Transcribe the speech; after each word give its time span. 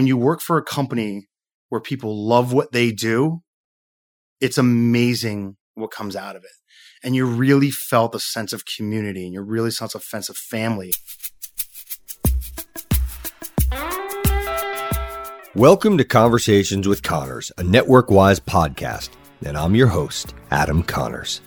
when 0.00 0.06
you 0.06 0.16
work 0.16 0.40
for 0.40 0.56
a 0.56 0.62
company 0.62 1.28
where 1.68 1.78
people 1.78 2.26
love 2.26 2.54
what 2.54 2.72
they 2.72 2.90
do, 2.90 3.42
it's 4.40 4.56
amazing 4.56 5.58
what 5.74 5.90
comes 5.90 6.16
out 6.16 6.36
of 6.36 6.42
it. 6.42 6.50
And 7.04 7.14
you 7.14 7.26
really 7.26 7.70
felt 7.70 8.14
a 8.14 8.18
sense 8.18 8.54
of 8.54 8.64
community 8.64 9.26
and 9.26 9.34
you 9.34 9.42
really 9.42 9.70
felt 9.70 9.94
a 9.94 10.00
sense 10.00 10.30
of 10.30 10.38
family. 10.38 10.94
Welcome 15.54 15.98
to 15.98 16.04
Conversations 16.04 16.88
with 16.88 17.02
Connors, 17.02 17.52
a 17.58 17.62
NetworkWise 17.62 18.40
podcast, 18.40 19.10
and 19.44 19.54
I'm 19.54 19.74
your 19.74 19.88
host, 19.88 20.34
Adam 20.50 20.82
Connors. 20.82 21.42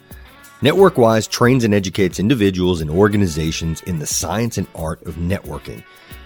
NetworkWise 0.62 1.28
trains 1.28 1.64
and 1.64 1.74
educates 1.74 2.20
individuals 2.20 2.82
and 2.82 2.92
organizations 2.92 3.82
in 3.82 3.98
the 3.98 4.06
science 4.06 4.60
and 4.60 4.68
art 4.76 5.02
of 5.08 5.16
networking 5.16 5.84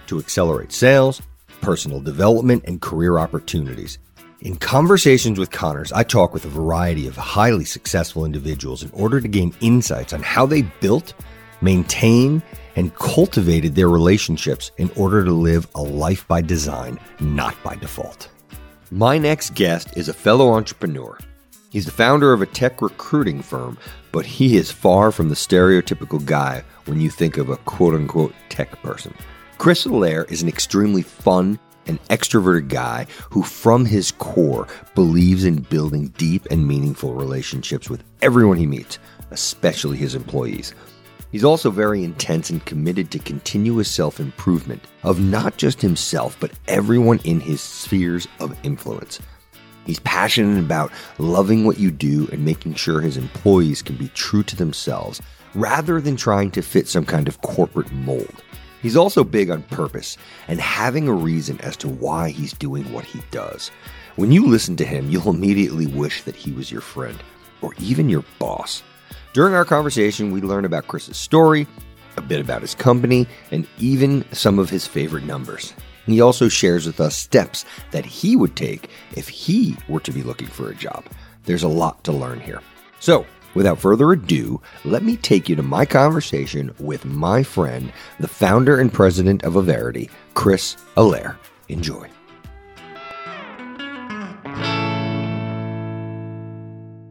to 0.08 0.18
accelerate 0.18 0.72
sales, 0.72 1.22
personal 1.60 2.00
development, 2.00 2.64
and 2.66 2.80
career 2.80 3.18
opportunities. 3.18 3.98
In 4.40 4.56
conversations 4.56 5.38
with 5.38 5.50
Connors, 5.50 5.90
I 5.92 6.04
talk 6.04 6.32
with 6.32 6.44
a 6.44 6.48
variety 6.48 7.08
of 7.08 7.16
highly 7.16 7.64
successful 7.64 8.24
individuals 8.24 8.84
in 8.84 8.90
order 8.92 9.20
to 9.20 9.26
gain 9.26 9.52
insights 9.60 10.12
on 10.12 10.22
how 10.22 10.46
they 10.46 10.62
built, 10.62 11.14
maintained, 11.60 12.42
and 12.76 12.94
cultivated 12.94 13.74
their 13.74 13.88
relationships 13.88 14.70
in 14.78 14.90
order 14.96 15.24
to 15.24 15.32
live 15.32 15.66
a 15.74 15.82
life 15.82 16.26
by 16.28 16.40
design, 16.40 17.00
not 17.18 17.60
by 17.64 17.74
default. 17.74 18.28
My 18.92 19.18
next 19.18 19.54
guest 19.54 19.96
is 19.96 20.08
a 20.08 20.14
fellow 20.14 20.52
entrepreneur. 20.52 21.18
He's 21.70 21.84
the 21.84 21.90
founder 21.90 22.32
of 22.32 22.40
a 22.40 22.46
tech 22.46 22.80
recruiting 22.80 23.42
firm, 23.42 23.76
but 24.12 24.24
he 24.24 24.56
is 24.56 24.70
far 24.70 25.10
from 25.10 25.28
the 25.28 25.34
stereotypical 25.34 26.24
guy 26.24 26.62
when 26.86 27.00
you 27.00 27.10
think 27.10 27.36
of 27.36 27.50
a 27.50 27.56
quote 27.56 27.94
unquote 27.94 28.34
tech 28.48 28.70
person. 28.82 29.12
Chris 29.58 29.86
Allaire 29.86 30.30
is 30.30 30.40
an 30.40 30.48
extremely 30.48 31.02
fun 31.02 31.58
and 31.86 32.00
extroverted 32.04 32.68
guy 32.68 33.08
who, 33.30 33.42
from 33.42 33.84
his 33.84 34.12
core, 34.12 34.68
believes 34.94 35.44
in 35.44 35.62
building 35.62 36.06
deep 36.16 36.46
and 36.48 36.68
meaningful 36.68 37.12
relationships 37.12 37.90
with 37.90 38.04
everyone 38.22 38.56
he 38.56 38.68
meets, 38.68 39.00
especially 39.32 39.96
his 39.96 40.14
employees. 40.14 40.74
He's 41.32 41.42
also 41.42 41.72
very 41.72 42.04
intense 42.04 42.50
and 42.50 42.64
committed 42.66 43.10
to 43.10 43.18
continuous 43.18 43.90
self 43.90 44.20
improvement 44.20 44.84
of 45.02 45.18
not 45.18 45.56
just 45.56 45.82
himself, 45.82 46.36
but 46.38 46.52
everyone 46.68 47.18
in 47.24 47.40
his 47.40 47.60
spheres 47.60 48.28
of 48.38 48.56
influence. 48.62 49.18
He's 49.86 49.98
passionate 50.00 50.60
about 50.60 50.92
loving 51.18 51.64
what 51.64 51.80
you 51.80 51.90
do 51.90 52.28
and 52.30 52.44
making 52.44 52.74
sure 52.74 53.00
his 53.00 53.16
employees 53.16 53.82
can 53.82 53.96
be 53.96 54.08
true 54.10 54.44
to 54.44 54.54
themselves 54.54 55.20
rather 55.54 56.00
than 56.00 56.14
trying 56.14 56.52
to 56.52 56.62
fit 56.62 56.86
some 56.86 57.04
kind 57.04 57.26
of 57.26 57.40
corporate 57.40 57.90
mold. 57.90 58.44
He's 58.82 58.96
also 58.96 59.24
big 59.24 59.50
on 59.50 59.62
purpose 59.64 60.16
and 60.46 60.60
having 60.60 61.08
a 61.08 61.12
reason 61.12 61.60
as 61.60 61.76
to 61.78 61.88
why 61.88 62.30
he's 62.30 62.52
doing 62.52 62.92
what 62.92 63.04
he 63.04 63.20
does. 63.30 63.70
When 64.16 64.32
you 64.32 64.46
listen 64.46 64.76
to 64.76 64.84
him, 64.84 65.10
you'll 65.10 65.30
immediately 65.30 65.86
wish 65.86 66.22
that 66.22 66.36
he 66.36 66.52
was 66.52 66.70
your 66.70 66.80
friend 66.80 67.22
or 67.60 67.74
even 67.80 68.08
your 68.08 68.24
boss. 68.38 68.82
During 69.32 69.54
our 69.54 69.64
conversation, 69.64 70.32
we 70.32 70.40
learn 70.40 70.64
about 70.64 70.88
Chris's 70.88 71.16
story, 71.16 71.66
a 72.16 72.20
bit 72.20 72.40
about 72.40 72.62
his 72.62 72.74
company, 72.74 73.26
and 73.50 73.66
even 73.78 74.24
some 74.32 74.58
of 74.58 74.70
his 74.70 74.86
favorite 74.86 75.24
numbers. 75.24 75.74
He 76.06 76.20
also 76.20 76.48
shares 76.48 76.86
with 76.86 77.00
us 77.00 77.14
steps 77.14 77.64
that 77.90 78.06
he 78.06 78.34
would 78.34 78.56
take 78.56 78.88
if 79.12 79.28
he 79.28 79.76
were 79.88 80.00
to 80.00 80.12
be 80.12 80.22
looking 80.22 80.48
for 80.48 80.70
a 80.70 80.74
job. 80.74 81.04
There's 81.44 81.62
a 81.62 81.68
lot 81.68 82.02
to 82.04 82.12
learn 82.12 82.40
here. 82.40 82.62
So, 82.98 83.26
Without 83.58 83.80
further 83.80 84.12
ado, 84.12 84.62
let 84.84 85.02
me 85.02 85.16
take 85.16 85.48
you 85.48 85.56
to 85.56 85.64
my 85.64 85.84
conversation 85.84 86.72
with 86.78 87.04
my 87.04 87.42
friend, 87.42 87.92
the 88.20 88.28
founder 88.28 88.78
and 88.78 88.92
president 88.92 89.42
of 89.42 89.56
Averity, 89.56 90.08
Chris 90.34 90.76
Allaire. 90.96 91.36
Enjoy. 91.68 92.08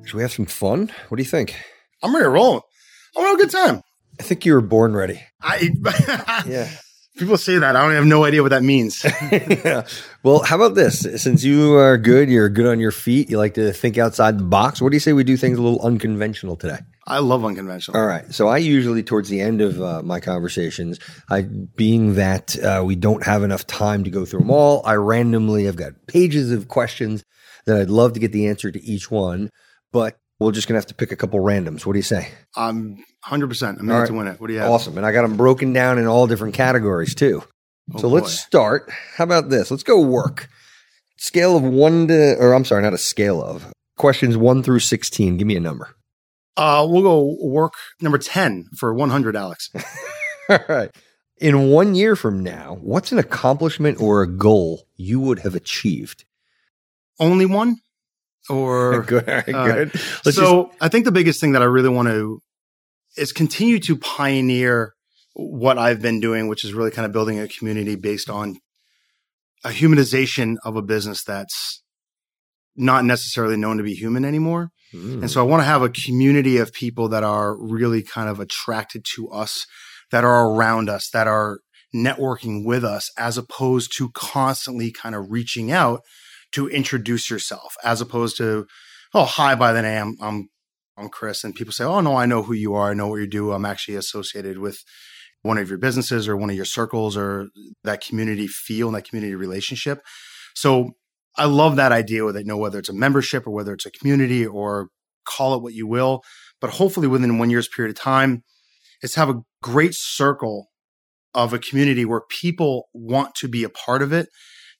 Should 0.05 0.15
we 0.15 0.21
have 0.21 0.31
some 0.31 0.45
fun? 0.45 0.89
What 1.09 1.17
do 1.17 1.21
you 1.21 1.29
think? 1.29 1.53
I'm 2.01 2.13
ready 2.13 2.23
to 2.23 2.29
roll. 2.29 2.63
Oh, 3.17 3.19
I'm 3.19 3.25
having 3.25 3.41
a 3.41 3.43
good 3.43 3.51
time. 3.51 3.81
I 4.17 4.23
think 4.23 4.45
you 4.45 4.53
were 4.53 4.61
born 4.61 4.93
ready. 4.93 5.21
I 5.41 5.69
yeah. 6.47 6.69
People 7.17 7.37
say 7.37 7.57
that. 7.57 7.75
I 7.75 7.81
don't 7.81 7.95
have 7.95 8.05
no 8.05 8.25
idea 8.25 8.43
what 8.43 8.49
that 8.49 8.63
means. 8.63 9.03
yeah. 9.31 9.87
Well, 10.23 10.43
how 10.43 10.55
about 10.55 10.75
this? 10.75 11.01
Since 11.21 11.43
you 11.43 11.75
are 11.75 11.97
good, 11.97 12.29
you're 12.29 12.49
good 12.49 12.67
on 12.67 12.79
your 12.79 12.91
feet, 12.91 13.29
you 13.29 13.37
like 13.37 13.55
to 13.55 13.73
think 13.73 13.97
outside 13.97 14.37
the 14.37 14.43
box. 14.43 14.81
What 14.81 14.91
do 14.91 14.95
you 14.95 14.99
say 14.99 15.13
we 15.13 15.23
do 15.23 15.37
things 15.37 15.57
a 15.57 15.61
little 15.61 15.81
unconventional 15.81 16.55
today? 16.55 16.79
I 17.07 17.19
love 17.19 17.43
unconventional. 17.43 17.99
All 17.99 18.05
right. 18.05 18.31
So 18.33 18.47
I 18.47 18.57
usually, 18.57 19.01
towards 19.01 19.29
the 19.29 19.41
end 19.41 19.61
of 19.61 19.81
uh, 19.81 20.03
my 20.03 20.19
conversations, 20.19 20.99
I 21.29 21.41
being 21.41 22.15
that 22.15 22.57
uh, 22.59 22.83
we 22.85 22.95
don't 22.95 23.25
have 23.25 23.43
enough 23.43 23.65
time 23.65 24.03
to 24.03 24.09
go 24.09 24.25
through 24.25 24.41
them 24.41 24.51
all, 24.51 24.81
I 24.85 24.95
randomly, 24.95 25.67
I've 25.67 25.75
got 25.75 25.93
pages 26.07 26.51
of 26.51 26.67
questions 26.67 27.23
that 27.65 27.77
I'd 27.77 27.89
love 27.89 28.13
to 28.13 28.19
get 28.19 28.31
the 28.31 28.47
answer 28.47 28.71
to 28.71 28.83
each 28.83 29.09
one, 29.09 29.49
but 29.91 30.19
we're 30.39 30.51
just 30.51 30.67
gonna 30.67 30.77
have 30.77 30.87
to 30.87 30.95
pick 30.95 31.11
a 31.11 31.15
couple 31.15 31.39
randoms. 31.39 31.85
What 31.85 31.93
do 31.93 31.99
you 31.99 32.03
say? 32.03 32.29
I'm 32.55 32.97
100. 33.27 33.47
percent 33.47 33.79
I'm 33.79 33.89
in 33.89 33.95
right. 33.95 34.07
to 34.07 34.13
win 34.13 34.27
it. 34.27 34.39
What 34.39 34.47
do 34.47 34.53
you 34.53 34.59
have? 34.59 34.69
Awesome, 34.69 34.97
and 34.97 35.05
I 35.05 35.11
got 35.11 35.23
them 35.23 35.37
broken 35.37 35.73
down 35.73 35.97
in 35.97 36.07
all 36.07 36.27
different 36.27 36.53
categories 36.53 37.15
too. 37.15 37.43
Oh, 37.93 37.99
so 37.99 38.09
boy. 38.09 38.15
let's 38.15 38.31
start. 38.31 38.89
How 39.15 39.23
about 39.23 39.49
this? 39.49 39.71
Let's 39.71 39.83
go 39.83 40.01
work. 40.01 40.49
Scale 41.17 41.57
of 41.57 41.63
one 41.63 42.07
to, 42.07 42.35
or 42.37 42.53
I'm 42.53 42.65
sorry, 42.65 42.83
not 42.83 42.93
a 42.93 42.97
scale 42.97 43.41
of 43.41 43.71
questions 43.97 44.37
one 44.37 44.63
through 44.63 44.79
16. 44.79 45.37
Give 45.37 45.47
me 45.47 45.55
a 45.55 45.59
number. 45.59 45.95
Uh, 46.55 46.85
we'll 46.89 47.03
go 47.03 47.37
work 47.41 47.73
number 48.01 48.17
10 48.17 48.69
for 48.77 48.93
100, 48.93 49.35
Alex. 49.35 49.69
all 50.49 50.59
right. 50.67 50.89
In 51.39 51.69
one 51.69 51.93
year 51.93 52.15
from 52.15 52.41
now, 52.41 52.77
what's 52.81 53.11
an 53.11 53.19
accomplishment 53.19 54.01
or 54.01 54.23
a 54.23 54.27
goal 54.27 54.87
you 54.95 55.19
would 55.19 55.39
have 55.39 55.53
achieved? 55.53 56.25
Only 57.19 57.45
one? 57.45 57.77
Or 58.49 59.01
good, 59.07 59.27
uh, 59.27 59.41
good. 59.65 59.99
so 60.23 60.65
just- 60.65 60.77
I 60.81 60.87
think 60.89 61.05
the 61.05 61.11
biggest 61.11 61.39
thing 61.39 61.51
that 61.53 61.61
I 61.61 61.65
really 61.65 61.89
want 61.89 62.07
to 62.07 62.41
is 63.17 63.31
continue 63.31 63.79
to 63.79 63.97
pioneer 63.97 64.93
what 65.33 65.77
I've 65.77 66.01
been 66.01 66.19
doing, 66.19 66.47
which 66.47 66.63
is 66.63 66.73
really 66.73 66.91
kind 66.91 67.05
of 67.05 67.11
building 67.11 67.39
a 67.39 67.47
community 67.47 67.95
based 67.95 68.29
on 68.29 68.57
a 69.63 69.69
humanization 69.69 70.55
of 70.63 70.75
a 70.75 70.81
business 70.81 71.23
that's 71.23 71.83
not 72.75 73.05
necessarily 73.05 73.57
known 73.57 73.77
to 73.77 73.83
be 73.83 73.93
human 73.93 74.23
anymore. 74.23 74.69
Mm. 74.93 75.21
And 75.21 75.31
so 75.31 75.41
I 75.41 75.43
want 75.43 75.61
to 75.61 75.65
have 75.65 75.81
a 75.81 75.89
community 75.89 76.57
of 76.57 76.71
people 76.71 77.09
that 77.09 77.23
are 77.23 77.57
really 77.57 78.03
kind 78.03 78.29
of 78.29 78.39
attracted 78.39 79.03
to 79.15 79.29
us, 79.29 79.65
that 80.11 80.23
are 80.23 80.49
around 80.49 80.89
us, 80.89 81.09
that 81.11 81.27
are 81.27 81.59
networking 81.93 82.63
with 82.65 82.83
us, 82.83 83.11
as 83.17 83.37
opposed 83.37 83.95
to 83.97 84.09
constantly 84.11 84.91
kind 84.91 85.15
of 85.15 85.31
reaching 85.31 85.71
out 85.71 86.01
to 86.53 86.67
introduce 86.67 87.29
yourself, 87.29 87.75
as 87.83 88.01
opposed 88.01 88.37
to, 88.37 88.65
oh, 89.13 89.25
hi, 89.25 89.55
by 89.55 89.73
the 89.73 89.81
name, 89.81 90.15
I'm 90.21 90.49
I'm 90.97 91.09
Chris, 91.09 91.43
and 91.43 91.53
people 91.53 91.73
say, 91.73 91.83
oh 91.83 92.01
no, 92.01 92.15
I 92.15 92.25
know 92.25 92.41
who 92.41 92.53
you 92.53 92.73
are, 92.73 92.89
I 92.89 92.95
know 92.95 93.07
what 93.07 93.17
you 93.17 93.27
do. 93.27 93.51
I'm 93.51 93.65
actually 93.65 93.95
associated 93.95 94.57
with 94.57 94.79
one 95.43 95.59
of 95.59 95.69
your 95.69 95.77
businesses 95.77 96.27
or 96.27 96.35
one 96.35 96.49
of 96.49 96.55
your 96.55 96.65
circles 96.65 97.15
or 97.15 97.49
that 97.83 98.03
community 98.03 98.47
feel 98.47 98.87
and 98.87 98.95
that 98.95 99.07
community 99.07 99.35
relationship. 99.35 99.99
So 100.55 100.91
I 101.37 101.45
love 101.45 101.75
that 101.75 101.91
idea 101.91 102.23
where 102.23 102.33
they 102.33 102.43
know 102.43 102.57
whether 102.57 102.79
it's 102.79 102.89
a 102.89 102.93
membership 102.93 103.45
or 103.45 103.51
whether 103.51 103.73
it's 103.73 103.85
a 103.85 103.91
community 103.91 104.45
or 104.45 104.87
call 105.23 105.53
it 105.53 105.61
what 105.61 105.75
you 105.75 105.85
will, 105.85 106.23
but 106.59 106.71
hopefully 106.71 107.07
within 107.07 107.37
one 107.37 107.51
year's 107.51 107.67
period 107.67 107.95
of 107.95 108.01
time, 108.01 108.43
is 109.03 109.13
have 109.13 109.29
a 109.29 109.41
great 109.61 109.93
circle 109.93 110.69
of 111.35 111.53
a 111.53 111.59
community 111.59 112.05
where 112.05 112.21
people 112.29 112.87
want 112.93 113.35
to 113.35 113.47
be 113.47 113.63
a 113.63 113.69
part 113.69 114.01
of 114.01 114.11
it. 114.11 114.27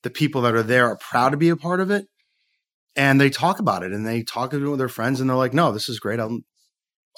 The 0.04 0.10
people 0.10 0.42
that 0.44 0.56
are 0.56 0.64
there 0.64 0.88
are 0.88 0.98
proud 0.98 1.30
to 1.30 1.38
be 1.38 1.50
a 1.50 1.56
part 1.56 1.80
of 1.80 1.92
it. 1.92 2.08
And 2.96 3.22
they 3.22 3.30
talk 3.30 3.60
about 3.60 3.84
it 3.84 3.92
and 3.92 4.08
they 4.08 4.24
talk 4.24 4.52
to 4.52 4.70
with 4.70 4.80
their 4.80 4.90
friends 4.90 5.22
and 5.22 5.30
they're 5.30 5.38
like, 5.38 5.54
no, 5.54 5.72
this 5.72 5.88
is 5.88 6.00
great. 6.00 6.20
I'm, 6.20 6.44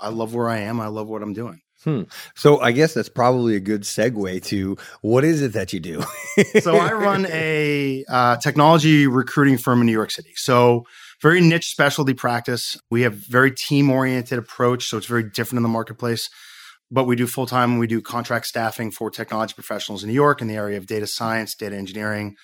I 0.02 0.10
love 0.10 0.34
where 0.34 0.50
I 0.50 0.60
am. 0.60 0.80
I 0.80 0.88
love 0.88 1.08
what 1.08 1.22
I'm 1.22 1.34
doing. 1.34 1.62
Hmm. 1.84 2.04
So 2.36 2.60
I 2.60 2.74
guess 2.74 2.94
that's 2.94 3.08
probably 3.08 3.56
a 3.56 3.62
good 3.62 3.84
segue 3.84 4.44
to 4.46 4.78
what 5.02 5.24
is 5.24 5.42
it 5.42 5.54
that 5.54 5.72
you 5.72 5.80
do? 5.80 6.04
so 6.60 6.76
I 6.76 6.92
run 6.92 7.26
a 7.30 8.04
uh, 8.10 8.36
technology 8.38 9.08
recruiting 9.08 9.58
firm 9.58 9.80
in 9.80 9.86
New 9.86 9.94
York 9.94 10.12
City. 10.12 10.32
So 10.36 10.86
very 11.22 11.40
niche 11.40 11.70
specialty 11.70 12.14
practice. 12.14 12.78
We 12.92 13.04
have 13.04 13.14
very 13.14 13.52
team 13.52 13.90
oriented 13.90 14.38
approach, 14.38 14.88
so 14.88 14.98
it's 14.98 15.06
very 15.06 15.24
different 15.24 15.60
in 15.60 15.64
the 15.64 15.70
marketplace. 15.70 16.30
But 16.92 17.06
we 17.06 17.16
do 17.16 17.28
full 17.28 17.46
time. 17.46 17.78
We 17.78 17.88
do 17.88 18.02
contract 18.02 18.48
staffing 18.48 18.92
for 18.92 19.10
technology 19.10 19.54
professionals 19.54 20.04
in 20.04 20.10
New 20.10 20.16
York 20.16 20.42
in 20.42 20.48
the 20.48 20.56
area 20.56 20.78
of 20.78 20.86
data 20.86 21.08
science, 21.08 21.56
data 21.56 21.78
engineering, 21.78 22.36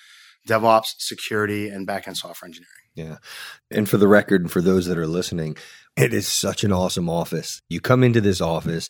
DevOps, 0.46 0.94
security, 0.98 1.68
and 1.68 1.86
backend 1.86 2.16
software 2.16 2.48
engineering. 2.48 2.70
Yeah. 2.94 3.16
And 3.70 3.88
for 3.88 3.98
the 3.98 4.08
record, 4.08 4.40
and 4.40 4.50
for 4.50 4.62
those 4.62 4.86
that 4.86 4.98
are 4.98 5.06
listening, 5.06 5.56
it 5.96 6.14
is 6.14 6.26
such 6.26 6.64
an 6.64 6.72
awesome 6.72 7.10
office. 7.10 7.60
You 7.68 7.80
come 7.80 8.02
into 8.02 8.20
this 8.20 8.40
office 8.40 8.88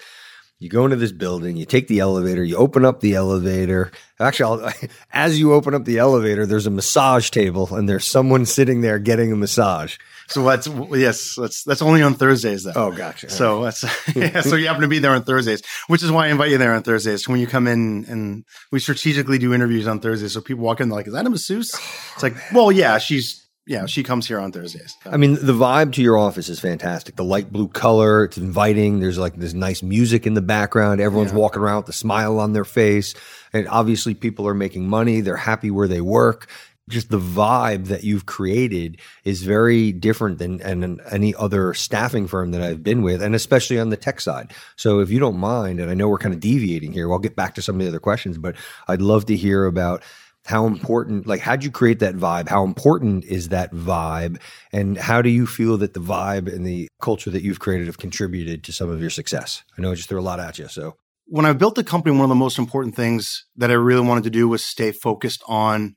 you 0.59 0.71
go 0.71 0.85
into 0.85 0.97
this 0.97 1.13
building, 1.13 1.57
you 1.57 1.67
take 1.67 1.87
the 1.87 2.01
elevator, 2.01 2.43
you 2.43 2.57
open 2.57 2.85
up 2.85 3.01
the 3.01 3.15
elevator. 3.15 3.93
Actually, 4.19 4.63
I'll, 4.63 4.73
as 5.13 5.39
you 5.39 5.53
open 5.53 5.75
up 5.75 5.85
the 5.85 5.99
elevator, 5.99 6.47
there's 6.47 6.67
a 6.67 6.71
massage 6.71 7.29
table 7.31 7.75
and 7.75 7.87
there's 7.89 8.07
someone 8.07 8.47
sitting 8.47 8.81
there 8.81 8.99
getting 8.99 9.33
a 9.33 9.37
massage. 9.37 9.99
So 10.29 10.43
that's 10.45 10.67
yes, 10.67 11.35
that's 11.37 11.63
that's 11.63 11.83
only 11.83 12.03
on 12.03 12.15
Thursdays 12.15 12.65
though. 12.65 12.73
Oh, 12.75 12.91
gotcha. 12.91 13.31
So 13.31 13.63
that's 13.63 13.85
yeah, 14.17 14.41
so 14.41 14.57
you 14.57 14.67
happen 14.67 14.83
to 14.83 14.89
be 14.89 14.99
there 14.99 15.13
on 15.13 15.23
Thursdays, 15.23 15.63
which 15.89 16.03
is 16.03 16.11
why 16.11 16.27
I 16.27 16.29
invite 16.31 16.51
you 16.51 16.59
there 16.59 16.75
on 16.75 16.83
Thursdays. 16.83 17.29
When 17.29 17.39
you 17.39 17.47
come 17.47 17.69
in 17.69 18.07
and 18.09 18.45
we 18.73 18.81
strategically 18.81 19.39
do 19.39 19.55
interviews 19.55 19.87
on 19.87 20.01
Thursdays, 20.01 20.33
so 20.33 20.41
people 20.41 20.65
walk 20.65 20.81
in 20.81 20.89
they're 20.89 20.97
like, 20.97 21.07
"Is 21.07 21.13
that 21.13 21.27
a 21.27 21.31
masseuse?" 21.31 21.75
It's 22.15 22.23
like, 22.23 22.35
oh, 22.53 22.55
well, 22.55 22.73
yeah, 22.73 22.99
she's 22.99 23.46
yeah, 23.67 23.87
she 23.87 24.05
comes 24.05 24.29
here 24.29 24.39
on 24.39 24.53
Thursdays. 24.53 24.97
I 25.05 25.17
mean, 25.17 25.35
the 25.35 25.53
vibe 25.53 25.93
to 25.95 26.03
your 26.03 26.17
office 26.17 26.49
is 26.49 26.61
fantastic. 26.61 27.17
The 27.17 27.25
light 27.25 27.51
blue 27.51 27.67
color, 27.67 28.25
it's 28.25 28.39
inviting. 28.39 29.01
There's 29.01 29.19
like 29.19 29.35
this 29.35 29.55
nice 29.55 29.83
music 29.83 30.25
in 30.25 30.35
the 30.35 30.43
background. 30.43 31.01
Everyone's 31.01 31.33
yeah. 31.33 31.39
walking 31.39 31.63
around 31.63 31.79
with 31.79 31.89
a 31.89 31.93
smile 31.93 32.39
on 32.39 32.53
their 32.53 32.65
face. 32.65 33.15
And 33.53 33.67
obviously, 33.67 34.15
people 34.15 34.47
are 34.47 34.55
making 34.55 34.89
money. 34.89 35.21
They're 35.21 35.37
happy 35.37 35.73
where 35.73 35.89
they 35.89 36.01
work. 36.01 36.49
Just 36.89 37.11
the 37.11 37.19
vibe 37.19 37.87
that 37.87 38.05
you've 38.05 38.27
created 38.27 39.01
is 39.25 39.43
very 39.43 39.91
different 39.91 40.39
than, 40.39 40.59
than 40.59 41.01
any 41.11 41.35
other 41.35 41.75
staffing 41.75 42.29
firm 42.29 42.53
that 42.53 42.63
I've 42.63 42.85
been 42.85 43.03
with, 43.03 43.21
and 43.21 43.35
especially 43.35 43.81
on 43.81 43.91
the 43.91 43.97
tech 43.97 44.21
side. 44.21 44.53
So, 44.77 45.01
if 45.01 45.11
you 45.11 45.19
don't 45.19 45.39
mind, 45.39 45.81
and 45.81 45.91
I 45.91 45.95
know 45.95 46.09
we're 46.09 46.19
kind 46.19 46.35
of 46.35 46.39
deviating 46.39 46.93
here, 46.93 47.11
I'll 47.11 47.19
get 47.19 47.35
back 47.35 47.57
to 47.57 47.63
some 47.63 47.75
of 47.75 47.83
the 47.83 47.89
other 47.89 47.99
questions, 47.99 48.39
but 48.39 48.55
I'd 48.87 49.03
love 49.03 49.27
to 49.27 49.37
hear 49.37 49.67
about 49.67 50.05
how 50.47 50.67
important 50.67 51.27
like 51.27 51.41
how'd 51.41 51.65
you 51.65 51.71
create 51.71 51.99
that 51.99 52.15
vibe? 52.15 52.49
How 52.49 52.65
important 52.65 53.25
is 53.25 53.49
that 53.49 53.73
vibe? 53.73 54.41
And 54.73 54.97
how 54.97 55.21
do 55.21 55.29
you 55.29 55.47
feel 55.47 55.77
that 55.79 55.93
the 55.93 56.01
vibe 56.01 56.53
and 56.53 56.65
the 56.65 56.89
culture 57.03 57.31
that 57.31 57.43
you've 57.43 57.59
created 57.59 57.89
have 57.89 57.99
contributed 57.99 58.63
to 58.65 58.73
some 58.73 58.89
of 58.89 59.01
your 59.01 59.11
success? 59.11 59.65
I 59.77 59.83
know 59.83 59.91
i 59.91 59.95
just 59.95 60.09
threw 60.09 60.21
a 60.21 60.23
lot 60.23 60.39
at 60.41 60.59
you 60.59 60.69
so. 60.69 60.95
When 61.27 61.45
i 61.45 61.53
built 61.53 61.75
the 61.75 61.85
company 61.85 62.15
one 62.15 62.25
of 62.25 62.29
the 62.29 62.37
most 62.37 62.59
important 62.59 62.95
things 62.95 63.45
that 63.57 63.71
i 63.71 63.75
really 63.75 64.07
wanted 64.07 64.25
to 64.25 64.31
do 64.31 64.49
was 64.49 64.65
stay 64.65 64.93
focused 64.93 65.43
on 65.49 65.97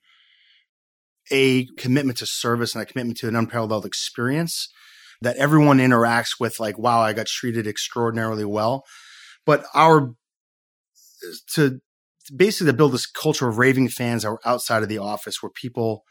a 1.31 1.67
commitment 1.77 2.17
to 2.17 2.25
service 2.25 2.73
and 2.73 2.81
a 2.81 2.85
commitment 2.87 3.19
to 3.19 3.27
an 3.27 3.35
unparalleled 3.35 3.85
experience 3.85 4.67
that 5.21 5.37
everyone 5.37 5.77
interacts 5.77 6.39
with 6.39 6.59
like 6.59 6.79
wow 6.79 7.01
i 7.01 7.13
got 7.13 7.27
treated 7.27 7.67
extraordinarily 7.67 8.45
well. 8.45 8.83
But 9.45 9.65
our 9.75 10.13
to 11.53 11.79
basically 12.29 12.71
to 12.71 12.77
build 12.77 12.93
this 12.93 13.05
culture 13.05 13.47
of 13.47 13.57
raving 13.57 13.89
fans 13.89 14.23
that 14.23 14.31
were 14.31 14.41
outside 14.45 14.83
of 14.83 14.89
the 14.89 14.97
office 14.97 15.41
where 15.41 15.49
people 15.49 16.03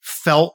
felt 0.00 0.54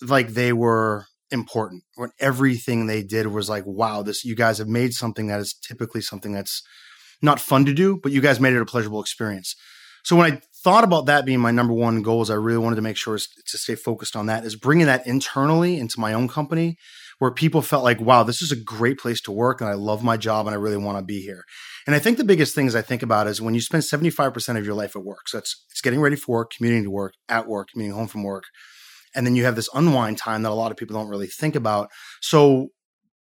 like 0.00 0.28
they 0.28 0.52
were 0.52 1.06
important 1.30 1.82
when 1.96 2.10
everything 2.20 2.86
they 2.86 3.02
did 3.02 3.26
was 3.26 3.48
like 3.50 3.64
wow 3.66 4.02
this 4.02 4.24
you 4.24 4.34
guys 4.34 4.58
have 4.58 4.68
made 4.68 4.94
something 4.94 5.26
that 5.26 5.40
is 5.40 5.52
typically 5.52 6.00
something 6.00 6.32
that's 6.32 6.62
not 7.20 7.40
fun 7.40 7.66
to 7.66 7.74
do 7.74 7.98
but 8.02 8.12
you 8.12 8.20
guys 8.20 8.40
made 8.40 8.54
it 8.54 8.62
a 8.62 8.66
pleasurable 8.66 9.00
experience. 9.00 9.54
So 10.04 10.16
when 10.16 10.32
i 10.32 10.40
thought 10.64 10.84
about 10.84 11.06
that 11.06 11.26
being 11.26 11.40
my 11.40 11.50
number 11.50 11.74
one 11.74 12.02
goal 12.02 12.22
is 12.22 12.30
i 12.30 12.34
really 12.34 12.58
wanted 12.58 12.76
to 12.76 12.82
make 12.82 12.96
sure 12.96 13.18
to 13.18 13.58
stay 13.58 13.74
focused 13.74 14.16
on 14.16 14.26
that 14.26 14.44
is 14.44 14.56
bringing 14.56 14.86
that 14.86 15.06
internally 15.06 15.78
into 15.78 16.00
my 16.00 16.12
own 16.12 16.28
company 16.28 16.76
where 17.18 17.30
people 17.30 17.62
felt 17.62 17.84
like 17.84 18.00
wow 18.00 18.22
this 18.22 18.42
is 18.42 18.52
a 18.52 18.56
great 18.56 18.98
place 18.98 19.20
to 19.20 19.32
work 19.32 19.60
and 19.60 19.70
i 19.70 19.74
love 19.74 20.02
my 20.02 20.16
job 20.16 20.46
and 20.46 20.54
i 20.54 20.58
really 20.58 20.76
want 20.76 20.98
to 20.98 21.04
be 21.04 21.20
here 21.20 21.44
and 21.88 21.94
I 21.94 22.00
think 22.00 22.18
the 22.18 22.24
biggest 22.24 22.54
things 22.54 22.74
I 22.74 22.82
think 22.82 23.02
about 23.02 23.28
is 23.28 23.40
when 23.40 23.54
you 23.54 23.62
spend 23.62 23.82
75% 23.82 24.58
of 24.58 24.66
your 24.66 24.74
life 24.74 24.94
at 24.94 25.04
work. 25.04 25.26
So 25.26 25.38
it's, 25.38 25.64
it's 25.70 25.80
getting 25.80 26.02
ready 26.02 26.16
for 26.16 26.32
work, 26.32 26.52
commuting 26.54 26.84
to 26.84 26.90
work, 26.90 27.14
at 27.30 27.48
work, 27.48 27.68
commuting 27.72 27.96
home 27.96 28.08
from 28.08 28.24
work. 28.24 28.44
And 29.14 29.26
then 29.26 29.34
you 29.34 29.44
have 29.44 29.56
this 29.56 29.70
unwind 29.72 30.18
time 30.18 30.42
that 30.42 30.52
a 30.52 30.54
lot 30.54 30.70
of 30.70 30.76
people 30.76 30.94
don't 30.94 31.08
really 31.08 31.28
think 31.28 31.56
about. 31.56 31.88
So 32.20 32.68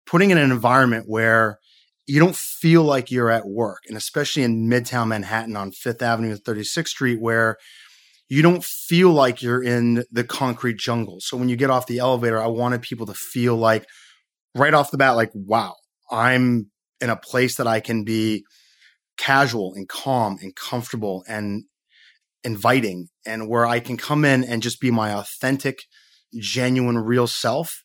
putting 0.06 0.32
in 0.32 0.38
an 0.38 0.52
environment 0.52 1.06
where 1.08 1.58
you 2.06 2.20
don't 2.20 2.36
feel 2.36 2.84
like 2.84 3.12
you're 3.12 3.30
at 3.30 3.48
work, 3.48 3.84
and 3.88 3.96
especially 3.96 4.44
in 4.44 4.68
Midtown 4.70 5.08
Manhattan 5.08 5.56
on 5.56 5.72
Fifth 5.72 6.02
Avenue 6.02 6.32
and 6.32 6.44
36th 6.44 6.90
Street, 6.90 7.22
where 7.22 7.56
you 8.30 8.42
don't 8.44 8.64
feel 8.64 9.12
like 9.12 9.42
you're 9.42 9.62
in 9.62 10.04
the 10.12 10.24
concrete 10.24 10.78
jungle. 10.78 11.18
So 11.20 11.36
when 11.36 11.50
you 11.50 11.56
get 11.56 11.72
off 11.72 11.88
the 11.88 11.98
elevator, 11.98 12.40
I 12.42 12.48
wanted 12.48 12.84
people 12.84 13.08
to 13.08 13.14
feel 13.14 13.56
like 13.56 13.86
right 14.56 14.74
off 14.74 14.92
the 14.92 14.98
bat, 14.98 15.16
like, 15.16 15.32
wow, 15.34 15.76
I'm 16.12 16.70
in 17.02 17.10
a 17.10 17.18
place 17.18 17.56
that 17.56 17.68
I 17.68 17.80
can 17.80 18.04
be 18.04 18.46
casual 19.18 19.74
and 19.76 19.90
calm 19.90 20.38
and 20.42 20.56
comfortable 20.56 21.24
and 21.28 21.64
inviting 22.44 23.08
and 23.26 23.50
where 23.50 23.66
I 23.66 23.80
can 23.80 23.98
come 23.98 24.24
in 24.24 24.44
and 24.44 24.62
just 24.62 24.80
be 24.80 24.92
my 24.92 25.12
authentic, 25.14 25.80
genuine, 26.40 27.00
real 27.00 27.28
self 27.28 27.84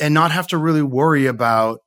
and 0.00 0.14
not 0.14 0.32
have 0.32 0.46
to 0.48 0.58
really 0.58 0.82
worry 0.82 1.26
about 1.26 1.80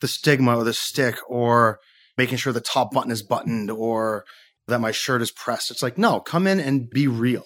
the 0.00 0.08
stigma 0.08 0.56
or 0.56 0.64
the 0.64 0.72
stick 0.72 1.16
or 1.28 1.78
making 2.16 2.38
sure 2.38 2.52
the 2.52 2.60
top 2.60 2.92
button 2.92 3.10
is 3.10 3.22
buttoned 3.22 3.70
or 3.70 4.24
that 4.68 4.80
my 4.80 4.92
shirt 4.92 5.22
is 5.22 5.30
pressed. 5.30 5.70
It's 5.70 5.82
like, 5.82 5.98
no, 5.98 6.20
come 6.20 6.46
in 6.46 6.60
and 6.60 6.88
be 6.88 7.08
real. 7.08 7.44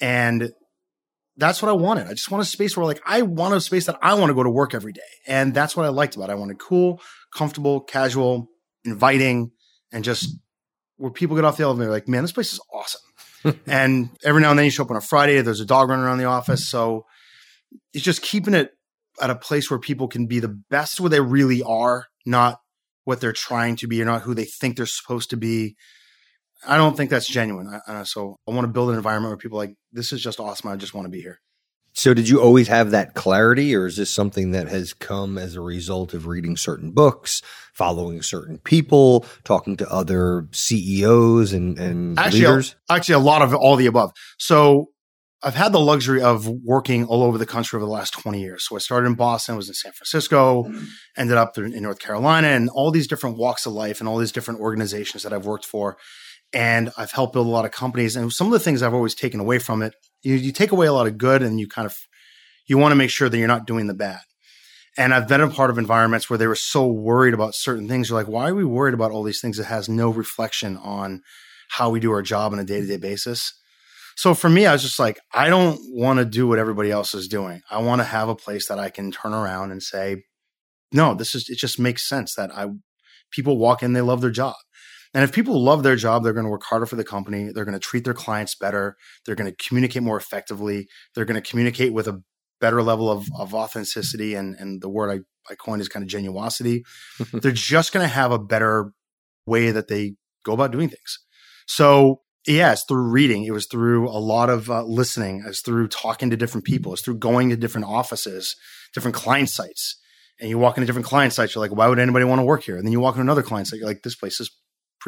And 0.00 0.52
that's 1.36 1.62
what 1.62 1.68
I 1.68 1.72
wanted. 1.72 2.08
I 2.08 2.10
just 2.10 2.30
want 2.30 2.42
a 2.42 2.46
space 2.46 2.76
where 2.76 2.84
like 2.84 3.00
I 3.06 3.22
want 3.22 3.54
a 3.54 3.60
space 3.60 3.86
that 3.86 3.98
I 4.02 4.14
want 4.14 4.30
to 4.30 4.34
go 4.34 4.42
to 4.42 4.50
work 4.50 4.74
every 4.74 4.92
day. 4.92 5.00
And 5.26 5.54
that's 5.54 5.76
what 5.76 5.86
I 5.86 5.88
liked 5.88 6.16
about 6.16 6.30
it. 6.30 6.32
I 6.32 6.36
wanted 6.36 6.58
cool, 6.58 7.00
comfortable, 7.34 7.80
casual, 7.80 8.48
inviting, 8.84 9.52
and 9.92 10.04
just 10.04 10.36
where 10.96 11.12
people 11.12 11.36
get 11.36 11.44
off 11.44 11.56
the 11.56 11.62
elevator 11.62 11.90
like, 11.90 12.08
man, 12.08 12.22
this 12.22 12.32
place 12.32 12.52
is 12.52 12.60
awesome. 12.74 13.00
and 13.66 14.10
every 14.24 14.42
now 14.42 14.50
and 14.50 14.58
then 14.58 14.64
you 14.64 14.70
show 14.70 14.82
up 14.82 14.90
on 14.90 14.96
a 14.96 15.00
Friday, 15.00 15.40
there's 15.40 15.60
a 15.60 15.66
dog 15.66 15.88
running 15.88 16.04
around 16.04 16.18
the 16.18 16.24
office. 16.24 16.68
So 16.68 17.06
it's 17.92 18.04
just 18.04 18.20
keeping 18.20 18.54
it 18.54 18.72
at 19.20 19.30
a 19.30 19.36
place 19.36 19.70
where 19.70 19.78
people 19.78 20.08
can 20.08 20.26
be 20.26 20.40
the 20.40 20.60
best 20.70 21.00
where 21.00 21.10
they 21.10 21.20
really 21.20 21.62
are, 21.62 22.06
not 22.26 22.60
what 23.04 23.20
they're 23.20 23.32
trying 23.32 23.76
to 23.76 23.86
be 23.86 24.02
or 24.02 24.04
not 24.04 24.22
who 24.22 24.34
they 24.34 24.44
think 24.44 24.76
they're 24.76 24.86
supposed 24.86 25.30
to 25.30 25.36
be. 25.36 25.76
I 26.66 26.76
don't 26.76 26.96
think 26.96 27.10
that's 27.10 27.28
genuine. 27.28 27.80
Uh, 27.86 28.04
so 28.04 28.36
I 28.48 28.52
want 28.52 28.64
to 28.64 28.72
build 28.72 28.90
an 28.90 28.96
environment 28.96 29.30
where 29.30 29.36
people 29.36 29.58
like, 29.58 29.74
this 29.92 30.12
is 30.12 30.22
just 30.22 30.40
awesome. 30.40 30.70
I 30.70 30.76
just 30.76 30.94
want 30.94 31.06
to 31.06 31.10
be 31.10 31.20
here. 31.20 31.40
So, 31.98 32.14
did 32.14 32.28
you 32.28 32.40
always 32.40 32.68
have 32.68 32.92
that 32.92 33.14
clarity, 33.14 33.74
or 33.74 33.84
is 33.84 33.96
this 33.96 34.08
something 34.08 34.52
that 34.52 34.68
has 34.68 34.92
come 34.92 35.36
as 35.36 35.56
a 35.56 35.60
result 35.60 36.14
of 36.14 36.28
reading 36.28 36.56
certain 36.56 36.92
books, 36.92 37.42
following 37.74 38.22
certain 38.22 38.58
people, 38.58 39.26
talking 39.42 39.76
to 39.78 39.92
other 39.92 40.46
CEOs 40.52 41.52
and, 41.52 41.76
and 41.76 42.16
actually, 42.16 42.42
leaders? 42.42 42.76
Actually, 42.88 43.16
a 43.16 43.18
lot 43.18 43.42
of 43.42 43.52
all 43.52 43.74
the 43.74 43.86
above. 43.86 44.12
So, 44.38 44.90
I've 45.42 45.56
had 45.56 45.72
the 45.72 45.80
luxury 45.80 46.22
of 46.22 46.46
working 46.46 47.04
all 47.04 47.24
over 47.24 47.36
the 47.36 47.46
country 47.46 47.76
over 47.76 47.84
the 47.84 47.90
last 47.90 48.12
20 48.12 48.40
years. 48.40 48.68
So, 48.68 48.76
I 48.76 48.78
started 48.78 49.08
in 49.08 49.14
Boston, 49.14 49.56
was 49.56 49.66
in 49.66 49.74
San 49.74 49.90
Francisco, 49.90 50.70
ended 51.16 51.36
up 51.36 51.58
in 51.58 51.82
North 51.82 51.98
Carolina, 51.98 52.46
and 52.46 52.70
all 52.70 52.92
these 52.92 53.08
different 53.08 53.38
walks 53.38 53.66
of 53.66 53.72
life 53.72 53.98
and 53.98 54.08
all 54.08 54.18
these 54.18 54.30
different 54.30 54.60
organizations 54.60 55.24
that 55.24 55.32
I've 55.32 55.46
worked 55.46 55.66
for. 55.66 55.96
And 56.52 56.90
I've 56.96 57.12
helped 57.12 57.34
build 57.34 57.46
a 57.46 57.50
lot 57.50 57.64
of 57.64 57.72
companies. 57.72 58.16
And 58.16 58.32
some 58.32 58.46
of 58.46 58.52
the 58.52 58.60
things 58.60 58.82
I've 58.82 58.94
always 58.94 59.14
taken 59.14 59.40
away 59.40 59.58
from 59.58 59.82
it 59.82 59.94
you, 60.22 60.34
you 60.34 60.52
take 60.52 60.72
away 60.72 60.86
a 60.86 60.92
lot 60.92 61.06
of 61.06 61.18
good 61.18 61.42
and 61.42 61.60
you 61.60 61.68
kind 61.68 61.86
of 61.86 61.96
you 62.66 62.78
want 62.78 62.92
to 62.92 62.96
make 62.96 63.10
sure 63.10 63.28
that 63.28 63.38
you're 63.38 63.48
not 63.48 63.66
doing 63.66 63.86
the 63.86 63.94
bad. 63.94 64.20
And 64.96 65.14
I've 65.14 65.28
been 65.28 65.40
a 65.40 65.48
part 65.48 65.70
of 65.70 65.78
environments 65.78 66.28
where 66.28 66.38
they 66.38 66.46
were 66.46 66.56
so 66.56 66.86
worried 66.86 67.32
about 67.32 67.54
certain 67.54 67.88
things. 67.88 68.08
You're 68.08 68.18
like, 68.18 68.28
why 68.28 68.50
are 68.50 68.54
we 68.54 68.64
worried 68.64 68.94
about 68.94 69.12
all 69.12 69.22
these 69.22 69.40
things 69.40 69.56
that 69.56 69.64
has 69.64 69.88
no 69.88 70.10
reflection 70.10 70.76
on 70.76 71.22
how 71.70 71.90
we 71.90 72.00
do 72.00 72.10
our 72.10 72.22
job 72.22 72.52
on 72.52 72.58
a 72.58 72.64
day 72.64 72.80
to 72.80 72.86
day 72.86 72.96
basis? 72.96 73.54
So 74.16 74.34
for 74.34 74.50
me, 74.50 74.66
I 74.66 74.72
was 74.72 74.82
just 74.82 74.98
like, 74.98 75.20
I 75.32 75.48
don't 75.48 75.78
want 75.90 76.18
to 76.18 76.24
do 76.24 76.48
what 76.48 76.58
everybody 76.58 76.90
else 76.90 77.14
is 77.14 77.28
doing. 77.28 77.62
I 77.70 77.78
want 77.78 78.00
to 78.00 78.04
have 78.04 78.28
a 78.28 78.34
place 78.34 78.66
that 78.66 78.78
I 78.78 78.90
can 78.90 79.12
turn 79.12 79.32
around 79.32 79.70
and 79.70 79.80
say, 79.80 80.24
no, 80.92 81.14
this 81.14 81.36
is, 81.36 81.48
it 81.48 81.58
just 81.58 81.78
makes 81.78 82.08
sense 82.08 82.34
that 82.34 82.50
I, 82.52 82.66
people 83.30 83.56
walk 83.56 83.84
in, 83.84 83.92
they 83.92 84.00
love 84.00 84.20
their 84.20 84.30
job. 84.30 84.56
And 85.14 85.24
if 85.24 85.32
people 85.32 85.62
love 85.62 85.82
their 85.82 85.96
job, 85.96 86.22
they're 86.22 86.32
going 86.32 86.44
to 86.44 86.50
work 86.50 86.64
harder 86.64 86.86
for 86.86 86.96
the 86.96 87.04
company. 87.04 87.50
They're 87.52 87.64
going 87.64 87.78
to 87.78 87.78
treat 87.78 88.04
their 88.04 88.14
clients 88.14 88.54
better. 88.54 88.96
They're 89.24 89.34
going 89.34 89.50
to 89.50 89.56
communicate 89.56 90.02
more 90.02 90.16
effectively. 90.16 90.86
They're 91.14 91.24
going 91.24 91.40
to 91.40 91.50
communicate 91.50 91.92
with 91.92 92.08
a 92.08 92.22
better 92.60 92.82
level 92.82 93.10
of, 93.10 93.26
of 93.38 93.54
authenticity. 93.54 94.34
And, 94.34 94.54
and 94.56 94.82
the 94.82 94.88
word 94.88 95.10
I, 95.10 95.52
I 95.52 95.54
coined 95.54 95.80
is 95.80 95.88
kind 95.88 96.02
of 96.02 96.10
genuosity. 96.10 96.82
they're 97.32 97.52
just 97.52 97.92
going 97.92 98.04
to 98.04 98.12
have 98.12 98.32
a 98.32 98.38
better 98.38 98.92
way 99.46 99.70
that 99.70 99.88
they 99.88 100.14
go 100.44 100.52
about 100.52 100.72
doing 100.72 100.88
things. 100.88 101.18
So 101.66 102.20
yeah, 102.46 102.74
through 102.74 103.10
reading. 103.10 103.44
It 103.44 103.52
was 103.52 103.66
through 103.66 104.08
a 104.08 104.18
lot 104.18 104.48
of 104.48 104.70
uh, 104.70 104.82
listening. 104.84 105.44
It's 105.46 105.60
through 105.60 105.88
talking 105.88 106.30
to 106.30 106.36
different 106.36 106.64
people. 106.64 106.92
It's 106.92 107.02
through 107.02 107.18
going 107.18 107.50
to 107.50 107.56
different 107.56 107.86
offices, 107.86 108.56
different 108.94 109.14
client 109.14 109.50
sites. 109.50 110.00
And 110.40 110.48
you 110.48 110.58
walk 110.58 110.78
into 110.78 110.86
different 110.86 111.06
client 111.06 111.32
sites, 111.32 111.54
you're 111.54 111.64
like, 111.64 111.76
why 111.76 111.88
would 111.88 111.98
anybody 111.98 112.24
want 112.24 112.38
to 112.38 112.44
work 112.44 112.62
here? 112.62 112.76
And 112.76 112.86
then 112.86 112.92
you 112.92 113.00
walk 113.00 113.16
into 113.16 113.22
another 113.22 113.42
client 113.42 113.66
site, 113.66 113.80
you're 113.80 113.88
like, 113.88 114.02
this 114.02 114.14
place 114.14 114.40
is 114.40 114.50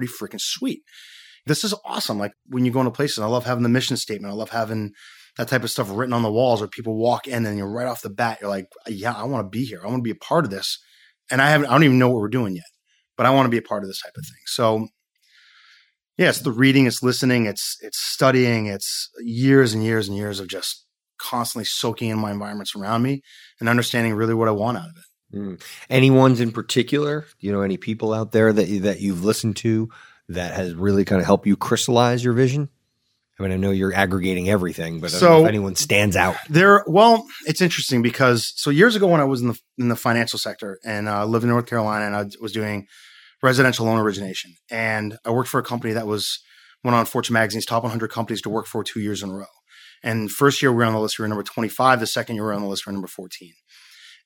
pretty 0.00 0.12
freaking 0.37 0.40
sweet. 0.40 0.83
This 1.47 1.64
is 1.64 1.75
awesome. 1.85 2.19
Like 2.19 2.33
when 2.47 2.64
you 2.64 2.73
go 2.73 2.80
into 2.80 2.90
places, 2.90 3.19
I 3.19 3.26
love 3.26 3.45
having 3.45 3.62
the 3.62 3.69
mission 3.69 3.97
statement. 3.97 4.33
I 4.33 4.37
love 4.37 4.50
having 4.50 4.92
that 5.37 5.49
type 5.49 5.62
of 5.62 5.71
stuff 5.71 5.90
written 5.90 6.12
on 6.12 6.23
the 6.23 6.33
walls 6.33 6.61
where 6.61 6.69
people 6.69 6.97
walk 6.97 7.26
in 7.26 7.47
and 7.47 7.57
you're 7.57 7.71
right 7.71 7.87
off 7.87 8.02
the 8.02 8.11
bat, 8.11 8.38
you're 8.40 8.50
like, 8.50 8.66
yeah, 8.87 9.12
I 9.12 9.25
want 9.25 9.45
to 9.45 9.49
be 9.49 9.64
here. 9.64 9.80
I 9.83 9.87
want 9.87 9.99
to 9.99 10.02
be 10.02 10.11
a 10.11 10.25
part 10.25 10.45
of 10.45 10.50
this. 10.50 10.78
And 11.30 11.40
I 11.40 11.50
haven't, 11.50 11.69
I 11.69 11.73
don't 11.73 11.85
even 11.85 11.99
know 11.99 12.09
what 12.11 12.21
we're 12.21 12.28
doing 12.28 12.57
yet, 12.57 12.64
but 13.16 13.26
I 13.26 13.30
want 13.30 13.47
to 13.47 13.50
be 13.50 13.59
a 13.59 13.62
part 13.62 13.83
of 13.83 13.88
this 13.88 14.02
type 14.02 14.12
of 14.16 14.25
thing. 14.25 14.42
So 14.47 14.88
yeah, 16.19 16.28
it's 16.28 16.40
the 16.40 16.52
reading, 16.52 16.87
it's 16.87 17.02
listening, 17.02 17.47
it's, 17.47 17.76
it's 17.80 17.99
studying, 17.99 18.66
it's 18.66 19.09
years 19.21 19.73
and 19.73 19.83
years 19.83 20.09
and 20.09 20.16
years 20.16 20.40
of 20.40 20.49
just 20.49 20.85
constantly 21.19 21.64
soaking 21.64 22.11
in 22.11 22.19
my 22.19 22.30
environments 22.30 22.75
around 22.75 23.02
me 23.02 23.23
and 23.61 23.69
understanding 23.69 24.14
really 24.14 24.35
what 24.35 24.49
I 24.49 24.52
want 24.52 24.78
out 24.78 24.85
of 24.85 24.97
it. 24.97 25.04
Mm. 25.34 25.62
Any 25.88 26.10
ones 26.10 26.40
in 26.40 26.52
particular? 26.52 27.26
You 27.38 27.52
know, 27.52 27.62
any 27.62 27.76
people 27.76 28.12
out 28.12 28.32
there 28.32 28.52
that 28.52 28.82
that 28.82 29.00
you've 29.00 29.25
listened 29.25 29.56
to 29.56 29.88
that 30.28 30.52
has 30.52 30.75
really 30.75 31.04
kind 31.04 31.20
of 31.20 31.26
helped 31.26 31.46
you 31.46 31.56
crystallize 31.56 32.25
your 32.25 32.34
vision? 32.34 32.68
I 33.38 33.42
mean, 33.42 33.52
I 33.52 33.56
know 33.56 33.70
you're 33.70 33.94
aggregating 33.94 34.50
everything, 34.50 35.00
but 35.00 35.10
so, 35.10 35.42
if 35.42 35.49
anyone 35.49 35.75
stands 35.75 36.14
out. 36.14 36.37
There, 36.50 36.84
well, 36.87 37.26
it's 37.46 37.62
interesting 37.62 38.02
because 38.02 38.52
so 38.56 38.68
years 38.68 38.96
ago 38.96 39.06
when 39.06 39.20
I 39.20 39.25
was 39.25 39.40
in 39.40 39.49
the 39.49 39.60
in 39.78 39.88
the 39.88 39.96
financial 39.96 40.38
sector 40.38 40.78
and 40.84 41.08
uh, 41.08 41.25
lived 41.25 41.44
in 41.44 41.50
North 41.50 41.66
Carolina 41.66 42.04
and 42.04 42.14
I 42.14 42.26
was 42.40 42.52
doing 42.52 42.87
residential 43.42 43.87
loan 43.87 43.99
origination, 43.99 44.56
and 44.70 45.16
I 45.25 45.30
worked 45.30 45.49
for 45.49 45.58
a 45.58 45.62
company 45.62 45.94
that 45.94 46.06
was 46.06 46.40
one 46.82 46.92
on 46.92 47.06
Fortune 47.06 47.34
magazine's 47.34 47.64
top 47.64 47.82
100 47.82 48.10
companies 48.10 48.42
to 48.42 48.50
work 48.50 48.66
for 48.66 48.84
two 48.84 49.00
years 49.00 49.22
in 49.22 49.30
a 49.30 49.34
row. 49.34 49.46
And 50.02 50.30
first 50.30 50.62
year 50.62 50.70
we 50.70 50.78
were 50.78 50.84
on 50.84 50.92
the 50.92 51.00
list, 51.00 51.18
we 51.18 51.22
were 51.22 51.28
number 51.28 51.42
25. 51.42 52.00
The 52.00 52.06
second 52.06 52.37
year 52.37 52.44
we 52.44 52.49
were 52.49 52.54
on 52.54 52.62
the 52.62 52.68
list, 52.68 52.87
we 52.87 52.90
were 52.90 52.94
number 52.94 53.08
14. 53.08 53.52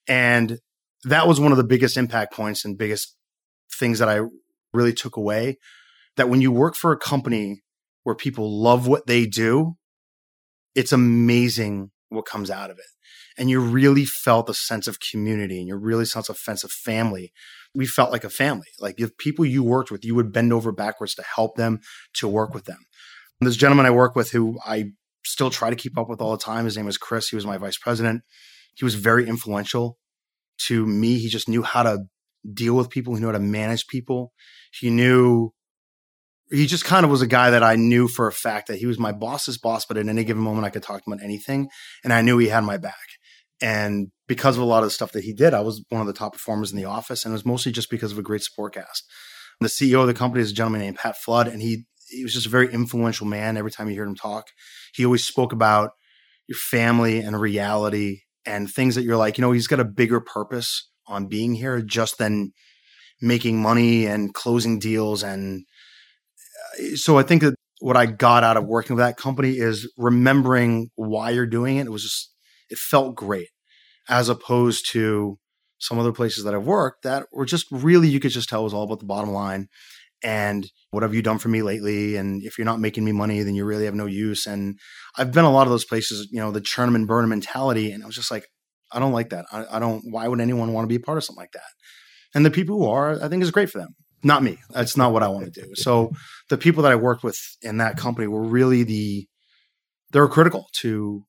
And 0.06 0.58
that 1.04 1.28
was 1.28 1.40
one 1.40 1.52
of 1.52 1.58
the 1.58 1.64
biggest 1.64 1.96
impact 1.96 2.34
points 2.34 2.64
and 2.64 2.78
biggest 2.78 3.14
things 3.78 3.98
that 3.98 4.08
I 4.08 4.20
really 4.72 4.92
took 4.92 5.16
away. 5.16 5.58
That 6.16 6.28
when 6.28 6.40
you 6.40 6.52
work 6.52 6.76
for 6.76 6.92
a 6.92 6.98
company 6.98 7.62
where 8.04 8.14
people 8.14 8.62
love 8.62 8.86
what 8.86 9.06
they 9.06 9.26
do, 9.26 9.76
it's 10.74 10.92
amazing 10.92 11.90
what 12.08 12.26
comes 12.26 12.50
out 12.50 12.70
of 12.70 12.78
it. 12.78 12.84
And 13.36 13.50
you 13.50 13.60
really 13.60 14.04
felt 14.04 14.48
a 14.48 14.54
sense 14.54 14.86
of 14.86 15.00
community 15.00 15.58
and 15.58 15.66
you 15.66 15.76
really 15.76 16.04
felt 16.04 16.28
a 16.28 16.34
sense 16.34 16.62
of 16.62 16.70
family. 16.70 17.32
We 17.74 17.86
felt 17.86 18.12
like 18.12 18.22
a 18.22 18.30
family. 18.30 18.68
Like 18.78 19.00
if 19.00 19.16
people 19.18 19.44
you 19.44 19.64
worked 19.64 19.90
with, 19.90 20.04
you 20.04 20.14
would 20.14 20.32
bend 20.32 20.52
over 20.52 20.70
backwards 20.70 21.14
to 21.16 21.24
help 21.24 21.56
them, 21.56 21.80
to 22.14 22.28
work 22.28 22.54
with 22.54 22.66
them. 22.66 22.86
And 23.40 23.48
this 23.48 23.56
gentleman 23.56 23.86
I 23.86 23.90
work 23.90 24.14
with 24.14 24.30
who 24.30 24.58
I 24.64 24.92
still 25.24 25.50
try 25.50 25.70
to 25.70 25.76
keep 25.76 25.98
up 25.98 26.08
with 26.08 26.20
all 26.20 26.30
the 26.30 26.42
time, 26.42 26.64
his 26.64 26.76
name 26.76 26.86
was 26.86 26.98
Chris. 26.98 27.28
He 27.28 27.36
was 27.36 27.46
my 27.46 27.58
vice 27.58 27.78
president. 27.78 28.22
He 28.76 28.84
was 28.84 28.94
very 28.94 29.26
influential 29.26 29.98
to 30.66 30.86
me. 30.86 31.18
He 31.18 31.28
just 31.28 31.48
knew 31.48 31.62
how 31.62 31.82
to 31.82 31.98
deal 32.52 32.74
with 32.74 32.90
people. 32.90 33.14
He 33.14 33.20
knew 33.20 33.28
how 33.28 33.32
to 33.32 33.38
manage 33.38 33.86
people. 33.86 34.32
He 34.72 34.90
knew 34.90 35.50
he 36.50 36.66
just 36.66 36.84
kind 36.84 37.04
of 37.04 37.10
was 37.10 37.22
a 37.22 37.26
guy 37.26 37.50
that 37.50 37.62
I 37.62 37.76
knew 37.76 38.06
for 38.06 38.26
a 38.28 38.32
fact 38.32 38.68
that 38.68 38.78
he 38.78 38.86
was 38.86 38.98
my 38.98 39.12
boss's 39.12 39.58
boss, 39.58 39.86
but 39.86 39.96
at 39.96 40.08
any 40.08 40.24
given 40.24 40.42
moment 40.42 40.66
I 40.66 40.70
could 40.70 40.82
talk 40.82 41.02
to 41.02 41.10
him 41.10 41.14
about 41.14 41.24
anything. 41.24 41.68
And 42.02 42.12
I 42.12 42.22
knew 42.22 42.38
he 42.38 42.48
had 42.48 42.64
my 42.64 42.76
back. 42.76 42.94
And 43.62 44.08
because 44.28 44.56
of 44.56 44.62
a 44.62 44.66
lot 44.66 44.82
of 44.82 44.86
the 44.86 44.90
stuff 44.90 45.12
that 45.12 45.24
he 45.24 45.32
did, 45.32 45.54
I 45.54 45.60
was 45.60 45.82
one 45.88 46.00
of 46.00 46.06
the 46.06 46.12
top 46.12 46.34
performers 46.34 46.70
in 46.70 46.76
the 46.76 46.84
office. 46.84 47.24
And 47.24 47.32
it 47.32 47.34
was 47.34 47.46
mostly 47.46 47.72
just 47.72 47.90
because 47.90 48.12
of 48.12 48.18
a 48.18 48.22
great 48.22 48.42
support 48.42 48.74
cast. 48.74 49.04
The 49.60 49.68
CEO 49.68 50.00
of 50.00 50.06
the 50.06 50.14
company 50.14 50.42
is 50.42 50.50
a 50.50 50.54
gentleman 50.54 50.80
named 50.80 50.96
Pat 50.96 51.16
Flood, 51.16 51.46
and 51.46 51.62
he 51.62 51.86
he 52.08 52.22
was 52.22 52.34
just 52.34 52.46
a 52.46 52.50
very 52.50 52.72
influential 52.72 53.26
man. 53.26 53.56
Every 53.56 53.70
time 53.70 53.88
you 53.88 53.96
heard 53.96 54.08
him 54.08 54.16
talk, 54.16 54.48
he 54.94 55.04
always 55.04 55.24
spoke 55.24 55.52
about 55.52 55.92
your 56.46 56.58
family 56.58 57.20
and 57.20 57.40
reality 57.40 58.20
and 58.46 58.70
things 58.70 58.94
that 58.94 59.02
you're 59.02 59.16
like, 59.16 59.38
you 59.38 59.42
know, 59.42 59.52
he's 59.52 59.66
got 59.66 59.80
a 59.80 59.84
bigger 59.84 60.20
purpose 60.20 60.88
on 61.06 61.26
being 61.26 61.54
here 61.54 61.80
just 61.80 62.18
than 62.18 62.52
making 63.20 63.60
money 63.60 64.06
and 64.06 64.34
closing 64.34 64.78
deals. 64.78 65.22
And 65.22 65.64
uh, 66.78 66.96
so 66.96 67.18
I 67.18 67.22
think 67.22 67.42
that 67.42 67.54
what 67.80 67.96
I 67.96 68.06
got 68.06 68.44
out 68.44 68.56
of 68.56 68.66
working 68.66 68.96
with 68.96 69.04
that 69.04 69.16
company 69.16 69.52
is 69.52 69.90
remembering 69.96 70.90
why 70.94 71.30
you're 71.30 71.46
doing 71.46 71.76
it. 71.76 71.86
It 71.86 71.92
was 71.92 72.02
just, 72.02 72.32
it 72.70 72.78
felt 72.78 73.14
great 73.14 73.48
as 74.08 74.28
opposed 74.28 74.90
to 74.92 75.38
some 75.78 75.98
other 75.98 76.12
places 76.12 76.44
that 76.44 76.54
I've 76.54 76.66
worked 76.66 77.02
that 77.02 77.26
were 77.32 77.44
just 77.44 77.66
really, 77.70 78.08
you 78.08 78.20
could 78.20 78.30
just 78.30 78.48
tell 78.48 78.64
was 78.64 78.74
all 78.74 78.84
about 78.84 79.00
the 79.00 79.06
bottom 79.06 79.32
line 79.32 79.68
and 80.24 80.66
what 80.90 81.02
have 81.02 81.14
you 81.14 81.20
done 81.20 81.38
for 81.38 81.50
me 81.50 81.60
lately? 81.60 82.16
And 82.16 82.42
if 82.42 82.56
you're 82.56 82.64
not 82.64 82.80
making 82.80 83.04
me 83.04 83.12
money, 83.12 83.42
then 83.42 83.54
you 83.54 83.66
really 83.66 83.84
have 83.84 83.94
no 83.94 84.06
use. 84.06 84.46
And 84.46 84.78
I've 85.18 85.32
been 85.32 85.44
a 85.44 85.52
lot 85.52 85.66
of 85.66 85.70
those 85.70 85.84
places, 85.84 86.28
you 86.32 86.40
know, 86.40 86.50
the 86.50 86.62
churn 86.62 86.86
them 86.86 86.96
and 86.96 87.06
burn 87.06 87.24
them 87.24 87.30
mentality. 87.30 87.92
And 87.92 88.02
I 88.02 88.06
was 88.06 88.14
just 88.16 88.30
like, 88.30 88.46
I 88.90 88.98
don't 88.98 89.12
like 89.12 89.30
that. 89.30 89.44
I, 89.52 89.66
I 89.72 89.78
don't, 89.78 90.02
why 90.10 90.26
would 90.26 90.40
anyone 90.40 90.72
want 90.72 90.84
to 90.84 90.88
be 90.88 90.96
a 90.96 91.00
part 91.00 91.18
of 91.18 91.24
something 91.24 91.42
like 91.42 91.52
that? 91.52 91.62
And 92.34 92.44
the 92.44 92.50
people 92.50 92.78
who 92.78 92.86
are, 92.86 93.22
I 93.22 93.28
think 93.28 93.42
is 93.42 93.50
great 93.50 93.70
for 93.70 93.78
them. 93.78 93.94
Not 94.22 94.42
me. 94.42 94.56
That's 94.70 94.96
not 94.96 95.12
what 95.12 95.22
I 95.22 95.28
want 95.28 95.52
to 95.52 95.60
do. 95.60 95.72
So 95.74 96.10
the 96.48 96.56
people 96.56 96.82
that 96.84 96.92
I 96.92 96.96
worked 96.96 97.22
with 97.22 97.38
in 97.60 97.76
that 97.76 97.98
company 97.98 98.26
were 98.26 98.42
really 98.42 98.82
the, 98.82 99.28
they 100.12 100.20
were 100.20 100.28
critical 100.28 100.68
to 100.80 101.24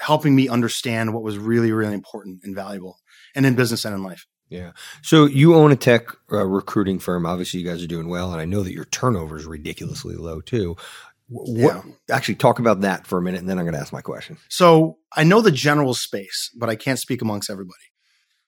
helping 0.00 0.34
me 0.34 0.48
understand 0.48 1.12
what 1.12 1.22
was 1.22 1.36
really, 1.36 1.70
really 1.72 1.94
important 1.94 2.40
and 2.44 2.54
valuable 2.54 2.96
and 3.34 3.44
in 3.44 3.54
business 3.54 3.84
and 3.84 3.94
in 3.94 4.02
life. 4.02 4.24
Yeah. 4.48 4.72
So 5.02 5.26
you 5.26 5.54
own 5.54 5.72
a 5.72 5.76
tech 5.76 6.08
uh, 6.32 6.44
recruiting 6.46 6.98
firm. 6.98 7.26
Obviously, 7.26 7.60
you 7.60 7.66
guys 7.66 7.82
are 7.82 7.88
doing 7.88 8.08
well, 8.08 8.32
and 8.32 8.40
I 8.40 8.44
know 8.44 8.62
that 8.62 8.72
your 8.72 8.84
turnover 8.86 9.36
is 9.36 9.46
ridiculously 9.46 10.14
low 10.14 10.40
too. 10.40 10.76
What, 11.28 11.50
yeah. 11.50 11.82
Actually, 12.10 12.36
talk 12.36 12.60
about 12.60 12.82
that 12.82 13.06
for 13.06 13.18
a 13.18 13.22
minute, 13.22 13.40
and 13.40 13.48
then 13.48 13.58
I'm 13.58 13.64
going 13.64 13.74
to 13.74 13.80
ask 13.80 13.92
my 13.92 14.00
question. 14.00 14.38
So 14.48 14.98
I 15.16 15.24
know 15.24 15.40
the 15.40 15.50
general 15.50 15.94
space, 15.94 16.50
but 16.56 16.70
I 16.70 16.76
can't 16.76 16.98
speak 16.98 17.22
amongst 17.22 17.50
everybody. 17.50 17.74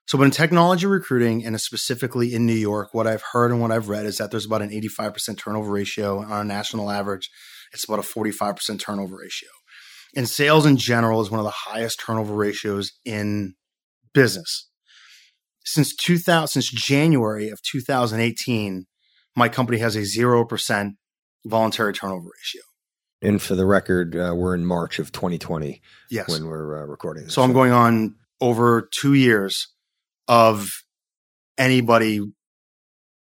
So, 0.07 0.17
but 0.17 0.25
in 0.25 0.31
technology 0.31 0.87
recruiting, 0.87 1.45
and 1.45 1.61
specifically 1.61 2.33
in 2.33 2.47
New 2.47 2.55
York, 2.55 2.95
what 2.95 3.07
I've 3.07 3.25
heard 3.33 3.51
and 3.51 3.61
what 3.61 3.73
I've 3.73 3.89
read 3.89 4.07
is 4.07 4.19
that 4.19 4.31
there's 4.31 4.47
about 4.47 4.63
an 4.63 4.71
85% 4.71 5.37
turnover 5.37 5.71
ratio 5.71 6.21
on 6.21 6.41
a 6.41 6.45
national 6.45 6.91
average. 6.91 7.29
It's 7.73 7.85
about 7.85 7.99
a 7.99 8.03
45% 8.03 8.81
turnover 8.81 9.17
ratio. 9.17 9.51
And 10.17 10.27
sales 10.27 10.65
in 10.65 10.79
general 10.79 11.21
is 11.21 11.31
one 11.31 11.41
of 11.41 11.45
the 11.45 11.51
highest 11.51 12.01
turnover 12.01 12.33
ratios 12.33 12.93
in 13.05 13.55
business 14.15 14.69
since 15.69 15.95
2000 15.95 16.49
since 16.49 16.71
January 16.71 17.51
of 17.51 17.61
2018, 17.63 18.87
my 19.37 19.49
company 19.51 19.79
has 19.79 19.97
a 19.97 20.01
0% 20.01 20.93
voluntary 21.45 21.93
turnover 21.93 22.31
ratio. 22.39 22.63
And 23.21 23.43
for 23.43 23.55
the 23.55 23.67
record, 23.67 24.17
uh, 24.17 24.33
we're 24.35 24.55
in 24.55 24.65
March 24.65 24.99
of 24.99 25.13
2020 25.13 25.83
yes. 26.11 26.29
when 26.29 26.47
we're 26.47 26.83
uh, 26.83 26.87
recording 26.87 27.25
this. 27.25 27.35
So 27.35 27.43
I'm 27.43 27.53
going 27.53 27.73
on 27.73 28.15
over 28.41 28.89
two 28.93 29.13
years 29.13 29.69
of 30.27 30.71
anybody 31.59 32.21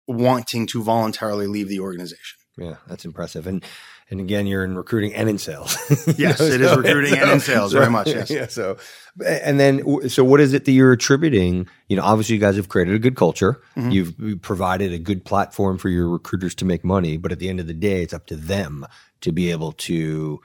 wanting 0.08 0.68
to 0.68 0.84
voluntarily 0.84 1.48
leave 1.48 1.70
the 1.70 1.80
organization. 1.80 2.40
Yeah, 2.58 2.76
that's 2.88 3.06
impressive. 3.06 3.48
And 3.48 3.64
and 4.14 4.22
again, 4.22 4.46
you're 4.46 4.64
in 4.64 4.78
recruiting 4.78 5.12
and 5.16 5.28
in 5.28 5.40
sales. 5.40 5.76
yes, 6.18 6.40
know, 6.40 6.46
it 6.46 6.60
so, 6.60 6.72
is 6.72 6.78
recruiting 6.78 7.16
so, 7.16 7.22
and 7.24 7.32
in 7.32 7.40
sales, 7.40 7.72
so, 7.72 7.80
very 7.80 7.90
much. 7.90 8.08
Yes. 8.08 8.30
Yeah. 8.30 8.46
So, 8.46 8.78
and 9.26 9.60
then, 9.60 10.08
so 10.08 10.24
what 10.24 10.40
is 10.40 10.54
it 10.54 10.66
that 10.66 10.72
you're 10.72 10.92
attributing? 10.92 11.68
You 11.88 11.98
know, 11.98 12.04
obviously, 12.04 12.36
you 12.36 12.42
guys 12.42 12.56
have 12.56 12.70
created 12.70 12.94
a 12.94 13.00
good 13.00 13.16
culture. 13.16 13.60
Mm-hmm. 13.76 13.90
You've 13.90 14.42
provided 14.44 14.94
a 14.94 15.00
good 15.00 15.26
platform 15.26 15.80
for 15.80 15.90
your 15.90 16.08
recruiters 16.08 16.54
to 16.56 16.66
make 16.66 16.84
money. 16.84 17.18
But 17.18 17.32
at 17.32 17.40
the 17.40 17.50
end 17.50 17.60
of 17.60 17.66
the 17.66 17.74
day, 17.74 18.04
it's 18.04 18.14
up 18.14 18.28
to 18.28 18.36
them 18.36 18.86
to 19.22 19.32
be 19.32 19.50
able 19.50 19.72
to 19.72 20.40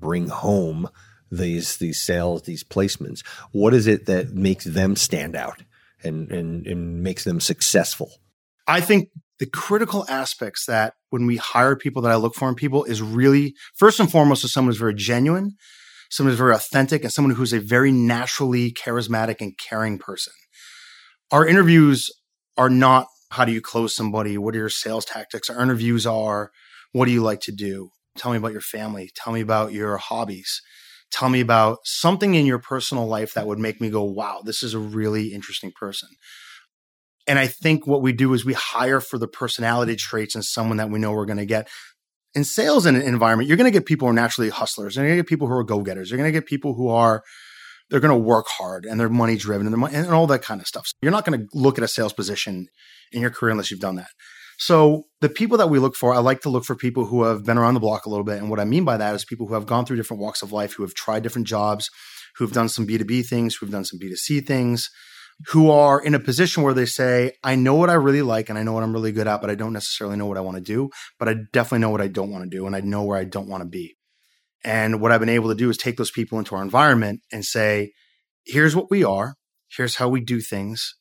bring 0.00 0.26
home 0.26 0.88
these 1.30 1.76
these 1.76 2.00
sales, 2.00 2.42
these 2.42 2.64
placements. 2.64 3.24
What 3.52 3.72
is 3.72 3.86
it 3.86 4.06
that 4.06 4.34
makes 4.34 4.64
them 4.64 4.96
stand 4.96 5.36
out 5.36 5.62
and 6.02 6.28
and, 6.32 6.66
and 6.66 7.04
makes 7.04 7.22
them 7.22 7.38
successful? 7.38 8.10
I 8.66 8.80
think 8.80 9.10
the 9.38 9.46
critical 9.46 10.06
aspects 10.08 10.66
that 10.66 10.94
when 11.10 11.26
we 11.26 11.36
hire 11.36 11.76
people 11.76 12.02
that 12.02 12.12
I 12.12 12.16
look 12.16 12.34
for 12.34 12.48
in 12.48 12.54
people 12.54 12.84
is 12.84 13.02
really 13.02 13.54
first 13.74 14.00
and 14.00 14.10
foremost 14.10 14.44
is 14.44 14.52
someone 14.52 14.70
who's 14.70 14.78
very 14.78 14.94
genuine, 14.94 15.52
someone 16.10 16.30
who's 16.30 16.38
very 16.38 16.54
authentic, 16.54 17.02
and 17.02 17.12
someone 17.12 17.34
who's 17.34 17.52
a 17.52 17.60
very 17.60 17.92
naturally 17.92 18.72
charismatic 18.72 19.40
and 19.40 19.58
caring 19.58 19.98
person. 19.98 20.32
Our 21.30 21.46
interviews 21.46 22.10
are 22.56 22.70
not 22.70 23.06
how 23.30 23.44
do 23.44 23.52
you 23.52 23.60
close 23.60 23.94
somebody? 23.94 24.38
What 24.38 24.54
are 24.54 24.58
your 24.58 24.68
sales 24.68 25.04
tactics? 25.04 25.50
Our 25.50 25.60
interviews 25.60 26.06
are 26.06 26.50
what 26.92 27.06
do 27.06 27.10
you 27.10 27.22
like 27.22 27.40
to 27.40 27.52
do? 27.52 27.90
Tell 28.16 28.30
me 28.30 28.38
about 28.38 28.52
your 28.52 28.60
family. 28.60 29.10
Tell 29.14 29.32
me 29.32 29.40
about 29.40 29.72
your 29.72 29.96
hobbies. 29.98 30.62
Tell 31.10 31.28
me 31.28 31.40
about 31.40 31.78
something 31.84 32.34
in 32.34 32.46
your 32.46 32.58
personal 32.58 33.06
life 33.06 33.34
that 33.34 33.46
would 33.46 33.58
make 33.58 33.80
me 33.80 33.90
go, 33.90 34.02
wow, 34.02 34.40
this 34.44 34.62
is 34.62 34.74
a 34.74 34.78
really 34.78 35.28
interesting 35.32 35.72
person. 35.78 36.08
And 37.26 37.38
I 37.38 37.46
think 37.46 37.86
what 37.86 38.02
we 38.02 38.12
do 38.12 38.32
is 38.34 38.44
we 38.44 38.52
hire 38.54 39.00
for 39.00 39.18
the 39.18 39.28
personality 39.28 39.96
traits 39.96 40.34
and 40.34 40.44
someone 40.44 40.76
that 40.76 40.90
we 40.90 40.98
know 40.98 41.12
we're 41.12 41.26
going 41.26 41.38
to 41.38 41.46
get. 41.46 41.68
In 42.34 42.44
sales 42.44 42.86
and 42.86 42.96
environment, 42.96 43.48
you're 43.48 43.56
going 43.56 43.70
to 43.70 43.76
get 43.76 43.86
people 43.86 44.06
who 44.06 44.10
are 44.10 44.14
naturally 44.14 44.50
hustlers. 44.50 44.96
You're 44.96 45.06
going 45.06 45.16
to 45.16 45.22
get 45.22 45.28
people 45.28 45.48
who 45.48 45.54
are 45.54 45.64
go 45.64 45.80
getters. 45.80 46.10
You're 46.10 46.18
going 46.18 46.28
to 46.28 46.38
get 46.38 46.46
people 46.46 46.74
who 46.74 46.88
are 46.88 47.22
they're 47.88 48.00
going 48.00 48.12
to 48.16 48.24
work 48.24 48.46
hard 48.48 48.84
and 48.84 48.98
they're 48.98 49.08
money 49.08 49.36
driven 49.36 49.66
and, 49.66 49.82
and 49.84 50.10
all 50.10 50.26
that 50.26 50.42
kind 50.42 50.60
of 50.60 50.66
stuff. 50.66 50.86
So 50.86 50.92
you're 51.02 51.12
not 51.12 51.24
going 51.24 51.40
to 51.40 51.46
look 51.54 51.78
at 51.78 51.84
a 51.84 51.88
sales 51.88 52.12
position 52.12 52.66
in 53.12 53.20
your 53.20 53.30
career 53.30 53.52
unless 53.52 53.70
you've 53.70 53.80
done 53.80 53.96
that. 53.96 54.08
So 54.58 55.04
the 55.20 55.28
people 55.28 55.58
that 55.58 55.68
we 55.68 55.78
look 55.78 55.94
for, 55.94 56.14
I 56.14 56.18
like 56.18 56.40
to 56.42 56.48
look 56.48 56.64
for 56.64 56.74
people 56.74 57.04
who 57.06 57.24
have 57.24 57.44
been 57.44 57.58
around 57.58 57.74
the 57.74 57.80
block 57.80 58.06
a 58.06 58.08
little 58.08 58.24
bit. 58.24 58.38
And 58.38 58.48
what 58.48 58.58
I 58.58 58.64
mean 58.64 58.84
by 58.84 58.96
that 58.96 59.14
is 59.14 59.24
people 59.24 59.46
who 59.46 59.54
have 59.54 59.66
gone 59.66 59.84
through 59.84 59.96
different 59.96 60.22
walks 60.22 60.42
of 60.42 60.52
life, 60.52 60.72
who 60.72 60.82
have 60.82 60.94
tried 60.94 61.22
different 61.22 61.46
jobs, 61.46 61.90
who've 62.36 62.52
done 62.52 62.68
some 62.68 62.86
B2B 62.86 63.26
things, 63.26 63.54
who've 63.54 63.70
done 63.70 63.84
some 63.84 64.00
B2C 64.00 64.46
things, 64.46 64.90
who 65.48 65.70
are 65.70 66.00
in 66.00 66.14
a 66.14 66.18
position 66.18 66.62
where 66.62 66.74
they 66.74 66.86
say, 66.86 67.32
I 67.44 67.56
know 67.56 67.74
what 67.74 67.90
I 67.90 67.94
really 67.94 68.22
like 68.22 68.48
and 68.48 68.58
I 68.58 68.62
know 68.62 68.72
what 68.72 68.82
I'm 68.82 68.92
really 68.92 69.12
good 69.12 69.26
at, 69.26 69.40
but 69.40 69.50
I 69.50 69.54
don't 69.54 69.72
necessarily 69.72 70.16
know 70.16 70.26
what 70.26 70.38
I 70.38 70.40
want 70.40 70.56
to 70.56 70.62
do. 70.62 70.90
But 71.18 71.28
I 71.28 71.34
definitely 71.52 71.80
know 71.80 71.90
what 71.90 72.00
I 72.00 72.08
don't 72.08 72.30
want 72.30 72.44
to 72.44 72.50
do 72.50 72.66
and 72.66 72.74
I 72.74 72.80
know 72.80 73.02
where 73.02 73.18
I 73.18 73.24
don't 73.24 73.48
want 73.48 73.62
to 73.62 73.68
be. 73.68 73.96
And 74.64 75.00
what 75.00 75.12
I've 75.12 75.20
been 75.20 75.28
able 75.28 75.50
to 75.50 75.54
do 75.54 75.68
is 75.68 75.76
take 75.76 75.96
those 75.96 76.10
people 76.10 76.38
into 76.38 76.54
our 76.54 76.62
environment 76.62 77.20
and 77.30 77.44
say, 77.44 77.92
here's 78.44 78.74
what 78.74 78.90
we 78.90 79.04
are, 79.04 79.34
here's 79.76 79.96
how 79.96 80.08
we 80.08 80.20
do 80.20 80.40
things. 80.40 80.94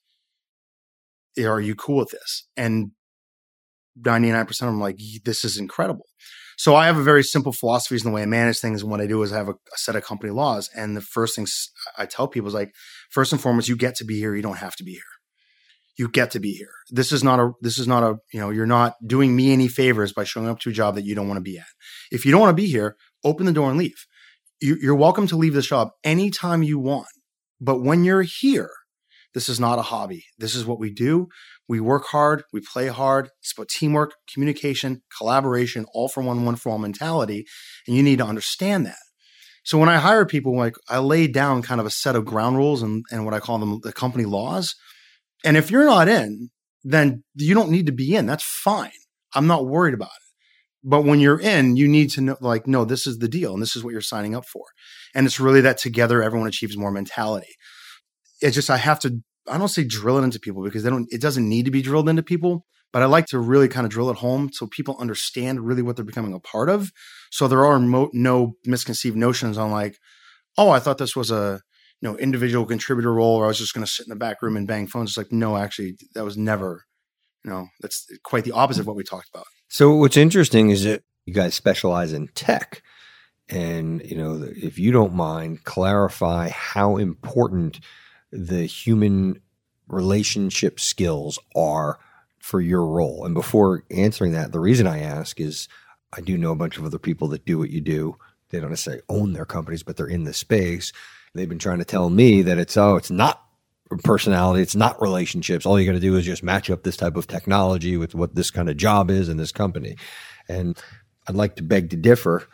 Are 1.39 1.61
you 1.61 1.75
cool 1.75 1.97
with 1.97 2.11
this? 2.11 2.47
And 2.55 2.91
99% 3.99 4.49
of 4.49 4.57
them 4.57 4.79
like, 4.79 4.97
this 5.23 5.43
is 5.43 5.57
incredible. 5.57 6.05
So 6.57 6.75
I 6.75 6.85
have 6.85 6.97
a 6.97 7.03
very 7.03 7.23
simple 7.23 7.51
philosophies 7.51 8.05
in 8.05 8.11
the 8.11 8.15
way 8.15 8.21
I 8.21 8.27
manage 8.27 8.59
things. 8.59 8.81
And 8.81 8.89
what 8.89 9.01
I 9.01 9.07
do 9.07 9.21
is 9.23 9.33
I 9.33 9.37
have 9.37 9.49
a, 9.49 9.53
a 9.53 9.77
set 9.77 9.95
of 9.95 10.05
company 10.05 10.31
laws. 10.31 10.69
And 10.75 10.95
the 10.95 11.01
first 11.01 11.35
things 11.35 11.69
I 11.97 12.05
tell 12.05 12.27
people 12.27 12.47
is 12.47 12.53
like, 12.53 12.71
first 13.15 13.31
and 13.31 13.41
foremost, 13.41 13.69
you 13.69 13.77
get 13.77 13.95
to 13.95 14.05
be 14.05 14.19
here. 14.19 14.35
You 14.35 14.41
don't 14.41 14.57
have 14.57 14.75
to 14.75 14.83
be 14.83 14.91
here. 14.91 15.01
You 15.97 16.09
get 16.09 16.31
to 16.31 16.39
be 16.41 16.51
here. 16.51 16.73
This 16.91 17.13
is 17.13 17.23
not 17.23 17.39
a, 17.39 17.51
this 17.61 17.79
is 17.79 17.87
not 17.87 18.03
a, 18.03 18.17
you 18.33 18.41
know, 18.41 18.49
you're 18.49 18.65
not 18.65 18.95
doing 19.07 19.33
me 19.33 19.53
any 19.53 19.69
favors 19.69 20.11
by 20.11 20.25
showing 20.25 20.49
up 20.49 20.59
to 20.59 20.69
a 20.69 20.73
job 20.73 20.95
that 20.95 21.05
you 21.05 21.15
don't 21.15 21.29
want 21.29 21.37
to 21.37 21.41
be 21.41 21.57
at. 21.57 21.65
If 22.11 22.25
you 22.25 22.31
don't 22.33 22.41
want 22.41 22.55
to 22.55 22.61
be 22.61 22.67
here, 22.67 22.97
open 23.23 23.45
the 23.45 23.53
door 23.53 23.69
and 23.69 23.79
leave. 23.79 23.95
You, 24.59 24.75
you're 24.81 24.95
welcome 24.95 25.27
to 25.27 25.37
leave 25.37 25.53
this 25.53 25.67
job 25.67 25.91
anytime 26.03 26.61
you 26.61 26.77
want. 26.77 27.07
But 27.61 27.81
when 27.81 28.03
you're 28.03 28.23
here, 28.23 28.69
this 29.33 29.47
is 29.47 29.59
not 29.59 29.79
a 29.79 29.83
hobby. 29.83 30.25
This 30.37 30.53
is 30.53 30.65
what 30.65 30.79
we 30.79 30.91
do. 30.91 31.27
We 31.69 31.79
work 31.79 32.03
hard, 32.07 32.43
we 32.51 32.61
play 32.61 32.87
hard. 32.87 33.29
It's 33.41 33.53
about 33.57 33.69
teamwork, 33.69 34.11
communication, 34.31 35.03
collaboration, 35.17 35.85
all 35.93 36.09
for 36.09 36.21
one, 36.21 36.43
one 36.43 36.57
for 36.57 36.69
all 36.69 36.77
mentality. 36.77 37.45
And 37.87 37.95
you 37.95 38.03
need 38.03 38.19
to 38.19 38.25
understand 38.25 38.85
that. 38.85 39.04
So 39.65 39.77
when 39.77 39.89
I 39.89 39.97
hire 39.97 40.25
people, 40.25 40.55
like 40.55 40.75
I 40.87 40.99
lay 40.99 41.27
down 41.27 41.61
kind 41.61 41.81
of 41.81 41.87
a 41.87 41.91
set 41.91 42.15
of 42.15 42.23
ground 42.23 42.55
rules 42.55 42.81
and, 42.81 43.03
and 43.11 43.25
what 43.25 43.33
I 43.33 43.39
call 43.39 43.57
them 43.57 43.81
the 43.83 43.91
company 43.91 44.23
laws. 44.23 44.75
And 45.43 45.57
if 45.57 45.69
you're 45.69 45.85
not 45.85 46.07
in, 46.07 46.49
then 46.83 47.23
you 47.35 47.53
don't 47.53 47.71
need 47.71 47.87
to 47.87 47.91
be 47.91 48.15
in. 48.15 48.25
That's 48.25 48.43
fine. 48.43 48.91
I'm 49.33 49.47
not 49.47 49.67
worried 49.67 49.93
about 49.93 50.07
it. 50.07 50.87
But 50.87 51.01
when 51.03 51.19
you're 51.19 51.41
in, 51.41 51.75
you 51.75 51.87
need 51.87 52.11
to 52.11 52.21
know, 52.21 52.37
like, 52.39 52.67
no, 52.67 52.85
this 52.85 53.05
is 53.05 53.17
the 53.17 53.27
deal 53.27 53.53
and 53.53 53.61
this 53.61 53.75
is 53.75 53.83
what 53.83 53.91
you're 53.91 54.01
signing 54.01 54.35
up 54.35 54.45
for. 54.45 54.63
And 55.13 55.25
it's 55.25 55.39
really 55.39 55.61
that 55.61 55.79
together 55.79 56.21
everyone 56.23 56.47
achieves 56.47 56.77
more 56.77 56.91
mentality 56.91 57.55
it's 58.41 58.55
just 58.55 58.69
I 58.69 58.77
have 58.77 58.99
to 59.01 59.21
I 59.47 59.57
don't 59.57 59.67
say 59.67 59.83
drill 59.83 60.17
it 60.17 60.23
into 60.23 60.39
people 60.39 60.63
because 60.63 60.83
they 60.83 60.89
don't 60.89 61.07
it 61.11 61.21
doesn't 61.21 61.47
need 61.47 61.65
to 61.65 61.71
be 61.71 61.81
drilled 61.81 62.09
into 62.09 62.23
people, 62.23 62.65
but 62.93 63.01
I 63.01 63.05
like 63.05 63.25
to 63.27 63.39
really 63.39 63.67
kind 63.67 63.85
of 63.85 63.91
drill 63.91 64.09
it 64.09 64.17
home 64.17 64.49
so 64.51 64.67
people 64.67 64.95
understand 64.99 65.65
really 65.65 65.81
what 65.81 65.95
they're 65.95 66.05
becoming 66.05 66.33
a 66.33 66.39
part 66.39 66.69
of. 66.69 66.91
So 67.31 67.47
there 67.47 67.65
are 67.65 67.79
mo- 67.79 68.11
no 68.13 68.53
misconceived 68.65 69.17
notions 69.17 69.57
on 69.57 69.71
like, 69.71 69.97
oh, 70.57 70.69
I 70.69 70.79
thought 70.79 70.97
this 70.97 71.15
was 71.15 71.31
a 71.31 71.61
you 72.01 72.09
know 72.09 72.17
individual 72.17 72.65
contributor 72.65 73.13
role, 73.13 73.35
or 73.35 73.45
I 73.45 73.47
was 73.47 73.59
just 73.59 73.73
going 73.73 73.85
to 73.85 73.91
sit 73.91 74.05
in 74.05 74.09
the 74.09 74.15
back 74.15 74.41
room 74.41 74.57
and 74.57 74.67
bang 74.67 74.87
phones. 74.87 75.11
It's 75.11 75.17
like, 75.17 75.31
no, 75.31 75.57
actually, 75.57 75.97
that 76.13 76.23
was 76.23 76.37
never. 76.37 76.85
You 77.43 77.51
know, 77.51 77.67
that's 77.79 78.07
quite 78.23 78.43
the 78.43 78.53
opposite 78.53 78.81
of 78.81 78.87
what 78.87 78.95
we 78.95 79.03
talked 79.03 79.29
about. 79.31 79.45
So 79.69 79.93
what's 79.93 80.17
interesting 80.17 80.71
is 80.71 80.83
that 80.83 81.03
you 81.25 81.33
guys 81.33 81.53
specialize 81.53 82.13
in 82.13 82.27
tech. 82.29 82.81
And, 83.49 84.03
you 84.03 84.17
know, 84.17 84.43
if 84.55 84.79
you 84.79 84.91
don't 84.91 85.13
mind, 85.13 85.63
clarify 85.63 86.49
how 86.49 86.97
important 86.97 87.79
the 88.31 88.65
human 88.65 89.41
relationship 89.87 90.79
skills 90.79 91.37
are 91.55 91.99
for 92.45 92.61
your 92.61 92.85
role. 92.85 93.25
And 93.25 93.33
before 93.33 93.83
answering 93.89 94.33
that, 94.33 94.51
the 94.51 94.59
reason 94.59 94.85
I 94.85 94.99
ask 94.99 95.41
is 95.41 95.67
I 96.13 96.21
do 96.21 96.37
know 96.37 96.51
a 96.51 96.55
bunch 96.55 96.77
of 96.77 96.85
other 96.85 96.99
people 96.99 97.27
that 97.29 97.43
do 97.43 97.57
what 97.57 97.71
you 97.71 97.81
do. 97.81 98.17
They 98.51 98.59
don't 98.59 98.69
necessarily 98.69 99.01
own 99.09 99.33
their 99.33 99.47
companies, 99.47 99.81
but 99.81 99.97
they're 99.97 100.05
in 100.05 100.25
the 100.25 100.33
space. 100.33 100.93
They've 101.33 101.49
been 101.49 101.57
trying 101.57 101.79
to 101.79 101.85
tell 101.85 102.07
me 102.11 102.43
that 102.43 102.59
it's, 102.59 102.77
oh, 102.77 102.97
it's 102.97 103.09
not 103.09 103.43
personality, 104.03 104.61
it's 104.61 104.75
not 104.75 105.01
relationships. 105.01 105.65
All 105.65 105.79
you 105.79 105.87
got 105.87 105.93
to 105.93 105.99
do 105.99 106.15
is 106.17 106.23
just 106.23 106.43
match 106.43 106.69
up 106.69 106.83
this 106.83 106.97
type 106.97 107.15
of 107.15 107.25
technology 107.25 107.97
with 107.97 108.13
what 108.13 108.35
this 108.35 108.51
kind 108.51 108.69
of 108.69 108.77
job 108.77 109.09
is 109.09 109.27
in 109.27 109.37
this 109.37 109.51
company. 109.51 109.97
And 110.47 110.77
I'd 111.27 111.33
like 111.33 111.55
to 111.55 111.63
beg 111.63 111.89
to 111.89 111.97
differ. 111.97 112.47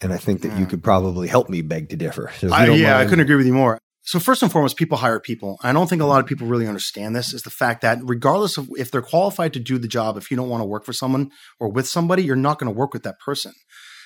And 0.00 0.12
I 0.12 0.18
think 0.18 0.42
that 0.42 0.56
you 0.56 0.66
could 0.66 0.84
probably 0.84 1.26
help 1.26 1.48
me 1.48 1.62
beg 1.62 1.88
to 1.88 1.96
differ. 1.96 2.30
So 2.38 2.52
I, 2.52 2.66
yeah, 2.66 2.92
mind, 2.92 2.94
I 2.94 3.04
couldn't 3.06 3.24
agree 3.24 3.36
with 3.36 3.46
you 3.46 3.54
more. 3.54 3.80
So 4.04 4.18
first 4.18 4.42
and 4.42 4.50
foremost, 4.50 4.76
people 4.76 4.98
hire 4.98 5.20
people. 5.20 5.58
I 5.62 5.72
don't 5.72 5.88
think 5.88 6.02
a 6.02 6.06
lot 6.06 6.20
of 6.20 6.26
people 6.26 6.48
really 6.48 6.66
understand 6.66 7.14
this 7.14 7.32
is 7.32 7.42
the 7.42 7.50
fact 7.50 7.82
that 7.82 8.00
regardless 8.02 8.58
of 8.58 8.68
if 8.76 8.90
they're 8.90 9.00
qualified 9.00 9.52
to 9.52 9.60
do 9.60 9.78
the 9.78 9.86
job, 9.86 10.16
if 10.16 10.30
you 10.30 10.36
don't 10.36 10.48
want 10.48 10.60
to 10.60 10.66
work 10.66 10.84
for 10.84 10.92
someone 10.92 11.30
or 11.60 11.70
with 11.70 11.86
somebody, 11.86 12.24
you're 12.24 12.34
not 12.34 12.58
going 12.58 12.72
to 12.72 12.76
work 12.76 12.92
with 12.92 13.04
that 13.04 13.20
person. 13.20 13.52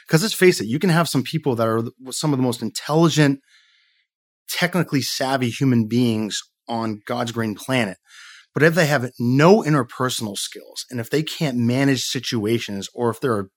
Because 0.06 0.22
let's 0.22 0.34
face 0.34 0.60
it, 0.60 0.66
you 0.66 0.78
can 0.78 0.90
have 0.90 1.08
some 1.08 1.22
people 1.22 1.56
that 1.56 1.66
are 1.66 1.82
some 2.10 2.32
of 2.32 2.38
the 2.38 2.42
most 2.42 2.60
intelligent, 2.60 3.40
technically 4.50 5.00
savvy 5.00 5.48
human 5.48 5.88
beings 5.88 6.40
on 6.68 7.00
God's 7.06 7.32
green 7.32 7.54
planet. 7.54 7.96
But 8.52 8.62
if 8.62 8.74
they 8.74 8.86
have 8.86 9.10
no 9.18 9.62
interpersonal 9.62 10.36
skills 10.36 10.84
and 10.90 11.00
if 11.00 11.10
they 11.10 11.22
can't 11.22 11.56
manage 11.56 12.02
situations 12.02 12.88
or 12.94 13.10
if 13.10 13.20
they're 13.20 13.40
a 13.40 13.48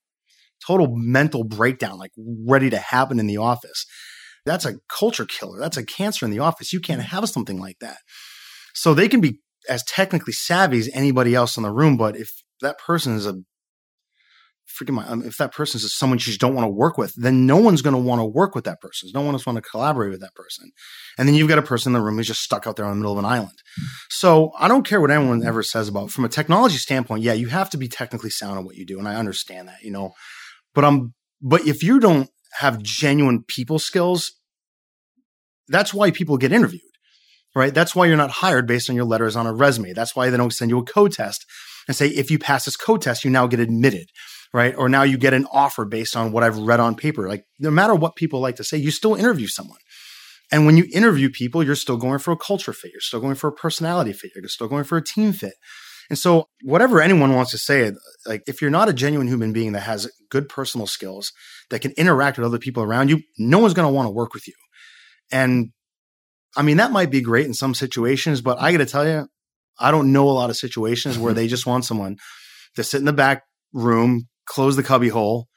total 0.66 0.88
mental 0.90 1.44
breakdown, 1.44 1.98
like 1.98 2.12
ready 2.18 2.70
to 2.70 2.78
happen 2.78 3.20
in 3.20 3.28
the 3.28 3.38
office, 3.38 3.86
that's 4.50 4.66
a 4.66 4.76
culture 4.88 5.26
killer. 5.26 5.60
That's 5.60 5.78
a 5.78 5.86
cancer 5.86 6.26
in 6.26 6.32
the 6.32 6.40
office. 6.40 6.74
You 6.74 6.80
can't 6.80 7.02
have 7.02 7.30
something 7.30 7.60
like 7.60 7.78
that. 7.80 7.98
So 8.74 8.94
they 8.94 9.08
can 9.08 9.22
be 9.22 9.40
as 9.68 9.84
technically 9.84 10.34
savvy 10.34 10.80
as 10.80 10.90
anybody 10.94 11.36
else 11.36 11.56
in 11.56 11.64
the 11.64 11.72
room, 11.72 11.98
but 11.98 12.18
if 12.18 12.32
that 12.62 12.80
person 12.80 13.16
is 13.16 13.28
a 13.28 13.36
freaking 14.70 14.94
my, 14.94 15.06
um, 15.08 15.24
if 15.24 15.38
that 15.38 15.54
person 15.54 15.78
is 15.78 15.96
someone 15.96 16.18
you 16.18 16.24
just 16.24 16.40
don't 16.40 16.56
want 16.56 16.66
to 16.66 16.70
work 16.70 16.98
with, 16.98 17.14
then 17.16 17.46
no 17.46 17.58
one's 17.58 17.82
going 17.82 17.96
to 17.96 18.02
want 18.02 18.20
to 18.20 18.26
work 18.26 18.56
with 18.56 18.64
that 18.64 18.80
person. 18.82 19.10
No 19.14 19.22
one's 19.22 19.44
going 19.44 19.56
to 19.56 19.62
collaborate 19.62 20.12
with 20.12 20.22
that 20.22 20.36
person. 20.36 20.72
And 21.18 21.28
then 21.28 21.36
you've 21.36 21.50
got 21.50 21.58
a 21.58 21.64
person 21.64 21.90
in 21.90 22.00
the 22.00 22.06
room 22.06 22.18
who's 22.18 22.28
just 22.28 22.42
stuck 22.42 22.68
out 22.68 22.76
there 22.76 22.86
in 22.86 22.92
the 22.92 22.96
middle 22.96 23.12
of 23.12 23.18
an 23.18 23.26
island. 23.26 23.58
So 24.10 24.52
I 24.58 24.68
don't 24.68 24.86
care 24.86 25.02
what 25.02 25.12
anyone 25.12 25.46
ever 25.46 25.64
says 25.64 25.88
about 25.88 26.12
from 26.12 26.26
a 26.26 26.30
technology 26.30 26.78
standpoint. 26.78 27.24
Yeah, 27.24 27.34
you 27.34 27.48
have 27.48 27.70
to 27.72 27.78
be 27.78 27.88
technically 27.88 28.30
sound 28.30 28.60
in 28.60 28.66
what 28.66 28.76
you 28.76 28.86
do. 28.86 29.00
And 29.00 29.08
I 29.08 29.16
understand 29.16 29.68
that, 29.68 29.82
you 29.82 29.92
know, 29.92 30.14
but 30.74 30.86
I'm, 30.86 31.14
but 31.42 31.68
if 31.68 31.84
you 31.84 32.00
don't 32.00 32.30
have 32.54 32.82
genuine 32.82 33.44
people 33.44 33.80
skills, 33.80 34.39
that's 35.70 35.94
why 35.94 36.12
people 36.12 36.38
get 36.38 36.52
interviewed, 36.52 36.82
right? 37.56 37.74
That's 37.74 37.96
why 37.96 38.08
you're 38.08 38.18
not 38.18 38.32
hired 38.32 38.68
based 38.68 38.90
on 38.90 38.96
your 38.96 39.06
letters 39.06 39.36
on 39.36 39.48
a 39.48 39.54
resume. 39.54 39.94
That's 39.94 40.16
why 40.16 40.30
they 40.30 40.38
don't 40.38 40.54
send 40.54 40.72
you 40.72 40.80
a 40.80 40.84
code 40.84 41.14
test 41.14 41.46
and 41.88 41.96
say, 41.96 42.08
if 42.08 42.30
you 42.30 42.40
pass 42.40 42.66
this 42.66 42.76
code 42.76 43.02
test, 43.02 43.24
you 43.24 43.32
now 43.32 43.48
get 43.48 43.60
admitted, 43.60 44.10
right? 44.54 44.76
Or 44.76 44.90
now 44.90 45.04
you 45.04 45.18
get 45.18 45.34
an 45.34 45.48
offer 45.52 45.86
based 45.86 46.16
on 46.16 46.32
what 46.32 46.44
I've 46.44 46.58
read 46.58 46.80
on 46.80 46.96
paper. 46.96 47.28
Like 47.28 47.46
no 47.60 47.72
matter 47.72 47.96
what 47.96 48.16
people 48.16 48.40
like 48.40 48.58
to 48.58 48.64
say, 48.64 48.78
you 48.78 48.92
still 48.92 49.16
interview 49.16 49.48
someone. 49.48 49.80
And 50.52 50.66
when 50.66 50.78
you 50.78 50.88
interview 50.94 51.30
people, 51.30 51.64
you're 51.64 51.76
still 51.76 51.98
going 51.98 52.20
for 52.20 52.32
a 52.32 52.38
culture 52.38 52.74
fit. 52.74 52.92
You're 52.92 53.02
still 53.02 53.20
going 53.20 53.36
for 53.36 53.48
a 53.48 53.54
personality 53.54 54.14
fit. 54.14 54.32
You're 54.36 54.48
still 54.48 54.68
going 54.68 54.84
for 54.84 54.98
a 54.98 55.04
team 55.04 55.32
fit. 55.32 55.54
And 56.10 56.18
so, 56.18 56.48
whatever 56.64 57.02
anyone 57.02 57.36
wants 57.36 57.52
to 57.52 57.60
say, 57.60 57.92
like 58.26 58.42
if 58.48 58.62
you're 58.62 58.72
not 58.72 58.90
a 58.90 58.94
genuine 58.94 59.28
human 59.28 59.54
being 59.54 59.74
that 59.74 59.82
has 59.82 60.12
good 60.32 60.50
personal 60.50 60.88
skills, 60.88 61.32
that 61.70 61.82
can 61.82 61.92
interact 61.92 62.38
with 62.38 62.48
other 62.48 62.58
people 62.58 62.82
around 62.82 63.10
you, 63.10 63.22
no 63.38 63.60
one's 63.60 63.76
going 63.76 63.88
to 63.88 63.94
want 63.94 64.08
to 64.08 64.12
work 64.12 64.34
with 64.34 64.48
you. 64.48 64.56
And 65.32 65.72
I 66.56 66.62
mean, 66.62 66.78
that 66.78 66.92
might 66.92 67.12
be 67.12 67.22
great 67.22 67.46
in 67.46 67.54
some 67.54 67.74
situations, 67.74 68.42
but 68.42 68.60
I 68.60 68.72
got 68.72 68.80
to 68.80 68.86
tell 68.86 69.08
you, 69.08 69.28
I 69.80 69.92
don't 69.92 70.12
know 70.12 70.30
a 70.30 70.32
lot 70.32 70.50
of 70.50 70.58
situations 70.58 71.18
where 71.18 71.32
mm-hmm. 71.32 71.38
they 71.38 71.48
just 71.48 71.66
want 71.66 71.86
someone 71.86 72.18
to 72.76 72.84
sit 72.84 73.00
in 73.00 73.06
the 73.06 73.14
back 73.14 73.44
room, 73.74 74.28
close 74.46 74.76
the 74.76 74.84
cubby 74.84 75.10
hole, 75.10 75.48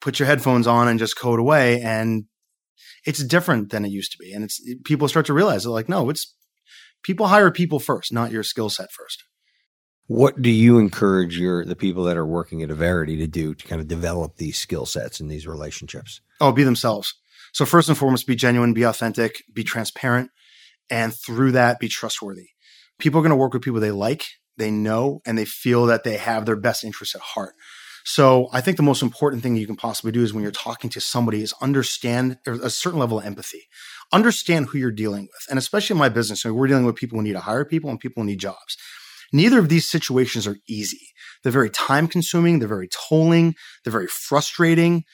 put 0.00 0.18
your 0.18 0.26
headphones 0.26 0.66
on, 0.66 0.88
and 0.88 0.98
just 0.98 1.18
code 1.18 1.40
away. 1.40 1.80
And 1.80 2.24
it's 3.04 3.24
different 3.24 3.70
than 3.70 3.84
it 3.84 3.88
used 3.88 4.12
to 4.12 4.18
be. 4.18 4.32
And 4.32 4.44
it's 4.44 4.60
people 4.84 5.08
start 5.08 5.26
to 5.26 5.34
realize 5.34 5.64
they're 5.64 5.72
like, 5.72 5.88
no, 5.88 6.10
it's 6.10 6.34
people 7.02 7.26
hire 7.26 7.50
people 7.50 7.78
first, 7.78 8.12
not 8.12 8.30
your 8.30 8.42
skill 8.42 8.70
set 8.70 8.92
first. 8.92 9.24
What 10.06 10.42
do 10.42 10.50
you 10.50 10.78
encourage 10.78 11.38
your 11.38 11.64
the 11.64 11.76
people 11.76 12.04
that 12.04 12.18
are 12.18 12.26
working 12.26 12.62
at 12.62 12.70
Averity 12.70 13.16
to 13.16 13.26
do 13.26 13.54
to 13.54 13.66
kind 13.66 13.80
of 13.80 13.88
develop 13.88 14.36
these 14.36 14.58
skill 14.58 14.84
sets 14.84 15.18
and 15.18 15.30
these 15.30 15.46
relationships? 15.46 16.20
Oh, 16.40 16.52
be 16.52 16.62
themselves. 16.62 17.14
So 17.54 17.64
first 17.64 17.88
and 17.88 17.96
foremost, 17.96 18.26
be 18.26 18.34
genuine, 18.34 18.74
be 18.74 18.82
authentic, 18.82 19.44
be 19.52 19.62
transparent, 19.62 20.30
and 20.90 21.14
through 21.14 21.52
that, 21.52 21.78
be 21.78 21.88
trustworthy. 21.88 22.48
People 22.98 23.20
are 23.20 23.22
going 23.22 23.30
to 23.30 23.36
work 23.36 23.54
with 23.54 23.62
people 23.62 23.80
they 23.80 23.92
like, 23.92 24.24
they 24.58 24.72
know, 24.72 25.20
and 25.24 25.38
they 25.38 25.44
feel 25.44 25.86
that 25.86 26.02
they 26.02 26.16
have 26.16 26.46
their 26.46 26.56
best 26.56 26.82
interests 26.82 27.14
at 27.14 27.20
heart. 27.20 27.54
So 28.04 28.48
I 28.52 28.60
think 28.60 28.76
the 28.76 28.82
most 28.82 29.02
important 29.02 29.42
thing 29.42 29.56
you 29.56 29.66
can 29.66 29.76
possibly 29.76 30.12
do 30.12 30.22
is 30.22 30.34
when 30.34 30.42
you're 30.42 30.52
talking 30.52 30.90
to 30.90 31.00
somebody 31.00 31.42
is 31.42 31.54
understand 31.62 32.38
a 32.46 32.68
certain 32.68 32.98
level 32.98 33.18
of 33.18 33.24
empathy. 33.24 33.62
Understand 34.12 34.66
who 34.66 34.78
you're 34.78 34.90
dealing 34.90 35.22
with. 35.22 35.46
And 35.48 35.58
especially 35.58 35.94
in 35.94 35.98
my 35.98 36.10
business, 36.10 36.44
we're 36.44 36.66
dealing 36.66 36.84
with 36.84 36.96
people 36.96 37.18
who 37.18 37.24
need 37.24 37.32
to 37.32 37.40
hire 37.40 37.64
people 37.64 37.88
and 37.88 37.98
people 37.98 38.22
who 38.22 38.26
need 38.26 38.40
jobs. 38.40 38.76
Neither 39.32 39.58
of 39.58 39.68
these 39.68 39.88
situations 39.88 40.46
are 40.46 40.58
easy. 40.68 41.00
They're 41.42 41.52
very 41.52 41.70
time 41.70 42.08
consuming. 42.08 42.58
They're 42.58 42.68
very 42.68 42.88
tolling. 42.88 43.54
They're 43.84 43.92
very 43.92 44.08
frustrating. 44.08 45.04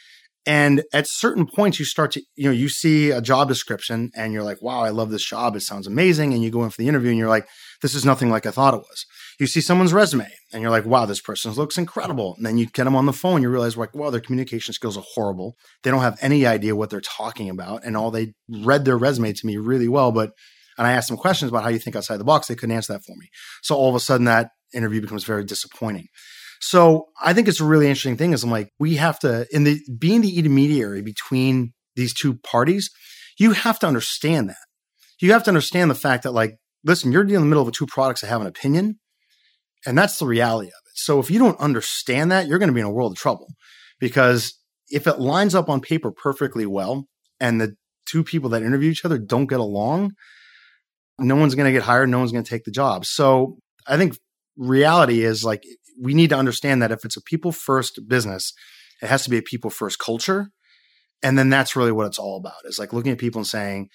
And 0.47 0.85
at 0.95 1.07
certain 1.07 1.47
points, 1.47 1.79
you 1.79 1.85
start 1.85 2.13
to, 2.13 2.23
you 2.35 2.45
know, 2.47 2.51
you 2.51 2.71
see 2.71 3.11
a 3.11 3.21
job 3.21 3.49
description 3.49 4.11
and 4.17 4.33
you're 4.33 4.43
like, 4.43 4.63
wow, 4.63 4.81
I 4.81 4.89
love 4.89 5.11
this 5.11 5.25
job. 5.25 5.55
It 5.55 5.61
sounds 5.61 5.87
amazing. 5.87 6.33
And 6.33 6.43
you 6.43 6.51
go 6.51 6.65
in 6.65 6.71
for 6.71 6.81
the 6.81 6.89
interview 6.89 7.11
and 7.11 7.19
you're 7.19 7.29
like, 7.29 7.47
this 7.83 7.95
is 7.95 8.07
nothing 8.07 8.31
like 8.31 8.47
I 8.47 8.51
thought 8.51 8.73
it 8.73 8.79
was. 8.81 9.05
You 9.39 9.47
see 9.47 9.61
someone's 9.61 9.93
resume 9.93 10.29
and 10.53 10.63
you're 10.63 10.71
like, 10.71 10.87
wow, 10.87 11.05
this 11.05 11.21
person 11.21 11.53
looks 11.53 11.77
incredible. 11.77 12.35
And 12.37 12.47
then 12.47 12.57
you 12.57 12.67
get 12.67 12.85
them 12.85 12.97
on 12.97 13.07
the 13.07 13.13
phone, 13.13 13.43
you 13.43 13.51
realize, 13.51 13.77
like, 13.77 13.95
wow, 13.95 14.11
their 14.11 14.21
communication 14.21 14.73
skills 14.73 14.97
are 14.97 15.05
horrible. 15.15 15.57
They 15.83 15.91
don't 15.91 16.01
have 16.01 16.19
any 16.23 16.47
idea 16.47 16.77
what 16.77 16.89
they're 16.89 17.01
talking 17.03 17.51
about. 17.51 17.85
And 17.85 17.97
all 17.97 18.11
they 18.11 18.33
read 18.49 18.85
their 18.87 18.99
resume 18.99 19.33
to 19.33 19.47
me 19.47 19.59
really 19.59 19.89
well. 19.89 20.11
But, 20.11 20.33
and 20.79 20.87
I 20.87 20.93
asked 20.93 21.09
them 21.09 21.19
questions 21.19 21.51
about 21.51 21.65
how 21.65 21.69
you 21.69 21.79
think 21.79 21.97
outside 21.97 22.17
the 22.17 22.25
box. 22.25 22.47
They 22.49 22.55
couldn't 22.55 22.75
answer 22.75 22.95
that 22.95 23.05
for 23.05 23.15
me. 23.17 23.29
So 23.63 23.77
all 23.77 23.91
of 23.91 23.95
a 23.95 24.01
sudden, 24.01 24.25
that 24.25 24.51
interview 24.75 25.03
becomes 25.03 25.25
very 25.25 25.45
disappointing. 25.45 26.07
So 26.61 27.07
I 27.21 27.33
think 27.33 27.49
it's 27.49 27.61
a 27.61 27.65
really 27.65 27.87
interesting 27.87 28.17
thing 28.17 28.33
is 28.33 28.45
I'm 28.45 28.51
like, 28.51 28.71
we 28.79 28.97
have 28.97 29.19
to, 29.21 29.47
in 29.51 29.65
the 29.65 29.81
being 29.99 30.21
the 30.21 30.37
intermediary 30.37 31.03
between 31.03 31.73
these 31.97 32.15
two 32.15 32.35
parties, 32.35 32.91
you 33.39 33.53
have 33.53 33.79
to 33.81 33.87
understand 33.87 34.51
that. 34.51 34.57
You 35.21 35.33
have 35.33 35.43
to 35.45 35.51
understand 35.51 35.91
the 35.91 35.95
fact 35.95 36.23
that, 36.25 36.33
like, 36.33 36.57
listen, 36.85 37.13
you're 37.13 37.23
in 37.23 37.29
the 37.29 37.41
middle 37.41 37.67
of 37.67 37.73
two 37.75 37.87
products 37.87 38.21
that 38.21 38.29
have 38.29 38.41
an 38.41 38.47
opinion, 38.47 38.99
and 39.87 39.97
that's 39.97 40.19
the 40.19 40.27
reality 40.27 40.69
of 40.69 40.83
it. 40.87 40.93
So 40.95 41.19
if 41.19 41.31
you 41.31 41.39
don't 41.39 41.59
understand 41.59 42.31
that, 42.33 42.47
you're 42.47 42.59
going 42.59 42.69
to 42.69 42.75
be 42.75 42.81
in 42.81 42.87
a 42.87 42.93
world 42.93 43.13
of 43.13 43.19
trouble 43.19 43.49
because 43.99 44.59
if 44.91 45.07
it 45.07 45.19
lines 45.19 45.55
up 45.55 45.69
on 45.69 45.81
paper 45.81 46.11
perfectly 46.11 46.67
well 46.67 47.07
and 47.39 47.61
the 47.61 47.75
two 48.07 48.25
people 48.25 48.51
that 48.51 48.63
interview 48.63 48.91
each 48.91 49.05
other 49.05 49.19
don't 49.19 49.47
get 49.47 49.61
along, 49.61 50.13
no 51.19 51.37
one's 51.37 51.55
going 51.55 51.67
to 51.67 51.73
get 51.73 51.83
hired. 51.83 52.09
No 52.09 52.19
one's 52.19 52.33
going 52.33 52.45
to 52.45 52.51
take 52.51 52.65
the 52.65 52.71
job. 52.71 53.07
So 53.07 53.59
I 53.87 53.97
think 53.97 54.17
reality 54.57 55.23
is 55.23 55.45
like 55.45 55.63
we 56.01 56.15
need 56.15 56.31
to 56.31 56.37
understand 56.37 56.83
that 56.83 56.93
if 56.93 57.05
it's 57.05 57.17
a 57.17 57.23
people 57.23 57.53
first 57.53 58.01
business, 58.09 58.53
it 59.03 59.09
has 59.09 59.25
to 59.25 59.31
be 59.31 59.39
a 59.39 59.43
people 59.43 59.71
first 59.71 59.99
culture. 59.99 60.51
And 61.23 61.39
then 61.39 61.51
that's 61.51 61.77
really 61.77 61.93
what 61.93 62.07
it's 62.07 62.19
all 62.19 62.39
about 62.39 62.65
is 62.65 62.79
like 62.79 62.93
looking 62.93 63.13
at 63.13 63.19
people 63.19 63.41
and 63.41 63.47
saying, 63.47 63.89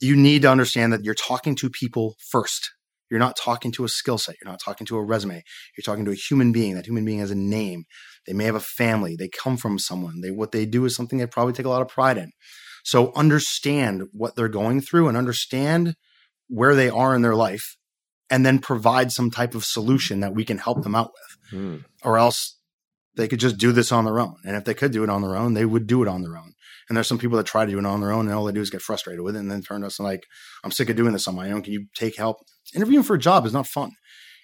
you 0.00 0.16
need 0.16 0.42
to 0.42 0.50
understand 0.50 0.92
that 0.92 1.04
you're 1.04 1.14
talking 1.14 1.54
to 1.56 1.70
people 1.70 2.14
first. 2.30 2.70
You're 3.10 3.20
not 3.20 3.36
talking 3.36 3.72
to 3.72 3.84
a 3.84 3.88
skill 3.88 4.18
set. 4.18 4.36
You're 4.40 4.50
not 4.50 4.60
talking 4.64 4.86
to 4.86 4.96
a 4.96 5.04
resume. 5.04 5.42
You're 5.76 5.82
talking 5.84 6.04
to 6.06 6.12
a 6.12 6.16
human 6.16 6.50
being. 6.50 6.74
That 6.74 6.86
human 6.86 7.04
being 7.04 7.18
has 7.18 7.30
a 7.30 7.36
name. 7.36 7.84
They 8.26 8.32
may 8.32 8.44
have 8.44 8.54
a 8.54 8.60
family. 8.60 9.16
They 9.16 9.28
come 9.28 9.56
from 9.56 9.78
someone. 9.78 10.20
They 10.22 10.30
what 10.30 10.52
they 10.52 10.64
do 10.64 10.84
is 10.84 10.96
something 10.96 11.18
they 11.18 11.26
probably 11.26 11.52
take 11.52 11.66
a 11.66 11.70
lot 11.70 11.82
of 11.82 11.88
pride 11.88 12.16
in. 12.16 12.32
So 12.84 13.12
understand 13.14 14.04
what 14.12 14.34
they're 14.34 14.48
going 14.48 14.80
through 14.80 15.08
and 15.08 15.16
understand 15.16 15.94
where 16.48 16.74
they 16.74 16.88
are 16.88 17.14
in 17.14 17.22
their 17.22 17.36
life 17.36 17.76
and 18.32 18.46
then 18.46 18.58
provide 18.58 19.12
some 19.12 19.30
type 19.30 19.54
of 19.54 19.62
solution 19.62 20.20
that 20.20 20.34
we 20.34 20.42
can 20.42 20.56
help 20.56 20.82
them 20.82 20.94
out 20.94 21.10
with. 21.12 21.60
Mm. 21.60 21.84
Or 22.02 22.16
else 22.16 22.56
they 23.14 23.28
could 23.28 23.38
just 23.38 23.58
do 23.58 23.72
this 23.72 23.92
on 23.92 24.06
their 24.06 24.18
own. 24.18 24.36
And 24.46 24.56
if 24.56 24.64
they 24.64 24.72
could 24.72 24.90
do 24.90 25.04
it 25.04 25.10
on 25.10 25.20
their 25.20 25.36
own, 25.36 25.52
they 25.52 25.66
would 25.66 25.86
do 25.86 26.02
it 26.02 26.08
on 26.08 26.22
their 26.22 26.38
own. 26.38 26.54
And 26.88 26.96
there's 26.96 27.06
some 27.06 27.18
people 27.18 27.36
that 27.36 27.44
try 27.44 27.66
to 27.66 27.70
do 27.70 27.78
it 27.78 27.84
on 27.84 28.00
their 28.00 28.10
own 28.10 28.26
and 28.26 28.34
all 28.34 28.46
they 28.46 28.52
do 28.52 28.62
is 28.62 28.70
get 28.70 28.80
frustrated 28.80 29.20
with 29.20 29.36
it 29.36 29.40
and 29.40 29.50
then 29.50 29.60
turn 29.60 29.82
to 29.82 29.88
us 29.88 29.98
and 29.98 30.08
like, 30.08 30.24
I'm 30.64 30.70
sick 30.70 30.88
of 30.88 30.96
doing 30.96 31.12
this 31.12 31.28
on 31.28 31.36
my 31.36 31.52
own. 31.52 31.60
Can 31.60 31.74
you 31.74 31.88
take 31.94 32.16
help? 32.16 32.38
Interviewing 32.74 33.04
for 33.04 33.14
a 33.14 33.18
job 33.18 33.44
is 33.44 33.52
not 33.52 33.66
fun. 33.66 33.92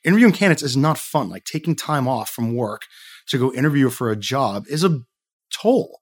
Interviewing 0.05 0.35
candidates 0.35 0.63
is 0.63 0.77
not 0.77 0.99
fun. 0.99 1.31
Like 1.31 1.45
taking 1.45 1.75
time 1.75 2.07
off 2.07 2.29
from 2.29 2.55
work 2.55 2.83
to 3.29 3.39
go 3.39 3.55
interview 3.55 3.89
for 3.89 4.11
a 4.11 4.17
job 4.17 4.65
is 4.69 4.85
a 4.85 5.01
toll. 5.51 6.01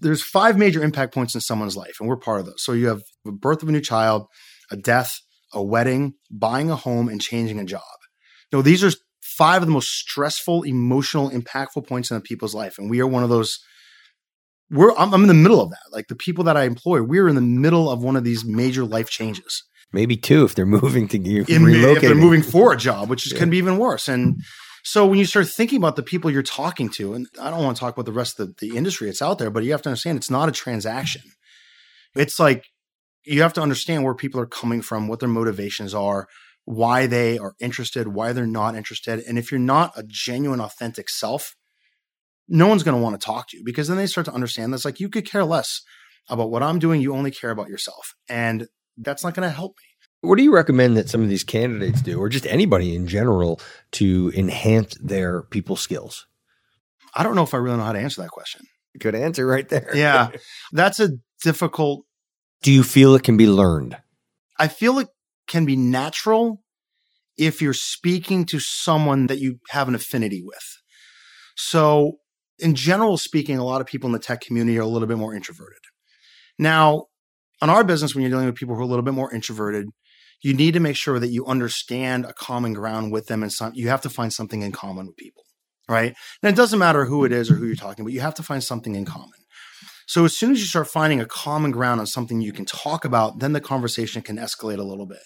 There's 0.00 0.22
five 0.22 0.56
major 0.56 0.80
impact 0.80 1.12
points 1.12 1.34
in 1.34 1.40
someone's 1.40 1.76
life, 1.76 1.96
and 1.98 2.08
we're 2.08 2.16
part 2.16 2.38
of 2.38 2.46
those. 2.46 2.62
So 2.62 2.72
you 2.72 2.86
have 2.86 3.02
the 3.24 3.32
birth 3.32 3.62
of 3.62 3.68
a 3.68 3.72
new 3.72 3.80
child, 3.80 4.26
a 4.70 4.76
death, 4.76 5.20
a 5.56 5.62
wedding, 5.62 6.14
buying 6.30 6.70
a 6.70 6.76
home, 6.76 7.08
and 7.08 7.20
changing 7.20 7.58
a 7.58 7.64
job. 7.64 7.82
You 8.52 8.58
know, 8.58 8.62
these 8.62 8.84
are 8.84 8.92
five 9.20 9.62
of 9.62 9.66
the 9.66 9.72
most 9.72 9.88
stressful, 9.88 10.62
emotional, 10.62 11.30
impactful 11.30 11.86
points 11.88 12.10
in 12.10 12.16
a 12.16 12.20
people's 12.20 12.54
life. 12.54 12.78
And 12.78 12.88
we 12.88 13.00
are 13.00 13.06
one 13.06 13.24
of 13.24 13.30
those. 13.30 13.58
We're 14.70 14.94
I'm, 14.96 15.12
I'm 15.14 15.22
in 15.22 15.28
the 15.28 15.34
middle 15.34 15.60
of 15.60 15.70
that. 15.70 15.92
Like 15.92 16.08
the 16.08 16.14
people 16.14 16.44
that 16.44 16.56
I 16.56 16.64
employ, 16.64 17.02
we're 17.02 17.28
in 17.28 17.34
the 17.34 17.40
middle 17.40 17.90
of 17.90 18.02
one 18.02 18.16
of 18.16 18.24
these 18.24 18.44
major 18.44 18.84
life 18.84 19.08
changes. 19.08 19.64
Maybe 19.92 20.16
two 20.16 20.44
if 20.44 20.54
they're 20.54 20.66
moving 20.66 21.08
to 21.08 21.18
you. 21.18 21.44
If 21.48 22.02
they're 22.02 22.14
moving 22.14 22.42
for 22.42 22.72
a 22.72 22.76
job, 22.76 23.08
which 23.08 23.26
is, 23.26 23.32
yeah. 23.32 23.38
can 23.38 23.50
be 23.50 23.58
even 23.58 23.78
worse. 23.78 24.08
And 24.08 24.42
so 24.82 25.06
when 25.06 25.18
you 25.18 25.24
start 25.24 25.48
thinking 25.48 25.78
about 25.78 25.96
the 25.96 26.02
people 26.02 26.30
you're 26.30 26.42
talking 26.42 26.88
to, 26.90 27.14
and 27.14 27.26
I 27.40 27.50
don't 27.50 27.62
want 27.62 27.76
to 27.76 27.80
talk 27.80 27.94
about 27.94 28.06
the 28.06 28.12
rest 28.12 28.38
of 28.38 28.56
the, 28.56 28.66
the 28.66 28.76
industry 28.76 29.06
that's 29.06 29.22
out 29.22 29.38
there, 29.38 29.50
but 29.50 29.64
you 29.64 29.72
have 29.72 29.82
to 29.82 29.88
understand 29.88 30.18
it's 30.18 30.30
not 30.30 30.48
a 30.48 30.52
transaction. 30.52 31.22
It's 32.14 32.38
like 32.38 32.64
you 33.26 33.42
have 33.42 33.52
to 33.54 33.62
understand 33.62 34.04
where 34.04 34.14
people 34.14 34.40
are 34.40 34.46
coming 34.46 34.82
from, 34.82 35.08
what 35.08 35.20
their 35.20 35.28
motivations 35.28 35.94
are, 35.94 36.28
why 36.64 37.06
they 37.06 37.38
are 37.38 37.54
interested, 37.60 38.08
why 38.08 38.32
they're 38.32 38.46
not 38.46 38.74
interested. 38.74 39.20
And 39.26 39.38
if 39.38 39.50
you're 39.50 39.60
not 39.60 39.92
a 39.96 40.02
genuine, 40.02 40.60
authentic 40.60 41.08
self, 41.08 41.54
no 42.48 42.68
one's 42.68 42.82
going 42.82 42.96
to 42.96 43.02
want 43.02 43.20
to 43.20 43.24
talk 43.24 43.48
to 43.48 43.56
you 43.56 43.64
because 43.64 43.88
then 43.88 43.96
they 43.96 44.06
start 44.06 44.24
to 44.26 44.32
understand 44.32 44.72
that's 44.72 44.84
Like 44.84 45.00
you 45.00 45.08
could 45.08 45.28
care 45.28 45.44
less 45.44 45.82
about 46.28 46.50
what 46.50 46.62
I'm 46.62 46.78
doing. 46.78 47.00
You 47.00 47.14
only 47.14 47.30
care 47.30 47.50
about 47.50 47.68
yourself. 47.68 48.14
And 48.28 48.68
that's 48.96 49.24
not 49.24 49.34
going 49.34 49.48
to 49.48 49.54
help 49.54 49.76
me. 49.78 50.28
What 50.28 50.38
do 50.38 50.42
you 50.42 50.52
recommend 50.52 50.96
that 50.96 51.08
some 51.08 51.22
of 51.22 51.28
these 51.28 51.44
candidates 51.44 52.02
do, 52.02 52.18
or 52.18 52.28
just 52.28 52.46
anybody 52.46 52.96
in 52.96 53.06
general, 53.06 53.60
to 53.92 54.32
enhance 54.34 54.96
their 55.00 55.42
people 55.42 55.76
skills? 55.76 56.26
I 57.14 57.22
don't 57.22 57.34
know 57.34 57.42
if 57.42 57.54
I 57.54 57.58
really 57.58 57.76
know 57.76 57.84
how 57.84 57.92
to 57.92 58.00
answer 58.00 58.22
that 58.22 58.30
question. 58.30 58.62
Good 58.98 59.14
answer 59.14 59.46
right 59.46 59.68
there. 59.68 59.90
yeah. 59.94 60.30
That's 60.72 61.00
a 61.00 61.10
difficult. 61.42 62.05
Do 62.62 62.72
you 62.72 62.82
feel 62.82 63.14
it 63.14 63.22
can 63.22 63.36
be 63.36 63.46
learned? 63.46 63.96
I 64.58 64.68
feel 64.68 64.98
it 64.98 65.08
can 65.46 65.64
be 65.64 65.76
natural 65.76 66.62
if 67.36 67.60
you're 67.60 67.74
speaking 67.74 68.44
to 68.46 68.58
someone 68.58 69.26
that 69.26 69.38
you 69.38 69.60
have 69.70 69.88
an 69.88 69.94
affinity 69.94 70.42
with. 70.44 70.78
So, 71.56 72.18
in 72.58 72.74
general 72.74 73.18
speaking, 73.18 73.58
a 73.58 73.64
lot 73.64 73.80
of 73.80 73.86
people 73.86 74.08
in 74.08 74.12
the 74.12 74.18
tech 74.18 74.40
community 74.40 74.78
are 74.78 74.82
a 74.82 74.86
little 74.86 75.08
bit 75.08 75.18
more 75.18 75.34
introverted. 75.34 75.78
Now, 76.58 77.04
on 77.60 77.70
our 77.70 77.84
business, 77.84 78.14
when 78.14 78.22
you're 78.22 78.30
dealing 78.30 78.46
with 78.46 78.54
people 78.54 78.74
who 78.74 78.80
are 78.80 78.84
a 78.84 78.88
little 78.88 79.04
bit 79.04 79.14
more 79.14 79.32
introverted, 79.32 79.88
you 80.42 80.54
need 80.54 80.74
to 80.74 80.80
make 80.80 80.96
sure 80.96 81.18
that 81.18 81.28
you 81.28 81.46
understand 81.46 82.24
a 82.24 82.32
common 82.32 82.72
ground 82.72 83.12
with 83.12 83.26
them 83.26 83.42
and 83.42 83.52
some, 83.52 83.72
you 83.74 83.88
have 83.88 84.02
to 84.02 84.10
find 84.10 84.32
something 84.32 84.62
in 84.62 84.72
common 84.72 85.06
with 85.06 85.16
people, 85.16 85.44
right? 85.88 86.14
And 86.42 86.52
it 86.52 86.56
doesn't 86.56 86.78
matter 86.78 87.04
who 87.04 87.24
it 87.24 87.32
is 87.32 87.50
or 87.50 87.54
who 87.54 87.66
you're 87.66 87.76
talking, 87.76 88.04
but 88.04 88.12
you 88.12 88.20
have 88.20 88.34
to 88.34 88.42
find 88.42 88.62
something 88.62 88.94
in 88.94 89.04
common. 89.04 89.38
So 90.06 90.24
as 90.24 90.36
soon 90.36 90.52
as 90.52 90.60
you 90.60 90.66
start 90.66 90.88
finding 90.88 91.20
a 91.20 91.26
common 91.26 91.72
ground 91.72 92.00
on 92.00 92.06
something 92.06 92.40
you 92.40 92.52
can 92.52 92.64
talk 92.64 93.04
about, 93.04 93.40
then 93.40 93.52
the 93.52 93.60
conversation 93.60 94.22
can 94.22 94.36
escalate 94.36 94.78
a 94.78 94.84
little 94.84 95.06
bit. 95.06 95.22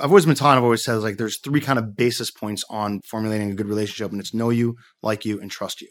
I've 0.00 0.10
always 0.10 0.26
been 0.26 0.34
taught, 0.34 0.56
I've 0.56 0.64
always 0.64 0.84
said 0.84 0.96
like 0.96 1.16
there's 1.16 1.38
three 1.38 1.60
kind 1.60 1.78
of 1.78 1.96
basis 1.96 2.30
points 2.30 2.64
on 2.68 3.00
formulating 3.08 3.50
a 3.50 3.54
good 3.54 3.68
relationship, 3.68 4.10
and 4.10 4.20
it's 4.20 4.34
know 4.34 4.50
you, 4.50 4.76
like 5.02 5.24
you, 5.24 5.40
and 5.40 5.50
trust 5.50 5.80
you. 5.80 5.88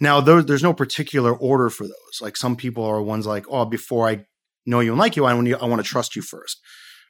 Now, 0.00 0.20
there, 0.20 0.42
there's 0.42 0.62
no 0.62 0.74
particular 0.74 1.34
order 1.34 1.70
for 1.70 1.84
those. 1.84 2.20
Like 2.20 2.36
some 2.36 2.56
people 2.56 2.84
are 2.84 3.02
ones 3.02 3.26
like, 3.26 3.46
oh, 3.48 3.64
before 3.64 4.08
I 4.08 4.24
know 4.64 4.80
you 4.80 4.92
and 4.92 4.98
like 4.98 5.16
you, 5.16 5.24
I 5.24 5.34
want, 5.34 5.46
you, 5.46 5.56
I 5.56 5.66
want 5.66 5.82
to 5.82 5.88
trust 5.88 6.16
you 6.16 6.22
first. 6.22 6.60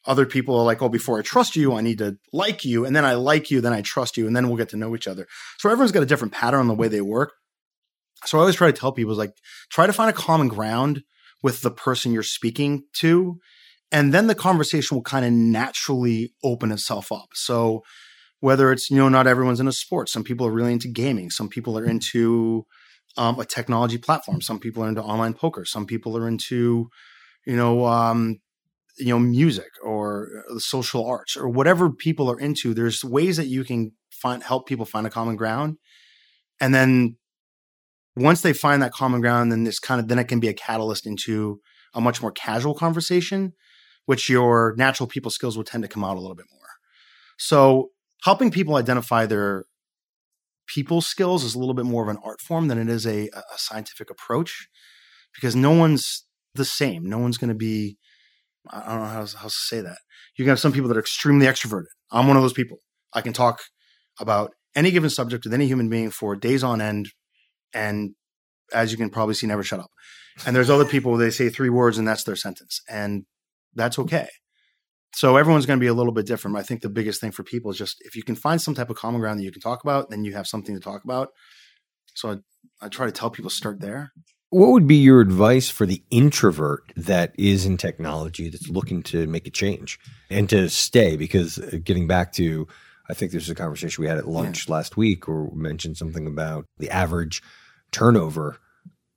Other 0.06 0.24
people 0.24 0.56
are 0.56 0.64
like, 0.64 0.82
oh, 0.82 0.88
before 0.88 1.18
I 1.18 1.22
trust 1.22 1.56
you, 1.56 1.74
I 1.74 1.80
need 1.80 1.98
to 1.98 2.16
like 2.32 2.64
you. 2.64 2.84
And 2.84 2.94
then 2.94 3.04
I 3.04 3.14
like 3.14 3.50
you, 3.50 3.60
then 3.60 3.72
I 3.72 3.82
trust 3.82 4.16
you, 4.16 4.26
and 4.26 4.36
then 4.36 4.46
we'll 4.46 4.56
get 4.56 4.68
to 4.68 4.76
know 4.76 4.94
each 4.94 5.08
other. 5.08 5.26
So 5.58 5.68
everyone's 5.68 5.92
got 5.92 6.04
a 6.04 6.06
different 6.06 6.32
pattern 6.32 6.60
on 6.60 6.68
the 6.68 6.74
way 6.74 6.88
they 6.88 7.00
work. 7.00 7.32
So 8.24 8.38
I 8.38 8.40
always 8.40 8.56
try 8.56 8.70
to 8.70 8.78
tell 8.78 8.92
people 8.92 9.12
is 9.12 9.18
like, 9.18 9.34
try 9.70 9.86
to 9.86 9.92
find 9.92 10.10
a 10.10 10.14
common 10.14 10.48
ground 10.48 11.02
with 11.42 11.62
the 11.62 11.70
person 11.70 12.12
you're 12.12 12.22
speaking 12.22 12.84
to 12.94 13.38
and 13.92 14.12
then 14.12 14.26
the 14.26 14.34
conversation 14.34 14.96
will 14.96 15.02
kind 15.02 15.24
of 15.24 15.32
naturally 15.32 16.32
open 16.42 16.72
itself 16.72 17.12
up. 17.12 17.28
So 17.34 17.82
whether 18.40 18.72
it's 18.72 18.90
you 18.90 18.96
know 18.96 19.08
not 19.08 19.26
everyone's 19.26 19.60
into 19.60 19.72
sports, 19.72 20.12
some 20.12 20.24
people 20.24 20.46
are 20.46 20.52
really 20.52 20.72
into 20.72 20.88
gaming, 20.88 21.30
some 21.30 21.48
people 21.48 21.78
are 21.78 21.84
into 21.84 22.66
um, 23.16 23.38
a 23.40 23.44
technology 23.44 23.98
platform, 23.98 24.40
some 24.40 24.58
people 24.58 24.82
are 24.84 24.88
into 24.88 25.02
online 25.02 25.34
poker, 25.34 25.64
some 25.64 25.86
people 25.86 26.16
are 26.16 26.28
into 26.28 26.88
you 27.46 27.56
know 27.56 27.86
um, 27.86 28.40
you 28.98 29.08
know 29.08 29.18
music 29.18 29.70
or 29.82 30.28
the 30.52 30.60
social 30.60 31.06
arts 31.06 31.36
or 31.36 31.48
whatever 31.48 31.90
people 31.90 32.30
are 32.30 32.38
into. 32.38 32.74
There's 32.74 33.04
ways 33.04 33.36
that 33.36 33.46
you 33.46 33.64
can 33.64 33.92
find 34.10 34.42
help 34.42 34.66
people 34.66 34.84
find 34.84 35.06
a 35.06 35.10
common 35.10 35.36
ground, 35.36 35.78
and 36.60 36.74
then 36.74 37.16
once 38.16 38.40
they 38.40 38.52
find 38.52 38.82
that 38.82 38.92
common 38.92 39.20
ground, 39.20 39.52
then 39.52 39.64
this 39.64 39.78
kind 39.78 40.00
of 40.00 40.08
then 40.08 40.18
it 40.18 40.24
can 40.24 40.40
be 40.40 40.48
a 40.48 40.54
catalyst 40.54 41.06
into 41.06 41.60
a 41.94 42.00
much 42.00 42.20
more 42.22 42.32
casual 42.32 42.74
conversation 42.74 43.52
which 44.06 44.28
your 44.28 44.74
natural 44.78 45.06
people 45.06 45.30
skills 45.30 45.56
will 45.56 45.64
tend 45.64 45.82
to 45.82 45.88
come 45.88 46.04
out 46.04 46.16
a 46.16 46.20
little 46.20 46.36
bit 46.36 46.46
more. 46.50 46.68
So 47.38 47.90
helping 48.22 48.50
people 48.50 48.76
identify 48.76 49.26
their 49.26 49.64
people 50.66 51.00
skills 51.00 51.44
is 51.44 51.54
a 51.54 51.58
little 51.58 51.74
bit 51.74 51.84
more 51.84 52.02
of 52.02 52.08
an 52.08 52.18
art 52.24 52.40
form 52.40 52.68
than 52.68 52.78
it 52.78 52.88
is 52.88 53.06
a, 53.06 53.28
a 53.28 53.58
scientific 53.58 54.10
approach 54.10 54.68
because 55.34 55.54
no 55.54 55.72
one's 55.72 56.24
the 56.54 56.64
same. 56.64 57.04
No 57.04 57.18
one's 57.18 57.36
going 57.36 57.48
to 57.48 57.54
be, 57.54 57.98
I 58.70 58.78
don't 58.88 59.02
know 59.02 59.06
how, 59.06 59.26
how 59.26 59.48
to 59.48 59.50
say 59.50 59.80
that. 59.80 59.98
You 60.36 60.44
can 60.44 60.50
have 60.50 60.60
some 60.60 60.72
people 60.72 60.88
that 60.88 60.96
are 60.96 61.00
extremely 61.00 61.46
extroverted. 61.46 61.86
I'm 62.10 62.26
one 62.26 62.36
of 62.36 62.42
those 62.42 62.52
people. 62.52 62.78
I 63.12 63.20
can 63.20 63.32
talk 63.32 63.60
about 64.18 64.52
any 64.74 64.90
given 64.90 65.10
subject 65.10 65.44
with 65.44 65.54
any 65.54 65.66
human 65.66 65.88
being 65.88 66.10
for 66.10 66.36
days 66.36 66.64
on 66.64 66.80
end. 66.80 67.08
And 67.74 68.14
as 68.72 68.90
you 68.92 68.98
can 68.98 69.10
probably 69.10 69.34
see, 69.34 69.46
never 69.46 69.62
shut 69.62 69.80
up. 69.80 69.90
And 70.46 70.54
there's 70.54 70.70
other 70.70 70.84
people, 70.84 71.16
they 71.16 71.30
say 71.30 71.48
three 71.48 71.70
words 71.70 71.98
and 71.98 72.06
that's 72.06 72.24
their 72.24 72.36
sentence. 72.36 72.82
And 72.88 73.24
that's 73.74 73.98
okay. 73.98 74.28
So 75.14 75.36
everyone's 75.36 75.64
going 75.64 75.78
to 75.78 75.84
be 75.84 75.88
a 75.88 75.94
little 75.94 76.12
bit 76.12 76.26
different. 76.26 76.56
I 76.58 76.62
think 76.62 76.82
the 76.82 76.90
biggest 76.90 77.20
thing 77.20 77.30
for 77.30 77.42
people 77.42 77.70
is 77.70 77.78
just 77.78 77.96
if 78.00 78.16
you 78.16 78.22
can 78.22 78.34
find 78.34 78.60
some 78.60 78.74
type 78.74 78.90
of 78.90 78.96
common 78.96 79.20
ground 79.20 79.40
that 79.40 79.44
you 79.44 79.52
can 79.52 79.62
talk 79.62 79.82
about, 79.82 80.10
then 80.10 80.24
you 80.24 80.34
have 80.34 80.46
something 80.46 80.74
to 80.74 80.80
talk 80.80 81.04
about. 81.04 81.30
So 82.14 82.32
I, 82.32 82.36
I 82.86 82.88
try 82.88 83.06
to 83.06 83.12
tell 83.12 83.30
people 83.30 83.50
start 83.50 83.80
there. 83.80 84.12
What 84.50 84.70
would 84.72 84.86
be 84.86 84.96
your 84.96 85.20
advice 85.20 85.68
for 85.70 85.86
the 85.86 86.02
introvert 86.10 86.92
that 86.96 87.34
is 87.38 87.66
in 87.66 87.78
technology 87.78 88.48
that's 88.48 88.68
looking 88.68 89.02
to 89.04 89.26
make 89.26 89.46
a 89.46 89.50
change 89.50 89.98
and 90.30 90.48
to 90.50 90.68
stay? 90.68 91.16
Because 91.16 91.58
uh, 91.58 91.78
getting 91.82 92.06
back 92.06 92.32
to, 92.34 92.68
I 93.08 93.14
think 93.14 93.30
there's 93.30 93.50
a 93.50 93.54
conversation 93.54 94.02
we 94.02 94.08
had 94.08 94.18
at 94.18 94.28
lunch 94.28 94.68
yeah. 94.68 94.74
last 94.74 94.96
week 94.96 95.28
or 95.28 95.50
mentioned 95.54 95.96
something 95.96 96.26
about 96.26 96.66
the 96.78 96.90
average 96.90 97.42
turnover 97.92 98.58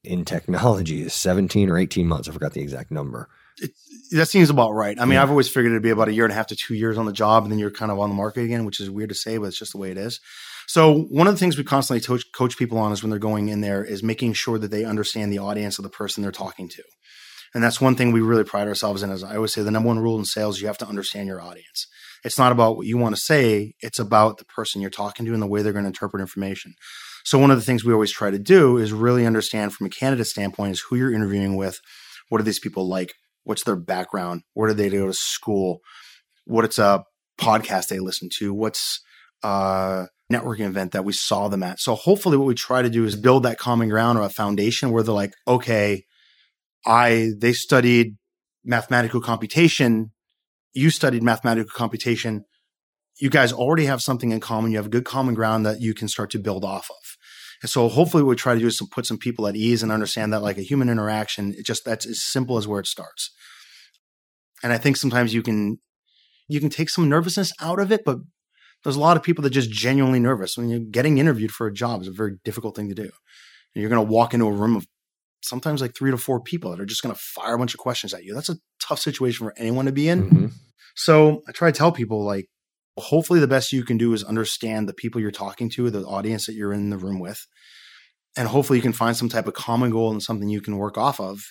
in 0.03 0.25
technology 0.25 1.01
is 1.01 1.13
17 1.13 1.69
or 1.69 1.77
18 1.77 2.07
months. 2.07 2.29
I 2.29 2.31
forgot 2.31 2.53
the 2.53 2.61
exact 2.61 2.91
number 2.91 3.29
it, 3.61 3.71
that 4.11 4.27
seems 4.27 4.49
about 4.49 4.73
right. 4.73 4.99
I 4.99 5.05
mean, 5.05 5.13
yeah. 5.13 5.23
I've 5.23 5.29
always 5.29 5.49
figured 5.49 5.71
it'd 5.71 5.83
be 5.83 5.89
about 5.89 6.07
a 6.07 6.13
year 6.13 6.25
and 6.25 6.31
a 6.31 6.35
half 6.35 6.47
to 6.47 6.55
two 6.55 6.75
years 6.75 6.97
on 6.97 7.05
the 7.05 7.13
job, 7.13 7.43
and 7.43 7.51
then 7.51 7.59
you're 7.59 7.71
kind 7.71 7.91
of 7.91 7.99
on 7.99 8.09
the 8.09 8.15
market 8.15 8.43
again, 8.43 8.65
which 8.65 8.79
is 8.79 8.89
weird 8.89 9.09
to 9.09 9.15
say, 9.15 9.37
but 9.37 9.47
it's 9.47 9.59
just 9.59 9.73
the 9.73 9.77
way 9.77 9.91
it 9.91 9.97
is. 9.97 10.19
So 10.67 11.01
one 11.09 11.27
of 11.27 11.33
the 11.33 11.39
things 11.39 11.57
we 11.57 11.63
constantly 11.63 12.05
coach, 12.05 12.23
coach 12.33 12.57
people 12.57 12.77
on 12.77 12.91
is 12.91 13.01
when 13.01 13.09
they're 13.09 13.19
going 13.19 13.49
in 13.49 13.61
there 13.61 13.83
is 13.83 14.03
making 14.03 14.33
sure 14.33 14.59
that 14.59 14.71
they 14.71 14.85
understand 14.85 15.31
the 15.31 15.39
audience 15.39 15.79
of 15.79 15.83
the 15.83 15.89
person 15.89 16.21
they're 16.21 16.31
talking 16.31 16.69
to. 16.69 16.83
And 17.55 17.63
that's 17.63 17.81
one 17.81 17.95
thing 17.95 18.11
we 18.11 18.21
really 18.21 18.43
pride 18.43 18.67
ourselves 18.67 19.01
in. 19.01 19.09
As 19.09 19.23
I 19.23 19.35
always 19.35 19.53
say, 19.53 19.63
the 19.63 19.71
number 19.71 19.87
one 19.87 19.99
rule 19.99 20.19
in 20.19 20.25
sales, 20.25 20.61
you 20.61 20.67
have 20.67 20.77
to 20.79 20.87
understand 20.87 21.27
your 21.27 21.41
audience. 21.41 21.87
It's 22.23 22.37
not 22.37 22.51
about 22.51 22.77
what 22.77 22.87
you 22.87 22.97
want 22.97 23.15
to 23.15 23.21
say; 23.21 23.73
it's 23.81 23.99
about 23.99 24.37
the 24.37 24.45
person 24.45 24.81
you're 24.81 24.89
talking 24.89 25.25
to 25.25 25.33
and 25.33 25.41
the 25.41 25.47
way 25.47 25.61
they're 25.61 25.73
going 25.73 25.85
to 25.85 25.89
interpret 25.89 26.21
information. 26.21 26.73
So 27.23 27.37
one 27.37 27.51
of 27.51 27.57
the 27.57 27.63
things 27.63 27.83
we 27.83 27.93
always 27.93 28.11
try 28.11 28.31
to 28.31 28.39
do 28.39 28.77
is 28.77 28.93
really 28.93 29.25
understand 29.25 29.73
from 29.73 29.87
a 29.87 29.89
candidate 29.89 30.27
standpoint 30.27 30.71
is 30.71 30.81
who 30.81 30.95
you're 30.95 31.13
interviewing 31.13 31.57
with, 31.57 31.79
what 32.29 32.39
are 32.39 32.45
these 32.45 32.59
people 32.59 32.87
like, 32.87 33.13
what's 33.43 33.63
their 33.63 33.75
background, 33.75 34.41
where 34.53 34.67
did 34.69 34.77
they 34.77 34.89
go 34.89 35.07
to 35.07 35.13
school, 35.13 35.79
what 36.45 36.65
it's 36.65 36.79
a 36.79 37.03
podcast 37.39 37.87
they 37.87 37.99
listen 37.99 38.29
to, 38.37 38.53
what's 38.53 39.01
a 39.43 40.07
networking 40.31 40.65
event 40.65 40.91
that 40.91 41.05
we 41.05 41.13
saw 41.13 41.47
them 41.47 41.63
at. 41.63 41.79
So 41.79 41.95
hopefully 41.95 42.37
what 42.37 42.47
we 42.47 42.55
try 42.55 42.81
to 42.81 42.89
do 42.89 43.05
is 43.05 43.15
build 43.15 43.43
that 43.43 43.57
common 43.57 43.89
ground 43.89 44.17
or 44.17 44.23
a 44.23 44.29
foundation 44.29 44.91
where 44.91 45.03
they're 45.03 45.13
like, 45.13 45.33
okay, 45.47 46.05
I 46.85 47.31
they 47.37 47.53
studied 47.53 48.17
mathematical 48.63 49.21
computation, 49.21 50.11
you 50.73 50.89
studied 50.89 51.23
mathematical 51.23 51.71
computation. 51.75 52.45
You 53.19 53.29
guys 53.29 53.51
already 53.51 53.85
have 53.85 54.01
something 54.01 54.31
in 54.31 54.39
common. 54.39 54.71
You 54.71 54.77
have 54.77 54.85
a 54.85 54.89
good 54.89 55.05
common 55.05 55.33
ground 55.33 55.65
that 55.65 55.81
you 55.81 55.93
can 55.93 56.07
start 56.07 56.29
to 56.31 56.39
build 56.39 56.63
off 56.63 56.89
of. 56.89 57.17
And 57.61 57.69
so 57.69 57.89
hopefully 57.89 58.23
what 58.23 58.29
we 58.29 58.35
try 58.35 58.53
to 58.53 58.59
do 58.59 58.67
is 58.67 58.81
put 58.91 59.05
some 59.05 59.17
people 59.17 59.47
at 59.47 59.55
ease 59.55 59.83
and 59.83 59.91
understand 59.91 60.31
that 60.31 60.41
like 60.41 60.57
a 60.57 60.63
human 60.63 60.89
interaction, 60.89 61.53
it 61.57 61.65
just 61.65 61.83
that's 61.83 62.05
as 62.05 62.21
simple 62.21 62.57
as 62.57 62.67
where 62.67 62.79
it 62.79 62.87
starts. 62.87 63.31
And 64.63 64.71
I 64.71 64.77
think 64.77 64.97
sometimes 64.97 65.33
you 65.33 65.41
can 65.41 65.79
you 66.47 66.59
can 66.59 66.69
take 66.69 66.89
some 66.89 67.09
nervousness 67.09 67.51
out 67.61 67.79
of 67.79 67.91
it, 67.91 68.01
but 68.05 68.19
there's 68.83 68.95
a 68.95 69.01
lot 69.01 69.17
of 69.17 69.23
people 69.23 69.43
that 69.43 69.49
just 69.49 69.69
genuinely 69.69 70.19
nervous. 70.19 70.57
When 70.57 70.69
you're 70.69 70.79
getting 70.79 71.17
interviewed 71.17 71.51
for 71.51 71.67
a 71.67 71.73
job 71.73 72.01
is 72.01 72.07
a 72.07 72.11
very 72.11 72.37
difficult 72.43 72.75
thing 72.75 72.89
to 72.89 72.95
do. 72.95 73.09
You're 73.75 73.89
going 73.89 74.05
to 74.05 74.11
walk 74.11 74.33
into 74.33 74.47
a 74.47 74.51
room 74.51 74.75
of 74.75 74.87
sometimes 75.41 75.81
like 75.81 75.95
three 75.95 76.11
to 76.11 76.17
four 76.17 76.41
people 76.41 76.71
that 76.71 76.79
are 76.79 76.85
just 76.85 77.01
going 77.01 77.13
to 77.13 77.21
fire 77.21 77.55
a 77.55 77.57
bunch 77.57 77.73
of 77.73 77.79
questions 77.79 78.13
at 78.13 78.23
you. 78.23 78.33
That's 78.33 78.49
a 78.49 78.57
tough 78.81 78.99
situation 78.99 79.45
for 79.45 79.53
anyone 79.57 79.85
to 79.85 79.91
be 79.91 80.09
in. 80.09 80.23
Mm-hmm. 80.23 80.47
So 80.95 81.41
I 81.47 81.51
try 81.51 81.71
to 81.71 81.77
tell 81.77 81.91
people 81.91 82.23
like, 82.23 82.47
hopefully 82.97 83.39
the 83.39 83.47
best 83.47 83.71
you 83.71 83.83
can 83.83 83.97
do 83.97 84.13
is 84.13 84.23
understand 84.23 84.89
the 84.89 84.93
people 84.93 85.21
you're 85.21 85.31
talking 85.31 85.69
to, 85.69 85.89
the 85.89 86.03
audience 86.03 86.45
that 86.45 86.55
you're 86.55 86.73
in 86.73 86.89
the 86.89 86.97
room 86.97 87.19
with. 87.19 87.45
And 88.35 88.47
hopefully 88.47 88.77
you 88.77 88.83
can 88.83 88.93
find 88.93 89.15
some 89.15 89.29
type 89.29 89.47
of 89.47 89.53
common 89.53 89.91
goal 89.91 90.11
and 90.11 90.21
something 90.21 90.49
you 90.49 90.61
can 90.61 90.77
work 90.77 90.97
off 90.97 91.19
of. 91.19 91.41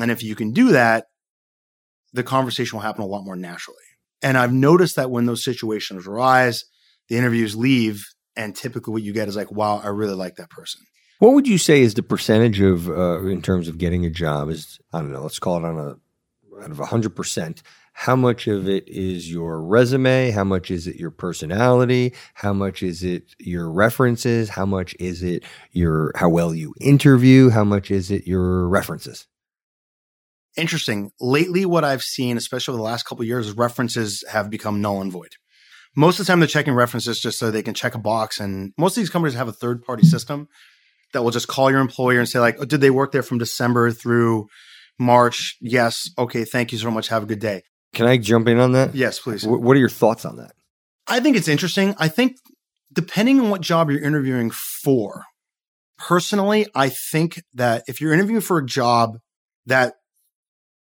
And 0.00 0.10
if 0.10 0.22
you 0.22 0.34
can 0.34 0.52
do 0.52 0.68
that, 0.70 1.06
the 2.12 2.22
conversation 2.22 2.76
will 2.76 2.84
happen 2.84 3.02
a 3.02 3.06
lot 3.06 3.24
more 3.24 3.36
naturally. 3.36 3.76
And 4.22 4.38
I've 4.38 4.52
noticed 4.52 4.96
that 4.96 5.10
when 5.10 5.26
those 5.26 5.44
situations 5.44 6.06
arise, 6.06 6.64
the 7.08 7.16
interviews 7.16 7.56
leave, 7.56 8.04
and 8.36 8.54
typically 8.54 8.92
what 8.92 9.02
you 9.02 9.12
get 9.12 9.28
is 9.28 9.36
like, 9.36 9.50
wow, 9.50 9.80
I 9.82 9.88
really 9.88 10.14
like 10.14 10.36
that 10.36 10.50
person. 10.50 10.82
What 11.20 11.34
would 11.34 11.46
you 11.46 11.58
say 11.58 11.82
is 11.82 11.94
the 11.94 12.02
percentage 12.02 12.60
of, 12.60 12.88
uh, 12.88 13.22
in 13.26 13.42
terms 13.42 13.68
of 13.68 13.76
getting 13.76 14.06
a 14.06 14.10
job? 14.10 14.48
Is 14.48 14.80
I 14.92 15.00
don't 15.00 15.12
know, 15.12 15.22
let's 15.22 15.38
call 15.38 15.58
it 15.58 15.64
on 15.64 15.78
a 15.78 15.96
out 16.62 16.70
of 16.70 16.78
hundred 16.78 17.14
percent. 17.14 17.62
How 17.92 18.16
much 18.16 18.46
of 18.46 18.66
it 18.66 18.88
is 18.88 19.30
your 19.30 19.62
resume? 19.62 20.30
How 20.30 20.44
much 20.44 20.70
is 20.70 20.86
it 20.86 20.96
your 20.96 21.10
personality? 21.10 22.14
How 22.32 22.54
much 22.54 22.82
is 22.82 23.04
it 23.04 23.34
your 23.38 23.70
references? 23.70 24.48
How 24.48 24.64
much 24.64 24.96
is 24.98 25.22
it 25.22 25.44
your 25.72 26.12
how 26.14 26.30
well 26.30 26.54
you 26.54 26.74
interview? 26.80 27.50
How 27.50 27.64
much 27.64 27.90
is 27.90 28.10
it 28.10 28.26
your 28.26 28.66
references? 28.66 29.26
interesting. 30.56 31.12
Lately, 31.20 31.64
what 31.64 31.84
I've 31.84 32.02
seen, 32.02 32.36
especially 32.36 32.72
over 32.72 32.78
the 32.78 32.84
last 32.84 33.04
couple 33.04 33.24
years, 33.24 33.48
is 33.48 33.56
references 33.56 34.24
have 34.30 34.50
become 34.50 34.80
null 34.80 35.00
and 35.00 35.12
void. 35.12 35.36
Most 35.96 36.20
of 36.20 36.26
the 36.26 36.30
time, 36.30 36.40
they're 36.40 36.46
checking 36.46 36.74
references 36.74 37.20
just 37.20 37.38
so 37.38 37.50
they 37.50 37.62
can 37.62 37.74
check 37.74 37.94
a 37.94 37.98
box. 37.98 38.38
And 38.38 38.72
most 38.78 38.96
of 38.96 39.00
these 39.00 39.10
companies 39.10 39.34
have 39.34 39.48
a 39.48 39.52
third 39.52 39.82
party 39.84 40.06
system 40.06 40.48
that 41.12 41.22
will 41.22 41.30
just 41.30 41.48
call 41.48 41.70
your 41.70 41.80
employer 41.80 42.18
and 42.18 42.28
say, 42.28 42.38
like, 42.38 42.56
oh, 42.60 42.64
did 42.64 42.80
they 42.80 42.90
work 42.90 43.12
there 43.12 43.22
from 43.22 43.38
December 43.38 43.90
through 43.90 44.48
March? 44.98 45.56
Yes. 45.60 46.08
Okay. 46.18 46.44
Thank 46.44 46.72
you 46.72 46.78
so 46.78 46.90
much. 46.90 47.08
Have 47.08 47.22
a 47.22 47.26
good 47.26 47.40
day. 47.40 47.62
Can 47.92 48.06
I 48.06 48.18
jump 48.18 48.48
in 48.48 48.58
on 48.58 48.72
that? 48.72 48.94
Yes, 48.94 49.18
please. 49.18 49.42
W- 49.42 49.62
what 49.62 49.76
are 49.76 49.80
your 49.80 49.88
thoughts 49.88 50.24
on 50.24 50.36
that? 50.36 50.52
I 51.06 51.20
think 51.20 51.36
it's 51.36 51.48
interesting. 51.48 51.94
I 51.98 52.08
think 52.08 52.36
depending 52.92 53.40
on 53.40 53.50
what 53.50 53.60
job 53.60 53.90
you're 53.90 54.02
interviewing 54.02 54.50
for, 54.50 55.24
personally, 55.98 56.66
I 56.74 56.88
think 56.88 57.42
that 57.54 57.84
if 57.88 58.00
you're 58.00 58.12
interviewing 58.12 58.42
for 58.42 58.58
a 58.58 58.66
job 58.66 59.18
that 59.66 59.94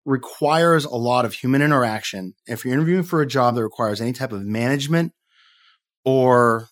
requires 0.06 0.84
a 0.84 0.94
lot 0.94 1.24
of 1.24 1.34
human 1.34 1.60
interaction. 1.60 2.32
If 2.46 2.64
you're 2.64 2.72
interviewing 2.72 3.02
for 3.02 3.20
a 3.20 3.26
job 3.26 3.56
that 3.56 3.62
requires 3.62 4.00
any 4.00 4.12
type 4.12 4.32
of 4.32 4.42
management 4.42 5.12
or 6.04 6.68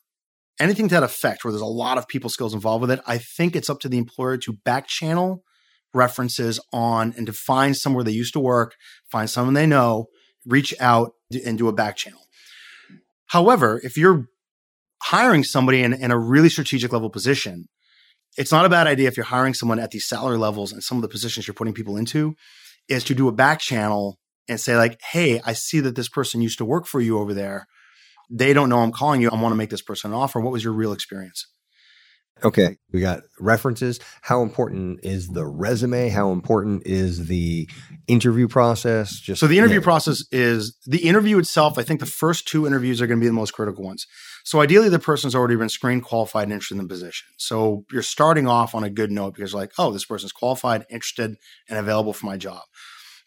anything 0.60 0.88
to 0.88 0.94
that 0.94 1.02
effect, 1.02 1.44
where 1.44 1.52
there's 1.52 1.62
a 1.62 1.66
lot 1.66 1.98
of 1.98 2.08
people 2.08 2.30
skills 2.30 2.54
involved 2.54 2.82
with 2.82 2.90
it, 2.90 3.00
I 3.06 3.18
think 3.18 3.56
it's 3.56 3.70
up 3.70 3.80
to 3.80 3.88
the 3.88 3.98
employer 3.98 4.36
to 4.38 4.52
back 4.64 4.86
channel 4.86 5.42
references 5.92 6.60
on 6.72 7.14
and 7.16 7.26
to 7.26 7.32
find 7.32 7.76
somewhere 7.76 8.04
they 8.04 8.12
used 8.12 8.32
to 8.34 8.40
work, 8.40 8.74
find 9.10 9.30
someone 9.30 9.54
they 9.54 9.66
know, 9.66 10.06
reach 10.44 10.74
out 10.80 11.12
and 11.44 11.56
do 11.56 11.68
a 11.68 11.72
back 11.72 11.96
channel. 11.96 12.20
However, 13.26 13.80
if 13.82 13.96
you're 13.96 14.26
hiring 15.04 15.44
somebody 15.44 15.82
in, 15.82 15.92
in 15.92 16.10
a 16.10 16.18
really 16.18 16.48
strategic 16.48 16.92
level 16.92 17.10
position, 17.10 17.68
it's 18.36 18.52
not 18.52 18.64
a 18.64 18.68
bad 18.68 18.86
idea 18.86 19.08
if 19.08 19.16
you're 19.16 19.24
hiring 19.24 19.54
someone 19.54 19.78
at 19.78 19.92
these 19.92 20.06
salary 20.06 20.38
levels 20.38 20.72
and 20.72 20.82
some 20.82 20.98
of 20.98 21.02
the 21.02 21.08
positions 21.08 21.46
you're 21.46 21.54
putting 21.54 21.74
people 21.74 21.96
into 21.96 22.34
is 22.88 23.04
to 23.04 23.14
do 23.14 23.28
a 23.28 23.32
back 23.32 23.60
channel 23.60 24.18
and 24.48 24.60
say 24.60 24.76
like, 24.76 25.00
"Hey, 25.12 25.40
I 25.44 25.52
see 25.52 25.80
that 25.80 25.94
this 25.94 26.08
person 26.08 26.42
used 26.42 26.58
to 26.58 26.64
work 26.64 26.86
for 26.86 27.00
you 27.00 27.18
over 27.18 27.32
there. 27.32 27.66
They 28.30 28.52
don't 28.52 28.68
know 28.68 28.80
I'm 28.80 28.92
calling 28.92 29.20
you. 29.20 29.30
I 29.30 29.40
want 29.40 29.52
to 29.52 29.56
make 29.56 29.70
this 29.70 29.82
person 29.82 30.12
an 30.12 30.16
offer. 30.16 30.40
What 30.40 30.52
was 30.52 30.64
your 30.64 30.72
real 30.72 30.92
experience?" 30.92 31.46
Okay, 32.42 32.76
we 32.92 33.00
got 33.00 33.22
references. 33.38 34.00
How 34.22 34.42
important 34.42 35.00
is 35.04 35.28
the 35.28 35.46
resume? 35.46 36.08
How 36.08 36.32
important 36.32 36.82
is 36.84 37.28
the 37.28 37.68
interview 38.08 38.48
process? 38.48 39.20
Just 39.20 39.40
so 39.40 39.46
the 39.46 39.58
interview 39.58 39.78
yeah. 39.78 39.84
process 39.84 40.24
is 40.32 40.76
the 40.84 41.06
interview 41.08 41.38
itself. 41.38 41.78
I 41.78 41.82
think 41.84 42.00
the 42.00 42.06
first 42.06 42.48
two 42.48 42.66
interviews 42.66 43.00
are 43.00 43.06
going 43.06 43.20
to 43.20 43.24
be 43.24 43.28
the 43.28 43.32
most 43.32 43.52
critical 43.52 43.84
ones. 43.84 44.06
So 44.44 44.60
ideally, 44.60 44.88
the 44.88 44.98
person's 44.98 45.34
already 45.34 45.56
been 45.56 45.68
screened, 45.68 46.02
qualified, 46.02 46.44
and 46.44 46.52
interested 46.52 46.74
in 46.74 46.82
the 46.82 46.88
position. 46.88 47.26
So 47.38 47.84
you're 47.92 48.02
starting 48.02 48.48
off 48.48 48.74
on 48.74 48.84
a 48.84 48.90
good 48.90 49.12
note 49.12 49.34
because 49.34 49.54
like, 49.54 49.72
oh, 49.78 49.92
this 49.92 50.04
person's 50.04 50.32
qualified, 50.32 50.84
interested, 50.90 51.36
and 51.68 51.78
available 51.78 52.12
for 52.12 52.26
my 52.26 52.36
job. 52.36 52.62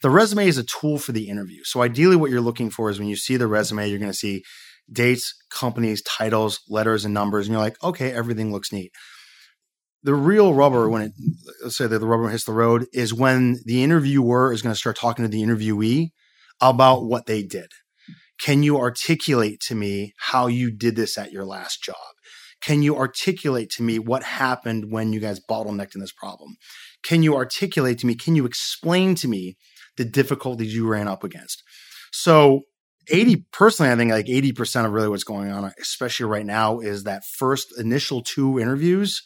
The 0.03 0.11
resume 0.11 0.47
is 0.47 0.59
a 0.59 0.63
tool 0.63 0.99
for 0.99 1.11
the 1.11 1.27
interview. 1.27 1.63
So 1.63 1.81
ideally, 1.81 2.17
what 2.17 2.29
you're 2.29 2.41
looking 2.41 2.69
for 2.69 2.89
is 2.91 2.99
when 2.99 3.07
you 3.07 3.15
see 3.15 3.35
the 3.37 3.47
resume, 3.47 3.89
you're 3.89 3.99
going 3.99 4.11
to 4.11 4.17
see 4.17 4.43
dates, 4.91 5.33
companies, 5.49 6.01
titles, 6.01 6.59
letters, 6.69 7.05
and 7.05 7.13
numbers, 7.13 7.47
and 7.47 7.53
you're 7.53 7.61
like, 7.61 7.81
okay, 7.83 8.11
everything 8.11 8.51
looks 8.51 8.71
neat. 8.71 8.91
The 10.03 10.15
real 10.15 10.53
rubber, 10.53 10.89
when 10.89 11.01
it 11.01 11.11
let's 11.63 11.77
say 11.77 11.87
that 11.87 11.99
the 11.99 12.07
rubber 12.07 12.29
hits 12.29 12.45
the 12.45 12.53
road, 12.53 12.85
is 12.93 13.13
when 13.13 13.57
the 13.65 13.83
interviewer 13.83 14.53
is 14.53 14.61
going 14.61 14.73
to 14.73 14.79
start 14.79 14.97
talking 14.97 15.23
to 15.23 15.29
the 15.29 15.41
interviewee 15.41 16.09
about 16.61 17.05
what 17.05 17.25
they 17.25 17.43
did. 17.43 17.67
Can 18.39 18.63
you 18.63 18.77
articulate 18.77 19.59
to 19.61 19.75
me 19.75 20.13
how 20.17 20.47
you 20.47 20.71
did 20.71 20.95
this 20.95 21.17
at 21.17 21.31
your 21.31 21.45
last 21.45 21.83
job? 21.83 21.95
Can 22.61 22.81
you 22.81 22.95
articulate 22.95 23.69
to 23.71 23.83
me 23.83 23.99
what 23.99 24.23
happened 24.23 24.91
when 24.91 25.13
you 25.13 25.19
guys 25.19 25.39
bottlenecked 25.39 25.95
in 25.95 26.01
this 26.01 26.11
problem? 26.11 26.55
Can 27.03 27.23
you 27.23 27.35
articulate 27.35 27.99
to 27.99 28.07
me? 28.07 28.15
Can 28.15 28.35
you 28.35 28.45
explain 28.45 29.15
to 29.15 29.27
me 29.27 29.57
the 29.97 30.05
difficulties 30.05 30.73
you 30.73 30.87
ran 30.87 31.07
up 31.07 31.23
against? 31.23 31.63
So 32.11 32.61
80 33.09 33.45
personally, 33.51 33.91
I 33.91 33.95
think 33.95 34.11
like 34.11 34.25
80% 34.25 34.85
of 34.85 34.91
really 34.91 35.09
what's 35.09 35.23
going 35.23 35.51
on, 35.51 35.71
especially 35.79 36.25
right 36.25 36.45
now, 36.45 36.79
is 36.79 37.03
that 37.03 37.23
first 37.25 37.67
initial 37.79 38.21
two 38.21 38.59
interviews 38.59 39.21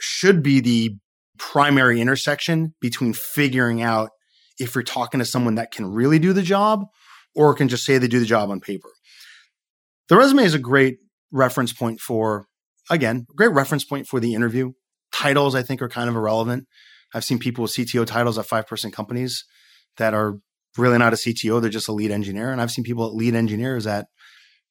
should 0.00 0.42
be 0.42 0.60
the 0.60 0.96
primary 1.38 2.00
intersection 2.00 2.74
between 2.80 3.12
figuring 3.12 3.82
out 3.82 4.10
if 4.58 4.74
you're 4.74 4.84
talking 4.84 5.18
to 5.18 5.24
someone 5.26 5.56
that 5.56 5.70
can 5.70 5.86
really 5.86 6.18
do 6.18 6.32
the 6.32 6.42
job 6.42 6.84
or 7.34 7.54
can 7.54 7.68
just 7.68 7.84
say 7.84 7.98
they 7.98 8.08
do 8.08 8.20
the 8.20 8.26
job 8.26 8.50
on 8.50 8.60
paper. 8.60 8.90
The 10.08 10.16
resume 10.16 10.44
is 10.44 10.54
a 10.54 10.58
great 10.58 10.98
reference 11.30 11.72
point 11.72 12.00
for, 12.00 12.46
again, 12.90 13.26
great 13.34 13.52
reference 13.52 13.84
point 13.84 14.06
for 14.06 14.20
the 14.20 14.34
interview. 14.34 14.72
Titles, 15.12 15.54
I 15.54 15.62
think, 15.62 15.82
are 15.82 15.88
kind 15.88 16.08
of 16.08 16.16
irrelevant. 16.16 16.66
I've 17.14 17.24
seen 17.24 17.38
people 17.38 17.62
with 17.62 17.72
CTO 17.72 18.06
titles 18.06 18.38
at 18.38 18.46
five 18.46 18.66
person 18.66 18.90
companies 18.90 19.44
that 19.96 20.14
are 20.14 20.38
really 20.78 20.98
not 20.98 21.12
a 21.12 21.16
CTO, 21.16 21.60
they're 21.60 21.70
just 21.70 21.88
a 21.88 21.92
lead 21.92 22.10
engineer. 22.10 22.50
And 22.50 22.60
I've 22.60 22.70
seen 22.70 22.84
people 22.84 23.06
at 23.06 23.14
lead 23.14 23.34
engineers 23.34 23.86
at 23.86 24.06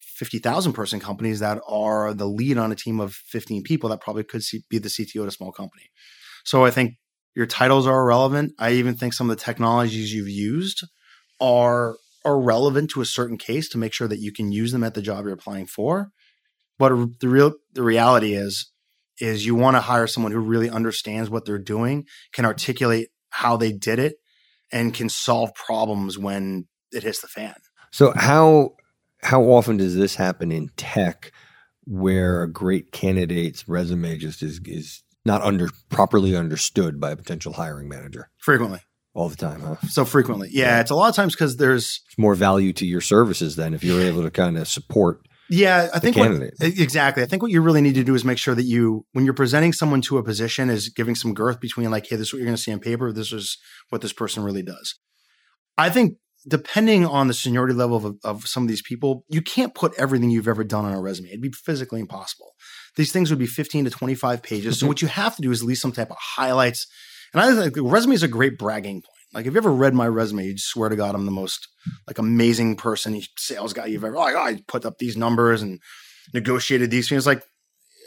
50,000 0.01 0.73
person 0.73 0.99
companies 0.99 1.39
that 1.39 1.59
are 1.67 2.13
the 2.13 2.27
lead 2.27 2.57
on 2.57 2.71
a 2.71 2.75
team 2.75 2.99
of 2.99 3.13
15 3.13 3.63
people 3.63 3.89
that 3.89 4.01
probably 4.01 4.23
could 4.23 4.41
be 4.69 4.77
the 4.77 4.89
CTO 4.89 5.23
at 5.23 5.27
a 5.27 5.31
small 5.31 5.51
company. 5.51 5.89
So 6.45 6.63
I 6.63 6.71
think 6.71 6.95
your 7.35 7.45
titles 7.45 7.85
are 7.85 8.01
irrelevant. 8.01 8.53
I 8.57 8.71
even 8.73 8.95
think 8.95 9.13
some 9.13 9.29
of 9.29 9.37
the 9.37 9.43
technologies 9.43 10.13
you've 10.13 10.29
used 10.29 10.85
are 11.41 11.97
are 12.23 12.39
relevant 12.39 12.89
to 12.89 13.01
a 13.01 13.05
certain 13.05 13.37
case 13.37 13.69
to 13.69 13.77
make 13.77 13.93
sure 13.93 14.07
that 14.07 14.19
you 14.19 14.33
can 14.33 14.51
use 14.51 14.71
them 14.71 14.83
at 14.83 14.95
the 14.95 15.01
job 15.01 15.25
you're 15.25 15.33
applying 15.33 15.67
for. 15.67 16.09
But 16.79 17.19
the 17.19 17.29
real 17.29 17.53
the 17.73 17.83
reality 17.83 18.33
is 18.33 18.71
is 19.19 19.45
you 19.45 19.55
want 19.55 19.75
to 19.75 19.81
hire 19.81 20.07
someone 20.07 20.31
who 20.31 20.39
really 20.39 20.69
understands 20.69 21.29
what 21.29 21.45
they're 21.45 21.57
doing, 21.57 22.05
can 22.33 22.45
articulate 22.45 23.09
how 23.29 23.55
they 23.55 23.71
did 23.71 23.99
it, 23.99 24.15
and 24.71 24.93
can 24.93 25.09
solve 25.09 25.53
problems 25.53 26.17
when 26.17 26.67
it 26.91 27.03
hits 27.03 27.21
the 27.21 27.27
fan. 27.27 27.55
So 27.91 28.13
how 28.15 28.75
how 29.21 29.43
often 29.43 29.77
does 29.77 29.95
this 29.95 30.15
happen 30.15 30.51
in 30.51 30.69
tech 30.77 31.31
where 31.85 32.43
a 32.43 32.51
great 32.51 32.91
candidate's 32.91 33.67
resume 33.67 34.17
just 34.17 34.41
is 34.43 34.59
is 34.65 35.03
not 35.25 35.41
under 35.41 35.69
properly 35.89 36.35
understood 36.35 36.99
by 36.99 37.11
a 37.11 37.15
potential 37.15 37.53
hiring 37.53 37.89
manager? 37.89 38.29
Frequently. 38.37 38.79
All 39.13 39.29
the 39.29 39.37
time, 39.37 39.61
huh? 39.61 39.75
So 39.87 40.03
frequently. 40.03 40.49
Yeah, 40.51 40.81
it's 40.81 40.91
a 40.91 40.95
lot 40.95 41.07
of 41.07 41.15
times 41.15 41.33
because 41.35 41.55
there's 41.55 42.01
it's 42.07 42.17
more 42.17 42.35
value 42.35 42.73
to 42.73 42.85
your 42.85 43.01
services 43.01 43.55
then 43.55 43.73
if 43.73 43.83
you're 43.83 44.01
able 44.01 44.23
to 44.23 44.31
kind 44.31 44.57
of 44.57 44.67
support 44.67 45.25
Yeah, 45.49 45.89
I 45.93 45.99
think 45.99 46.17
what, 46.17 46.31
exactly. 46.59 47.21
I 47.21 47.27
think 47.27 47.43
what 47.43 47.51
you 47.51 47.61
really 47.61 47.81
need 47.81 47.95
to 47.95 48.03
do 48.03 48.15
is 48.15 48.25
make 48.25 48.39
sure 48.39 48.55
that 48.55 48.63
you, 48.63 49.05
when 49.11 49.25
you're 49.25 49.33
presenting 49.33 49.73
someone 49.73 50.01
to 50.01 50.17
a 50.17 50.23
position, 50.23 50.69
is 50.69 50.89
giving 50.89 51.13
some 51.13 51.33
girth 51.33 51.59
between 51.59 51.91
like, 51.91 52.07
hey, 52.07 52.15
this 52.15 52.27
is 52.27 52.33
what 52.33 52.39
you're 52.39 52.47
going 52.47 52.55
to 52.55 52.61
see 52.61 52.73
on 52.73 52.79
paper. 52.79 53.11
This 53.11 53.31
is 53.31 53.57
what 53.89 54.01
this 54.01 54.13
person 54.13 54.43
really 54.43 54.63
does. 54.63 54.97
I 55.77 55.89
think 55.89 56.15
depending 56.47 57.05
on 57.05 57.27
the 57.27 57.33
seniority 57.33 57.73
level 57.73 58.05
of, 58.05 58.17
of 58.23 58.47
some 58.47 58.63
of 58.63 58.69
these 58.69 58.81
people, 58.81 59.23
you 59.29 59.41
can't 59.41 59.73
put 59.73 59.93
everything 59.97 60.29
you've 60.29 60.47
ever 60.47 60.63
done 60.63 60.85
on 60.85 60.93
a 60.93 61.01
resume. 61.01 61.29
It'd 61.29 61.41
be 61.41 61.51
physically 61.51 61.99
impossible. 61.99 62.53
These 62.95 63.11
things 63.11 63.29
would 63.29 63.39
be 63.39 63.47
15 63.47 63.85
to 63.85 63.91
25 63.91 64.43
pages. 64.43 64.79
So 64.79 64.83
mm-hmm. 64.83 64.89
what 64.89 65.01
you 65.01 65.07
have 65.07 65.35
to 65.35 65.41
do 65.41 65.51
is 65.51 65.61
at 65.61 65.67
least 65.67 65.81
some 65.81 65.91
type 65.91 66.11
of 66.11 66.17
highlights. 66.19 66.87
And 67.33 67.41
I 67.41 67.69
think 67.69 67.75
resume 67.79 68.13
is 68.13 68.23
a 68.23 68.27
great 68.27 68.57
bragging 68.57 69.01
point. 69.01 69.14
Like 69.33 69.45
if 69.45 69.53
you 69.53 69.57
ever 69.57 69.71
read 69.71 69.93
my 69.93 70.07
resume, 70.07 70.45
you'd 70.45 70.59
swear 70.59 70.89
to 70.89 70.95
God 70.95 71.15
I'm 71.15 71.25
the 71.25 71.31
most 71.31 71.67
like 72.07 72.17
amazing 72.17 72.77
person, 72.77 73.19
sales 73.37 73.73
guy 73.73 73.87
you've 73.87 74.03
ever. 74.03 74.15
Like 74.15 74.35
oh, 74.35 74.39
I 74.39 74.61
put 74.67 74.85
up 74.85 74.97
these 74.97 75.17
numbers 75.17 75.61
and 75.61 75.79
negotiated 76.33 76.91
these 76.91 77.09
things. 77.09 77.27
Like, 77.27 77.43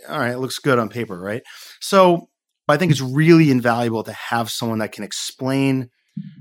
all 0.09 0.19
right, 0.19 0.33
it 0.33 0.39
looks 0.39 0.59
good 0.59 0.79
on 0.79 0.89
paper, 0.89 1.19
right? 1.19 1.43
So 1.81 2.29
I 2.69 2.77
think 2.77 2.93
it's 2.93 3.01
really 3.01 3.51
invaluable 3.51 4.03
to 4.05 4.13
have 4.13 4.51
someone 4.51 4.79
that 4.79 4.93
can 4.93 5.05
explain. 5.05 5.91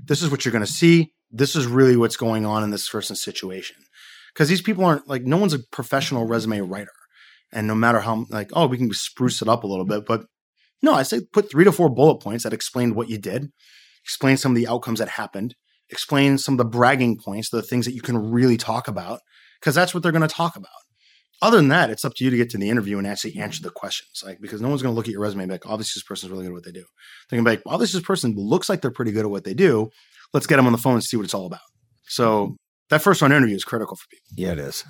This 0.04 0.22
is 0.22 0.30
what 0.30 0.44
you're 0.44 0.52
going 0.52 0.64
to 0.64 0.70
see. 0.70 1.12
This 1.30 1.54
is 1.54 1.66
really 1.66 1.96
what's 1.96 2.16
going 2.16 2.46
on 2.46 2.62
in 2.62 2.70
this 2.70 2.88
person's 2.88 3.22
situation. 3.22 3.76
Because 4.32 4.48
these 4.48 4.62
people 4.62 4.84
aren't 4.84 5.08
like 5.08 5.22
no 5.22 5.36
one's 5.36 5.54
a 5.54 5.58
professional 5.70 6.26
resume 6.26 6.60
writer, 6.60 6.92
and 7.52 7.66
no 7.66 7.74
matter 7.74 8.00
how 8.00 8.26
like 8.30 8.50
oh 8.54 8.66
we 8.66 8.78
can 8.78 8.92
spruce 8.92 9.42
it 9.42 9.48
up 9.48 9.64
a 9.64 9.66
little 9.66 9.84
bit, 9.84 10.06
but 10.06 10.26
no, 10.80 10.94
I 10.94 11.02
say 11.02 11.20
put 11.32 11.50
three 11.50 11.64
to 11.64 11.72
four 11.72 11.88
bullet 11.88 12.22
points 12.22 12.44
that 12.44 12.52
explain 12.52 12.94
what 12.94 13.08
you 13.08 13.18
did 13.18 13.50
explain 14.08 14.38
some 14.38 14.52
of 14.52 14.56
the 14.56 14.66
outcomes 14.66 15.00
that 15.00 15.08
happened, 15.10 15.54
explain 15.90 16.38
some 16.38 16.54
of 16.54 16.58
the 16.58 16.64
bragging 16.64 17.18
points, 17.22 17.50
the 17.50 17.60
things 17.60 17.84
that 17.84 17.92
you 17.92 18.00
can 18.00 18.30
really 18.30 18.56
talk 18.56 18.88
about, 18.88 19.20
because 19.60 19.74
that's 19.74 19.92
what 19.92 20.02
they're 20.02 20.12
going 20.12 20.26
to 20.26 20.34
talk 20.34 20.56
about. 20.56 20.70
Other 21.42 21.58
than 21.58 21.68
that, 21.68 21.90
it's 21.90 22.06
up 22.06 22.14
to 22.14 22.24
you 22.24 22.30
to 22.30 22.36
get 22.38 22.48
to 22.50 22.58
the 22.58 22.70
interview 22.70 22.96
and 22.96 23.06
actually 23.06 23.36
answer 23.36 23.62
the 23.62 23.70
questions. 23.70 24.22
Like, 24.24 24.38
because 24.40 24.62
no 24.62 24.70
one's 24.70 24.82
going 24.82 24.94
to 24.94 24.96
look 24.96 25.06
at 25.06 25.12
your 25.12 25.20
resume 25.20 25.42
and 25.42 25.50
be 25.50 25.54
like, 25.54 25.66
obviously, 25.66 26.00
this 26.00 26.04
person's 26.04 26.32
really 26.32 26.44
good 26.44 26.52
at 26.52 26.54
what 26.54 26.64
they 26.64 26.72
do. 26.72 26.84
They're 27.28 27.36
going 27.36 27.44
to 27.44 27.50
be 27.50 27.56
like, 27.56 27.62
obviously, 27.66 28.00
this 28.00 28.06
person 28.06 28.34
looks 28.34 28.70
like 28.70 28.80
they're 28.80 28.90
pretty 28.90 29.12
good 29.12 29.26
at 29.26 29.30
what 29.30 29.44
they 29.44 29.54
do. 29.54 29.90
Let's 30.32 30.46
get 30.46 30.56
them 30.56 30.66
on 30.66 30.72
the 30.72 30.78
phone 30.78 30.94
and 30.94 31.04
see 31.04 31.18
what 31.18 31.24
it's 31.24 31.34
all 31.34 31.46
about. 31.46 31.60
So 32.08 32.56
that 32.90 33.02
first 33.02 33.20
round 33.20 33.34
interview 33.34 33.54
is 33.54 33.64
critical 33.64 33.96
for 33.96 34.06
people. 34.10 34.26
Yeah, 34.36 34.52
it 34.52 34.58
is. 34.58 34.84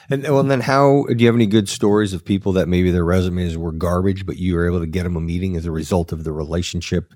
and 0.10 0.22
well, 0.24 0.40
and 0.40 0.50
then 0.50 0.60
how 0.60 1.04
do 1.08 1.16
you 1.16 1.26
have 1.26 1.34
any 1.34 1.46
good 1.46 1.68
stories 1.68 2.12
of 2.12 2.24
people 2.24 2.52
that 2.52 2.68
maybe 2.68 2.90
their 2.90 3.04
resumes 3.04 3.56
were 3.56 3.72
garbage, 3.72 4.26
but 4.26 4.36
you 4.36 4.54
were 4.54 4.66
able 4.66 4.80
to 4.80 4.86
get 4.86 5.04
them 5.04 5.16
a 5.16 5.20
meeting 5.20 5.56
as 5.56 5.64
a 5.64 5.72
result 5.72 6.12
of 6.12 6.24
the 6.24 6.32
relationship 6.32 7.12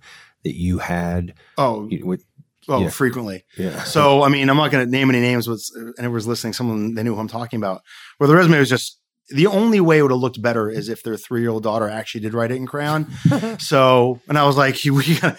that 0.46 0.54
you 0.54 0.78
had? 0.78 1.34
Oh, 1.58 1.88
with 2.02 2.24
Oh, 2.68 2.82
Yeah. 2.82 2.88
frequently. 2.88 3.44
yeah, 3.56 3.84
So, 3.84 4.22
I 4.24 4.28
mean, 4.28 4.48
I'm 4.50 4.56
not 4.56 4.70
going 4.72 4.84
to 4.84 4.90
name 4.90 5.08
any 5.08 5.20
names, 5.20 5.46
but 5.46 5.58
anyone's 5.98 6.26
listening, 6.26 6.52
someone 6.52 6.94
they 6.94 7.02
knew 7.04 7.14
who 7.14 7.20
I'm 7.20 7.28
talking 7.28 7.58
about. 7.58 7.82
Where 8.18 8.26
the 8.26 8.34
resume 8.34 8.58
was 8.58 8.68
just 8.68 8.98
the 9.28 9.46
only 9.46 9.80
way 9.80 9.98
it 9.98 10.02
would 10.02 10.10
have 10.10 10.20
looked 10.20 10.42
better 10.42 10.68
is 10.68 10.88
if 10.88 11.02
their 11.02 11.16
three 11.16 11.42
year 11.42 11.50
old 11.50 11.62
daughter 11.62 11.88
actually 11.88 12.22
did 12.22 12.34
write 12.34 12.50
it 12.50 12.56
in 12.56 12.66
crayon. 12.66 13.06
so, 13.60 14.20
and 14.28 14.36
I 14.36 14.44
was 14.46 14.56
like, 14.56 14.78
we 14.84 15.18
gotta, 15.20 15.38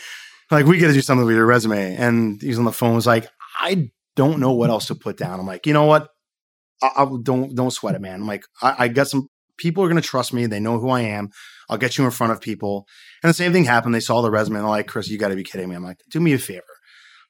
like, 0.52 0.66
we 0.66 0.78
got 0.78 0.88
to 0.88 0.94
do 0.94 1.02
something 1.02 1.26
with 1.26 1.36
your 1.36 1.46
resume. 1.46 1.96
And 1.98 2.42
he's 2.42 2.60
on 2.60 2.66
the 2.66 2.72
phone, 2.72 2.96
was 2.96 3.08
like, 3.08 3.28
I 3.60 3.92
don't 4.16 4.40
know 4.40 4.54
what 4.54 4.70
else 4.70 4.88
to 4.88 4.96
put 4.96 5.18
down. 5.18 5.40
I'm 5.40 5.46
like, 5.48 5.66
you 5.68 5.74
know 5.74 5.86
what? 5.86 6.10
I, 6.82 6.92
I 6.98 7.06
don't 7.24 7.54
don't 7.56 7.72
sweat 7.72 7.96
it, 7.96 8.02
man. 8.02 8.22
I'm 8.22 8.28
like, 8.28 8.46
I, 8.62 8.76
I 8.86 8.88
got 8.88 9.08
some 9.08 9.28
people 9.58 9.84
are 9.84 9.88
going 9.90 10.02
to 10.02 10.08
trust 10.08 10.32
me. 10.34 10.46
They 10.46 10.60
know 10.60 10.80
who 10.80 10.90
I 10.90 11.02
am. 11.02 11.30
I'll 11.70 11.78
get 11.78 11.98
you 11.98 12.06
in 12.06 12.12
front 12.12 12.32
of 12.32 12.40
people. 12.40 12.88
And 13.24 13.30
the 13.30 13.34
same 13.34 13.54
thing 13.54 13.66
happened. 13.66 13.96
They 13.96 14.00
saw 14.00 14.22
the 14.22 14.32
resume 14.32 14.58
and 14.58 14.66
they're 14.66 14.70
like, 14.70 14.88
Chris, 14.88 15.10
you 15.10 15.18
got 15.18 15.30
to 15.30 15.36
be 15.36 15.44
kidding 15.44 15.70
me. 15.70 15.76
I'm 15.76 15.84
like, 15.84 16.00
do 16.10 16.20
me 16.20 16.34
a 16.34 16.38
favor. 16.38 16.64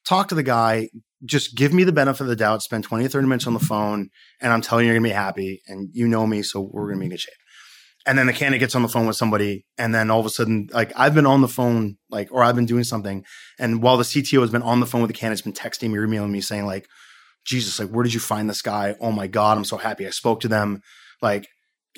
Talk 0.06 0.28
to 0.28 0.34
the 0.34 0.42
guy. 0.42 0.88
Just 1.24 1.56
give 1.56 1.72
me 1.72 1.84
the 1.84 1.92
benefit 1.92 2.22
of 2.22 2.28
the 2.28 2.36
doubt. 2.36 2.62
Spend 2.62 2.84
20 2.84 3.04
or 3.04 3.08
30 3.08 3.26
minutes 3.26 3.46
on 3.46 3.54
the 3.54 3.60
phone. 3.60 4.08
And 4.40 4.52
I'm 4.52 4.60
telling 4.60 4.84
you, 4.84 4.92
you're 4.92 5.00
going 5.00 5.10
to 5.10 5.14
be 5.14 5.14
happy. 5.14 5.62
And 5.66 5.88
you 5.92 6.06
know 6.06 6.26
me. 6.26 6.42
So 6.42 6.60
we're 6.60 6.86
going 6.86 6.96
to 6.96 7.00
be 7.00 7.06
in 7.06 7.10
good 7.10 7.20
shape. 7.20 7.34
And 8.06 8.16
then 8.16 8.26
the 8.26 8.32
candidate 8.32 8.60
gets 8.60 8.74
on 8.74 8.82
the 8.82 8.88
phone 8.88 9.06
with 9.06 9.16
somebody. 9.16 9.66
And 9.76 9.94
then 9.94 10.10
all 10.10 10.20
of 10.20 10.26
a 10.26 10.30
sudden, 10.30 10.68
like 10.72 10.92
I've 10.96 11.14
been 11.14 11.26
on 11.26 11.42
the 11.42 11.48
phone, 11.48 11.96
like, 12.10 12.28
or 12.32 12.42
I've 12.42 12.54
been 12.54 12.64
doing 12.64 12.84
something. 12.84 13.24
And 13.58 13.82
while 13.82 13.98
the 13.98 14.04
CTO 14.04 14.40
has 14.40 14.50
been 14.50 14.62
on 14.62 14.80
the 14.80 14.86
phone 14.86 15.02
with 15.02 15.08
the 15.08 15.14
candidate, 15.14 15.44
has 15.44 15.52
been 15.52 15.52
texting 15.52 15.90
me 15.90 16.02
emailing 16.02 16.32
me 16.32 16.40
saying, 16.40 16.64
like, 16.64 16.86
Jesus, 17.44 17.78
like, 17.78 17.90
where 17.90 18.04
did 18.04 18.14
you 18.14 18.20
find 18.20 18.48
this 18.48 18.62
guy? 18.62 18.94
Oh 19.00 19.12
my 19.12 19.26
God, 19.26 19.58
I'm 19.58 19.64
so 19.64 19.76
happy 19.76 20.06
I 20.06 20.10
spoke 20.10 20.40
to 20.40 20.48
them. 20.48 20.80
Like, 21.20 21.48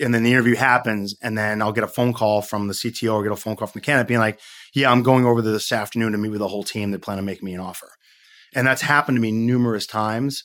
and 0.00 0.14
then 0.14 0.22
the 0.22 0.32
interview 0.32 0.56
happens, 0.56 1.14
and 1.22 1.36
then 1.36 1.60
I'll 1.62 1.72
get 1.72 1.84
a 1.84 1.88
phone 1.88 2.12
call 2.12 2.42
from 2.42 2.68
the 2.68 2.74
CTO 2.74 3.14
or 3.14 3.22
get 3.22 3.32
a 3.32 3.36
phone 3.36 3.56
call 3.56 3.68
from 3.68 3.80
the 3.80 3.84
candidate 3.84 4.08
being 4.08 4.20
like, 4.20 4.40
Yeah, 4.74 4.90
I'm 4.90 5.02
going 5.02 5.24
over 5.24 5.42
there 5.42 5.52
this 5.52 5.72
afternoon 5.72 6.12
to 6.12 6.18
meet 6.18 6.30
with 6.30 6.40
the 6.40 6.48
whole 6.48 6.64
team. 6.64 6.90
They 6.90 6.98
plan 6.98 7.18
on 7.18 7.24
making 7.24 7.44
me 7.44 7.54
an 7.54 7.60
offer. 7.60 7.88
And 8.54 8.66
that's 8.66 8.82
happened 8.82 9.16
to 9.16 9.20
me 9.20 9.30
numerous 9.30 9.86
times 9.86 10.44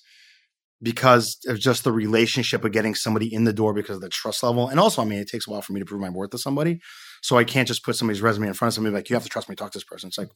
because 0.81 1.37
of 1.47 1.57
just 1.57 1.83
the 1.83 1.91
relationship 1.91 2.63
of 2.63 2.71
getting 2.71 2.93
somebody 2.93 3.33
in 3.33 3.45
the 3.45 3.53
door 3.53 3.73
because 3.73 3.95
of 3.95 4.01
the 4.01 4.09
trust 4.09 4.43
level. 4.43 4.67
And 4.67 4.79
also, 4.79 5.01
I 5.01 5.05
mean, 5.05 5.19
it 5.19 5.27
takes 5.27 5.47
a 5.47 5.51
while 5.51 5.61
for 5.61 5.73
me 5.73 5.79
to 5.79 5.85
prove 5.85 6.01
my 6.01 6.09
worth 6.09 6.31
to 6.31 6.37
somebody. 6.37 6.79
So 7.23 7.37
I 7.37 7.43
can't 7.43 7.67
just 7.67 7.83
put 7.83 7.95
somebody's 7.95 8.21
resume 8.21 8.47
in 8.47 8.53
front 8.53 8.69
of 8.69 8.75
somebody 8.75 8.93
like, 8.93 9.09
you 9.09 9.15
have 9.15 9.23
to 9.23 9.29
trust 9.29 9.49
me, 9.49 9.55
talk 9.55 9.71
to 9.71 9.77
this 9.77 9.83
person. 9.83 10.09
It's 10.09 10.17
like, 10.17 10.29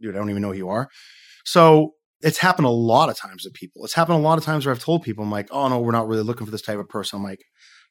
dude, 0.00 0.16
I 0.16 0.18
don't 0.18 0.30
even 0.30 0.42
know 0.42 0.52
who 0.52 0.58
you 0.58 0.68
are. 0.70 0.88
So 1.44 1.92
it's 2.20 2.38
happened 2.38 2.66
a 2.66 2.70
lot 2.70 3.08
of 3.08 3.16
times 3.16 3.44
to 3.44 3.50
people. 3.50 3.84
It's 3.84 3.94
happened 3.94 4.18
a 4.18 4.22
lot 4.22 4.38
of 4.38 4.44
times 4.44 4.66
where 4.66 4.74
I've 4.74 4.82
told 4.82 5.02
people, 5.02 5.22
I'm 5.22 5.30
like, 5.30 5.48
oh 5.52 5.68
no, 5.68 5.78
we're 5.78 5.92
not 5.92 6.08
really 6.08 6.22
looking 6.22 6.46
for 6.46 6.50
this 6.50 6.62
type 6.62 6.78
of 6.78 6.88
person. 6.88 7.18
I'm 7.18 7.24
like, 7.24 7.44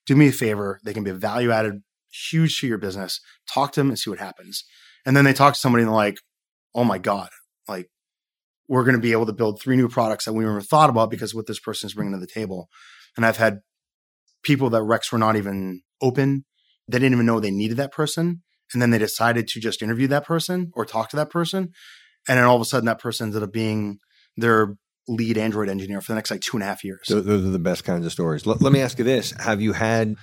do 0.07 0.15
me 0.15 0.29
a 0.29 0.31
favor. 0.31 0.79
They 0.83 0.93
can 0.93 1.03
be 1.03 1.11
value 1.11 1.51
added, 1.51 1.83
huge 2.11 2.59
to 2.59 2.67
your 2.67 2.77
business. 2.77 3.21
Talk 3.53 3.73
to 3.73 3.81
them 3.81 3.89
and 3.89 3.99
see 3.99 4.09
what 4.09 4.19
happens. 4.19 4.63
And 5.05 5.15
then 5.15 5.25
they 5.25 5.33
talk 5.33 5.53
to 5.53 5.59
somebody 5.59 5.83
and 5.83 5.89
they're 5.89 5.95
like, 5.95 6.17
oh 6.73 6.83
my 6.83 6.97
God, 6.97 7.29
like 7.67 7.89
we're 8.67 8.83
going 8.83 8.95
to 8.95 9.01
be 9.01 9.11
able 9.11 9.25
to 9.25 9.33
build 9.33 9.61
three 9.61 9.75
new 9.75 9.87
products 9.87 10.25
that 10.25 10.33
we 10.33 10.43
never 10.43 10.61
thought 10.61 10.89
about 10.89 11.11
because 11.11 11.35
what 11.35 11.47
this 11.47 11.59
person 11.59 11.87
is 11.87 11.93
bringing 11.93 12.13
to 12.13 12.19
the 12.19 12.27
table. 12.27 12.69
And 13.15 13.25
I've 13.25 13.37
had 13.37 13.59
people 14.43 14.69
that 14.71 14.81
reqs 14.81 15.11
were 15.11 15.17
not 15.17 15.35
even 15.35 15.81
open. 16.01 16.45
They 16.87 16.99
didn't 16.99 17.13
even 17.13 17.25
know 17.25 17.39
they 17.39 17.51
needed 17.51 17.77
that 17.77 17.91
person. 17.91 18.43
And 18.73 18.81
then 18.81 18.89
they 18.89 18.97
decided 18.97 19.47
to 19.49 19.59
just 19.59 19.81
interview 19.81 20.07
that 20.07 20.25
person 20.25 20.71
or 20.73 20.85
talk 20.85 21.09
to 21.09 21.15
that 21.17 21.29
person. 21.29 21.71
And 22.27 22.37
then 22.37 22.43
all 22.43 22.55
of 22.55 22.61
a 22.61 22.65
sudden 22.65 22.85
that 22.85 22.99
person 22.99 23.27
ended 23.27 23.43
up 23.43 23.53
being 23.53 23.99
their 24.35 24.75
lead 25.07 25.37
Android 25.37 25.69
engineer 25.69 26.01
for 26.01 26.11
the 26.11 26.15
next 26.15 26.31
like 26.31 26.41
two 26.41 26.57
and 26.57 26.63
a 26.63 26.65
half 26.65 26.83
years. 26.83 27.07
Those, 27.07 27.25
those 27.25 27.45
are 27.45 27.49
the 27.49 27.59
best 27.59 27.83
kinds 27.83 28.05
of 28.05 28.11
stories. 28.11 28.45
Let, 28.45 28.61
let 28.61 28.73
me 28.73 28.81
ask 28.81 28.97
you 28.97 29.03
this: 29.03 29.31
Have 29.39 29.61
you 29.61 29.73
had? 29.73 30.15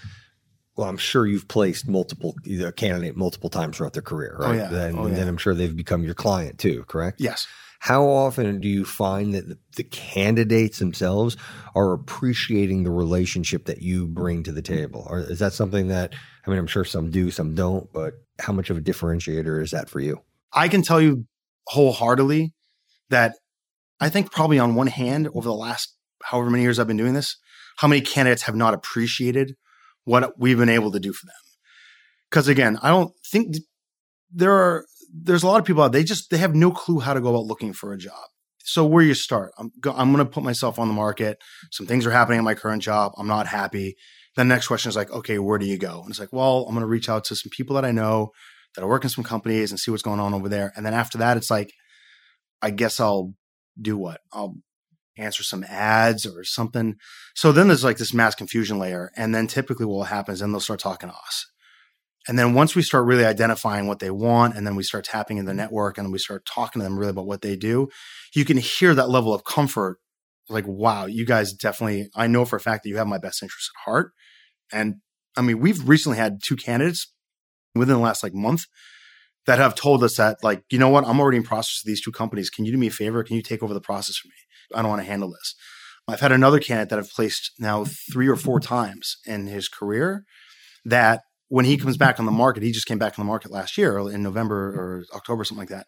Well, 0.76 0.88
I'm 0.88 0.96
sure 0.96 1.24
you've 1.24 1.46
placed 1.46 1.86
multiple 1.86 2.34
a 2.60 2.72
candidate 2.72 3.16
multiple 3.16 3.48
times 3.48 3.76
throughout 3.76 3.92
their 3.92 4.02
career, 4.02 4.36
oh, 4.40 4.42
right? 4.42 4.54
Oh, 4.54 4.62
yeah. 4.62 4.68
Then, 4.68 4.98
Oh, 4.98 5.06
yeah. 5.06 5.14
then 5.14 5.28
I'm 5.28 5.36
sure 5.36 5.54
they've 5.54 5.74
become 5.76 6.02
your 6.02 6.14
client 6.14 6.58
too, 6.58 6.84
correct? 6.88 7.20
yes. 7.20 7.46
How 7.78 8.04
often 8.06 8.60
do 8.60 8.68
you 8.68 8.86
find 8.86 9.34
that 9.34 9.46
the, 9.46 9.58
the 9.76 9.84
candidates 9.84 10.78
themselves 10.78 11.36
are 11.74 11.92
appreciating 11.92 12.82
the 12.82 12.90
relationship 12.90 13.66
that 13.66 13.82
you 13.82 14.06
bring 14.06 14.42
to 14.44 14.52
the 14.52 14.62
table? 14.62 15.06
Or 15.10 15.20
is 15.20 15.38
that 15.40 15.52
something 15.52 15.88
that 15.88 16.14
I 16.46 16.50
mean, 16.50 16.58
I'm 16.58 16.66
sure 16.66 16.84
some 16.84 17.10
do, 17.10 17.30
some 17.30 17.54
don't, 17.54 17.92
but 17.92 18.14
how 18.40 18.52
much 18.54 18.70
of 18.70 18.78
a 18.78 18.80
differentiator 18.80 19.62
is 19.62 19.70
that 19.72 19.88
for 19.90 20.00
you? 20.00 20.22
I 20.52 20.68
can 20.68 20.80
tell 20.82 21.00
you 21.00 21.26
wholeheartedly 21.66 22.54
that 23.10 23.34
I 24.00 24.08
think 24.08 24.32
probably 24.32 24.58
on 24.58 24.74
one 24.74 24.88
hand, 24.88 25.28
over 25.28 25.48
the 25.48 25.54
last 25.54 25.94
however 26.22 26.50
many 26.50 26.62
years 26.62 26.78
I've 26.78 26.86
been 26.86 26.96
doing 26.96 27.14
this, 27.14 27.36
how 27.76 27.88
many 27.88 28.00
candidates 28.00 28.42
have 28.42 28.56
not 28.56 28.74
appreciated 28.74 29.56
what 30.04 30.38
we've 30.38 30.58
been 30.58 30.68
able 30.68 30.92
to 30.92 31.00
do 31.00 31.12
for 31.12 31.26
them. 31.26 31.34
Because 32.30 32.48
again, 32.48 32.78
I 32.82 32.88
don't 32.88 33.12
think 33.30 33.56
there 34.32 34.52
are 34.52 34.84
there's 35.16 35.42
a 35.42 35.46
lot 35.46 35.60
of 35.60 35.66
people 35.66 35.82
out 35.82 35.92
they 35.92 36.02
just 36.02 36.30
they 36.30 36.38
have 36.38 36.54
no 36.54 36.70
clue 36.70 36.98
how 37.00 37.14
to 37.14 37.20
go 37.20 37.30
about 37.30 37.46
looking 37.46 37.72
for 37.72 37.92
a 37.92 37.98
job. 37.98 38.24
So 38.66 38.84
where 38.84 39.04
you 39.04 39.14
start, 39.14 39.52
I'm 39.58 39.70
go, 39.80 39.92
I'm 39.92 40.12
going 40.12 40.24
to 40.24 40.30
put 40.30 40.42
myself 40.42 40.78
on 40.78 40.88
the 40.88 40.94
market. 40.94 41.38
Some 41.70 41.86
things 41.86 42.06
are 42.06 42.10
happening 42.10 42.38
at 42.38 42.44
my 42.44 42.54
current 42.54 42.82
job. 42.82 43.12
I'm 43.18 43.26
not 43.26 43.46
happy. 43.46 43.96
The 44.36 44.44
next 44.44 44.66
question 44.66 44.88
is 44.88 44.96
like, 44.96 45.12
okay, 45.12 45.38
where 45.38 45.58
do 45.58 45.66
you 45.66 45.78
go? 45.78 46.00
And 46.00 46.10
it's 46.10 46.18
like, 46.18 46.32
well, 46.32 46.64
I'm 46.66 46.74
going 46.74 46.80
to 46.80 46.86
reach 46.86 47.08
out 47.08 47.24
to 47.26 47.36
some 47.36 47.50
people 47.50 47.76
that 47.76 47.84
I 47.84 47.92
know 47.92 48.30
that 48.74 48.82
are 48.82 48.88
working 48.88 49.10
some 49.10 49.22
companies 49.22 49.70
and 49.70 49.78
see 49.78 49.90
what's 49.90 50.02
going 50.02 50.18
on 50.18 50.34
over 50.34 50.48
there. 50.48 50.72
And 50.76 50.84
then 50.84 50.94
after 50.94 51.18
that, 51.18 51.36
it's 51.36 51.50
like, 51.50 51.72
I 52.60 52.70
guess 52.70 52.98
I'll 52.98 53.34
do 53.80 53.96
what? 53.96 54.20
I'll 54.32 54.56
answer 55.16 55.42
some 55.42 55.64
ads 55.68 56.26
or 56.26 56.44
something. 56.44 56.96
So 57.34 57.52
then 57.52 57.68
there's 57.68 57.84
like 57.84 57.98
this 57.98 58.14
mass 58.14 58.34
confusion 58.34 58.78
layer. 58.78 59.10
And 59.16 59.34
then 59.34 59.46
typically 59.46 59.86
what 59.86 60.08
happens, 60.08 60.40
then 60.40 60.52
they'll 60.52 60.60
start 60.60 60.80
talking 60.80 61.08
to 61.08 61.14
us. 61.14 61.46
And 62.26 62.38
then 62.38 62.54
once 62.54 62.74
we 62.74 62.82
start 62.82 63.04
really 63.04 63.24
identifying 63.24 63.86
what 63.86 63.98
they 63.98 64.10
want, 64.10 64.56
and 64.56 64.66
then 64.66 64.76
we 64.76 64.82
start 64.82 65.04
tapping 65.04 65.36
in 65.36 65.44
the 65.44 65.52
network 65.52 65.98
and 65.98 66.10
we 66.10 66.18
start 66.18 66.46
talking 66.46 66.80
to 66.80 66.84
them 66.84 66.98
really 66.98 67.10
about 67.10 67.26
what 67.26 67.42
they 67.42 67.54
do, 67.54 67.88
you 68.34 68.44
can 68.46 68.56
hear 68.56 68.94
that 68.94 69.10
level 69.10 69.34
of 69.34 69.44
comfort. 69.44 69.98
Like, 70.48 70.66
wow, 70.66 71.06
you 71.06 71.26
guys 71.26 71.52
definitely, 71.52 72.08
I 72.14 72.26
know 72.26 72.44
for 72.44 72.56
a 72.56 72.60
fact 72.60 72.82
that 72.82 72.88
you 72.88 72.96
have 72.96 73.06
my 73.06 73.18
best 73.18 73.42
interest 73.42 73.70
at 73.76 73.90
heart. 73.90 74.12
And 74.72 74.96
I 75.36 75.42
mean, 75.42 75.60
we've 75.60 75.86
recently 75.86 76.16
had 76.16 76.42
two 76.42 76.56
candidates 76.56 77.12
within 77.74 77.96
the 77.96 78.02
last 78.02 78.22
like 78.22 78.34
month 78.34 78.66
that 79.46 79.58
have 79.58 79.74
told 79.74 80.02
us 80.02 80.16
that, 80.16 80.42
like, 80.42 80.64
you 80.70 80.78
know 80.78 80.88
what, 80.88 81.06
I'm 81.06 81.20
already 81.20 81.38
in 81.38 81.42
process 81.42 81.82
with 81.82 81.88
these 81.88 82.00
two 82.00 82.12
companies. 82.12 82.50
Can 82.50 82.64
you 82.64 82.72
do 82.72 82.78
me 82.78 82.86
a 82.86 82.90
favor? 82.90 83.22
Can 83.22 83.36
you 83.36 83.42
take 83.42 83.62
over 83.62 83.74
the 83.74 83.80
process 83.80 84.16
for 84.16 84.28
me? 84.28 84.34
I 84.74 84.82
don't 84.82 84.90
want 84.90 85.02
to 85.02 85.08
handle 85.08 85.30
this. 85.30 85.54
I've 86.08 86.20
had 86.20 86.32
another 86.32 86.60
candidate 86.60 86.90
that 86.90 86.98
I've 86.98 87.10
placed 87.10 87.52
now 87.58 87.84
three 88.12 88.28
or 88.28 88.36
four 88.36 88.60
times 88.60 89.16
in 89.26 89.46
his 89.46 89.68
career 89.68 90.24
that 90.84 91.22
when 91.48 91.64
he 91.64 91.76
comes 91.76 91.96
back 91.96 92.18
on 92.18 92.26
the 92.26 92.32
market, 92.32 92.62
he 92.62 92.72
just 92.72 92.86
came 92.86 92.98
back 92.98 93.18
on 93.18 93.24
the 93.24 93.28
market 93.28 93.50
last 93.50 93.78
year 93.78 93.98
in 94.10 94.22
November 94.22 94.56
or 94.56 95.04
October, 95.14 95.44
something 95.44 95.60
like 95.60 95.68
that. 95.68 95.86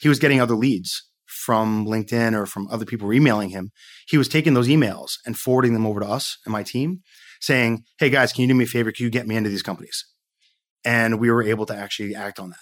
He 0.00 0.08
was 0.08 0.18
getting 0.18 0.40
other 0.40 0.56
leads 0.56 1.08
from 1.26 1.86
LinkedIn 1.86 2.34
or 2.34 2.46
from 2.46 2.68
other 2.70 2.84
people 2.84 3.12
emailing 3.12 3.50
him. 3.50 3.70
He 4.06 4.18
was 4.18 4.28
taking 4.28 4.54
those 4.54 4.68
emails 4.68 5.12
and 5.24 5.36
forwarding 5.38 5.72
them 5.72 5.86
over 5.86 6.00
to 6.00 6.06
us 6.06 6.38
and 6.44 6.52
my 6.52 6.62
team. 6.62 7.00
saying, 7.40 7.84
Hey 7.98 8.10
guys, 8.10 8.32
can 8.32 8.42
you 8.42 8.48
do 8.48 8.54
me 8.54 8.64
a 8.64 8.66
favor? 8.66 8.90
Can 8.92 9.04
you 9.04 9.10
get 9.10 9.26
me 9.26 9.36
into 9.36 9.50
these 9.50 9.62
companies? 9.62 10.04
And 10.84 11.18
we 11.18 11.30
were 11.30 11.42
able 11.42 11.66
to 11.66 11.76
actually 11.76 12.14
act 12.14 12.38
on 12.38 12.50
that 12.50 12.58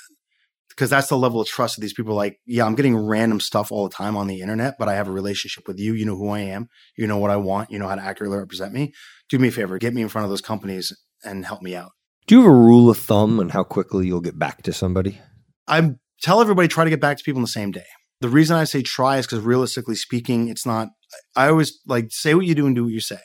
because 0.74 0.90
that's 0.90 1.08
the 1.08 1.16
level 1.16 1.40
of 1.40 1.46
trust 1.46 1.78
of 1.78 1.82
these 1.82 1.92
people. 1.92 2.14
Like, 2.14 2.40
yeah, 2.46 2.64
I'm 2.64 2.74
getting 2.74 2.96
random 2.96 3.40
stuff 3.40 3.70
all 3.70 3.88
the 3.88 3.94
time 3.94 4.16
on 4.16 4.26
the 4.26 4.40
internet, 4.40 4.74
but 4.78 4.88
I 4.88 4.94
have 4.94 5.08
a 5.08 5.12
relationship 5.12 5.66
with 5.66 5.78
you. 5.78 5.94
You 5.94 6.04
know 6.04 6.16
who 6.16 6.30
I 6.30 6.40
am. 6.40 6.68
You 6.96 7.06
know 7.06 7.18
what 7.18 7.30
I 7.30 7.36
want. 7.36 7.70
You 7.70 7.78
know 7.78 7.88
how 7.88 7.94
to 7.94 8.02
accurately 8.02 8.38
represent 8.38 8.72
me. 8.72 8.92
Do 9.28 9.38
me 9.38 9.48
a 9.48 9.52
favor, 9.52 9.78
get 9.78 9.94
me 9.94 10.02
in 10.02 10.08
front 10.08 10.24
of 10.24 10.30
those 10.30 10.40
companies 10.40 10.92
and 11.24 11.44
help 11.44 11.62
me 11.62 11.76
out. 11.76 11.92
Do 12.26 12.36
you 12.36 12.42
have 12.42 12.50
a 12.50 12.54
rule 12.54 12.88
of 12.88 12.98
thumb 12.98 13.40
on 13.40 13.50
how 13.50 13.64
quickly 13.64 14.06
you'll 14.06 14.20
get 14.20 14.38
back 14.38 14.62
to 14.62 14.72
somebody? 14.72 15.20
I 15.66 15.92
tell 16.22 16.40
everybody 16.40 16.68
try 16.68 16.84
to 16.84 16.90
get 16.90 17.00
back 17.00 17.18
to 17.18 17.24
people 17.24 17.38
in 17.38 17.44
the 17.44 17.48
same 17.48 17.70
day. 17.70 17.84
The 18.20 18.28
reason 18.28 18.56
I 18.56 18.64
say 18.64 18.82
try 18.82 19.18
is 19.18 19.26
because 19.26 19.40
realistically 19.40 19.96
speaking, 19.96 20.48
it's 20.48 20.64
not. 20.64 20.88
I 21.34 21.48
always 21.48 21.80
like 21.86 22.06
say 22.10 22.34
what 22.34 22.46
you 22.46 22.54
do 22.54 22.66
and 22.66 22.76
do 22.76 22.84
what 22.84 22.92
you 22.92 23.00
say. 23.00 23.18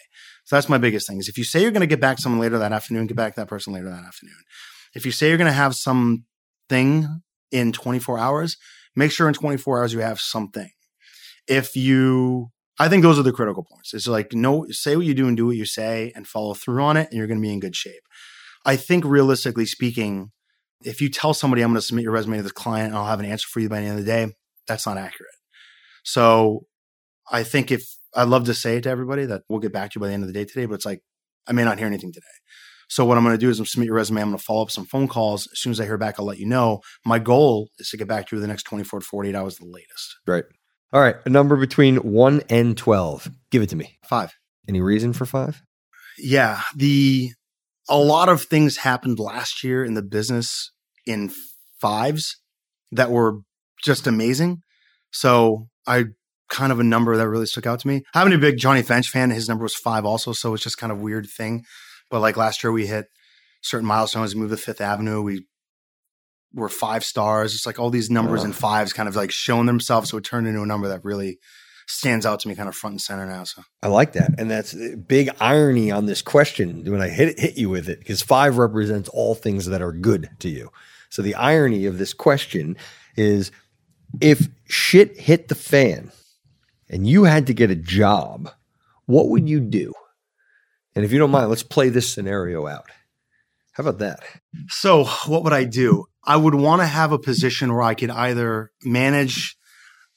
So 0.46 0.56
that's 0.56 0.70
my 0.70 0.78
biggest 0.78 1.08
thing. 1.08 1.20
Is 1.20 1.30
if 1.30 1.38
you 1.38 1.44
say 1.44 1.62
you're 1.62 1.72
going 1.72 1.82
to 1.82 1.88
get 1.88 2.02
back 2.02 2.18
to 2.18 2.22
someone 2.22 2.42
later 2.42 2.58
that 2.58 2.72
afternoon, 2.72 3.06
get 3.06 3.18
back 3.18 3.36
to 3.36 3.42
that 3.42 3.48
person 3.48 3.74
later 3.74 3.90
that 3.90 4.04
afternoon. 4.04 4.42
If 4.96 5.06
you 5.06 5.12
say 5.12 5.28
you're 5.28 5.38
going 5.38 5.46
to 5.46 5.54
have 5.54 5.76
something 5.76 7.22
in 7.52 7.72
24 7.72 8.18
hours, 8.18 8.58
make 8.96 9.12
sure 9.12 9.28
in 9.28 9.34
24 9.34 9.80
hours 9.80 9.94
you 9.94 10.00
have 10.00 10.20
something. 10.20 10.70
If 11.48 11.76
you, 11.76 12.50
I 12.80 12.90
think 12.90 13.04
those 13.04 13.18
are 13.18 13.24
the 13.24 13.32
critical 13.32 13.64
points. 13.64 13.94
It's 13.94 14.08
like, 14.08 14.34
no, 14.34 14.66
say 14.70 14.96
what 14.96 15.06
you 15.06 15.14
do 15.14 15.28
and 15.28 15.38
do 15.38 15.48
what 15.48 15.56
you 15.56 15.66
say 15.66 16.12
and 16.16 16.28
follow 16.28 16.54
through 16.54 16.84
on 16.84 16.98
it, 16.98 17.08
and 17.10 17.18
you're 17.18 17.28
going 17.28 17.40
to 17.40 17.48
be 17.48 17.54
in 17.54 17.60
good 17.60 17.76
shape. 17.76 18.02
I 18.66 18.76
think 18.76 19.06
realistically 19.06 19.66
speaking, 19.66 20.32
if 20.82 21.02
you 21.02 21.10
tell 21.10 21.34
somebody 21.34 21.62
I'm 21.62 21.70
going 21.70 21.78
to 21.78 21.82
submit 21.82 22.04
your 22.04 22.12
resume 22.12 22.38
to 22.38 22.44
this 22.44 22.52
client 22.52 22.90
and 22.90 22.98
I'll 22.98 23.06
have 23.06 23.20
an 23.20 23.26
answer 23.26 23.48
for 23.50 23.60
you 23.60 23.70
by 23.70 23.80
the 23.80 23.88
end 23.88 24.00
of 24.00 24.06
the 24.06 24.12
day, 24.12 24.34
that's 24.68 24.86
not 24.86 24.98
accurate. 24.98 25.34
So 26.04 26.66
I 27.32 27.44
think 27.44 27.72
if 27.72 27.84
I'd 28.14 28.28
love 28.28 28.46
to 28.46 28.54
say 28.54 28.78
it 28.78 28.84
to 28.84 28.90
everybody 28.90 29.26
that 29.26 29.44
we'll 29.50 29.60
get 29.60 29.74
back 29.74 29.92
to 29.92 29.98
you 29.98 30.02
by 30.02 30.08
the 30.08 30.14
end 30.14 30.24
of 30.24 30.28
the 30.28 30.34
day 30.34 30.46
today, 30.46 30.66
but 30.66 30.76
it's 30.76 30.86
like, 30.86 31.02
I 31.48 31.54
may 31.54 31.64
not 31.64 31.78
hear 31.78 31.88
anything 31.88 32.12
today. 32.12 32.26
So 32.90 33.06
what 33.06 33.18
I'm 33.18 33.24
going 33.24 33.36
to 33.36 33.40
do 33.40 33.50
is 33.50 33.60
I'm 33.60 33.66
submit 33.66 33.88
your 33.88 33.96
resume. 33.96 34.22
I'm 34.22 34.30
going 34.30 34.38
to 34.38 34.44
follow 34.44 34.62
up 34.62 34.72
some 34.72 34.86
phone 34.86 35.08
calls. 35.08 35.48
As 35.52 35.60
soon 35.60 35.72
as 35.72 35.80
I 35.80 35.86
hear 35.86 35.98
back, 35.98 36.16
I'll 36.20 36.26
let 36.26 36.40
you 36.40 36.46
know. 36.46 36.82
My 37.06 37.20
goal 37.20 37.70
is 37.80 37.90
to 37.90 37.98
get 37.98 38.08
back 38.08 38.28
to 38.28 38.36
you 38.36 38.42
the 38.42 38.48
next 38.48 38.64
24 38.64 39.02
to 39.02 39.06
48 39.06 39.36
hours, 39.36 39.58
the 39.58 39.66
latest. 39.66 40.16
Right. 40.26 40.46
All 40.94 41.02
right. 41.02 41.16
A 41.26 41.30
number 41.30 41.58
between 41.58 41.98
one 41.98 42.42
and 42.50 42.78
12. 42.78 43.30
Give 43.52 43.62
it 43.62 43.70
to 43.70 43.76
me. 43.76 43.98
Five. 44.08 44.34
Any 44.68 44.82
reason 44.82 45.14
for 45.14 45.26
five? 45.26 45.62
Yeah. 46.18 46.62
The, 46.76 47.32
a 47.90 47.98
lot 47.98 48.30
of 48.30 48.44
things 48.44 48.78
happened 48.78 49.20
last 49.20 49.64
year 49.64 49.84
in 49.84 49.94
the 49.94 50.02
business 50.02 50.72
in 51.06 51.32
fives 51.80 52.38
that 52.92 53.12
were 53.12 53.40
just 53.84 54.08
amazing. 54.08 54.62
So 55.12 55.68
I 55.86 56.06
kind 56.50 56.72
of 56.72 56.80
a 56.80 56.84
number 56.84 57.16
that 57.18 57.28
really 57.28 57.46
stuck 57.46 57.66
out 57.66 57.80
to 57.82 57.88
me. 57.88 58.04
I'm 58.14 58.32
a 58.32 58.38
big 58.38 58.58
Johnny 58.58 58.82
Bench 58.82 59.10
fan. 59.10 59.30
His 59.30 59.50
number 59.50 59.64
was 59.64 59.76
five 59.76 60.06
also. 60.06 60.32
So 60.32 60.54
it's 60.54 60.64
just 60.64 60.78
kind 60.78 60.92
of 60.92 61.00
weird 61.00 61.28
thing. 61.28 61.64
But 62.10 62.22
like 62.22 62.38
last 62.38 62.64
year, 62.64 62.72
we 62.72 62.88
hit 62.88 63.08
certain 63.62 63.88
milestones. 63.88 64.34
We 64.34 64.42
moved 64.42 64.52
to 64.52 64.58
Fifth 64.58 64.82
Avenue. 64.82 65.22
We 65.22 65.46
were 66.54 66.70
five 66.70 67.04
stars. 67.04 67.54
It's 67.54 67.66
like 67.66 67.80
all 67.80 67.90
these 67.90 68.10
numbers 68.10 68.44
and 68.44 68.56
fives 68.56 68.94
kind 68.94 69.10
of 69.10 69.16
like 69.16 69.32
showing 69.32 69.66
themselves. 69.66 70.10
So 70.10 70.18
it 70.18 70.24
turned 70.24 70.48
into 70.48 70.62
a 70.62 70.66
number 70.66 70.88
that 70.88 71.04
really 71.04 71.40
stands 71.88 72.26
out 72.26 72.40
to 72.42 72.48
me 72.48 72.56
kind 72.56 72.68
of 72.68 72.76
front 72.76 72.94
and 72.94 73.02
center 73.02 73.26
now. 73.26 73.44
So 73.44 73.64
I 73.82 73.88
like 73.88 74.14
that. 74.14 74.32
And 74.38 74.52
that's 74.52 74.74
big 75.08 75.30
irony 75.40 75.92
on 75.92 76.06
this 76.06 76.22
question 76.22 76.84
when 76.90 77.02
I 77.02 77.10
hit 77.10 77.40
hit 77.40 77.58
you 77.58 77.70
with 77.70 77.90
it, 77.90 78.00
because 78.00 78.22
five 78.22 78.58
represents 78.58 79.10
all 79.10 79.36
things 79.36 79.66
that 79.68 79.82
are 79.82 79.94
good 79.94 80.30
to 80.40 80.50
you. 80.50 80.72
So 81.10 81.22
the 81.22 81.36
irony 81.36 81.86
of 81.86 81.98
this 81.98 82.14
question 82.14 82.76
is 83.16 83.52
if 84.22 84.48
shit 84.66 85.18
hit 85.18 85.48
the 85.48 85.56
fan 85.56 86.12
and 86.90 87.08
you 87.08 87.24
had 87.24 87.48
to 87.48 87.54
get 87.54 87.72
a 87.72 87.76
job, 87.76 88.50
what 89.06 89.30
would 89.30 89.48
you 89.48 89.60
do? 89.60 89.94
And 90.98 91.06
if 91.06 91.12
you 91.12 91.20
don't 91.20 91.30
mind, 91.30 91.48
let's 91.50 91.62
play 91.62 91.90
this 91.90 92.12
scenario 92.12 92.66
out. 92.66 92.90
How 93.74 93.84
about 93.84 94.00
that? 94.00 94.22
So, 94.68 95.04
what 95.28 95.44
would 95.44 95.54
I 95.54 95.64
do? 95.64 96.06
I 96.24 96.38
would 96.38 96.56
want 96.56 96.82
to 96.82 96.88
have 96.88 97.12
a 97.12 97.20
position 97.20 97.72
where 97.72 97.84
I 97.84 97.94
could 97.94 98.10
either 98.10 98.72
manage. 98.84 99.56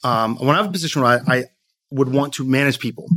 Um, 0.03 0.37
want 0.37 0.57
to 0.57 0.63
have 0.63 0.69
a 0.69 0.73
position 0.73 1.03
where 1.03 1.21
I, 1.29 1.37
I 1.37 1.45
would 1.91 2.09
want 2.09 2.33
to 2.35 2.47
manage 2.47 2.79
people, 2.79 3.11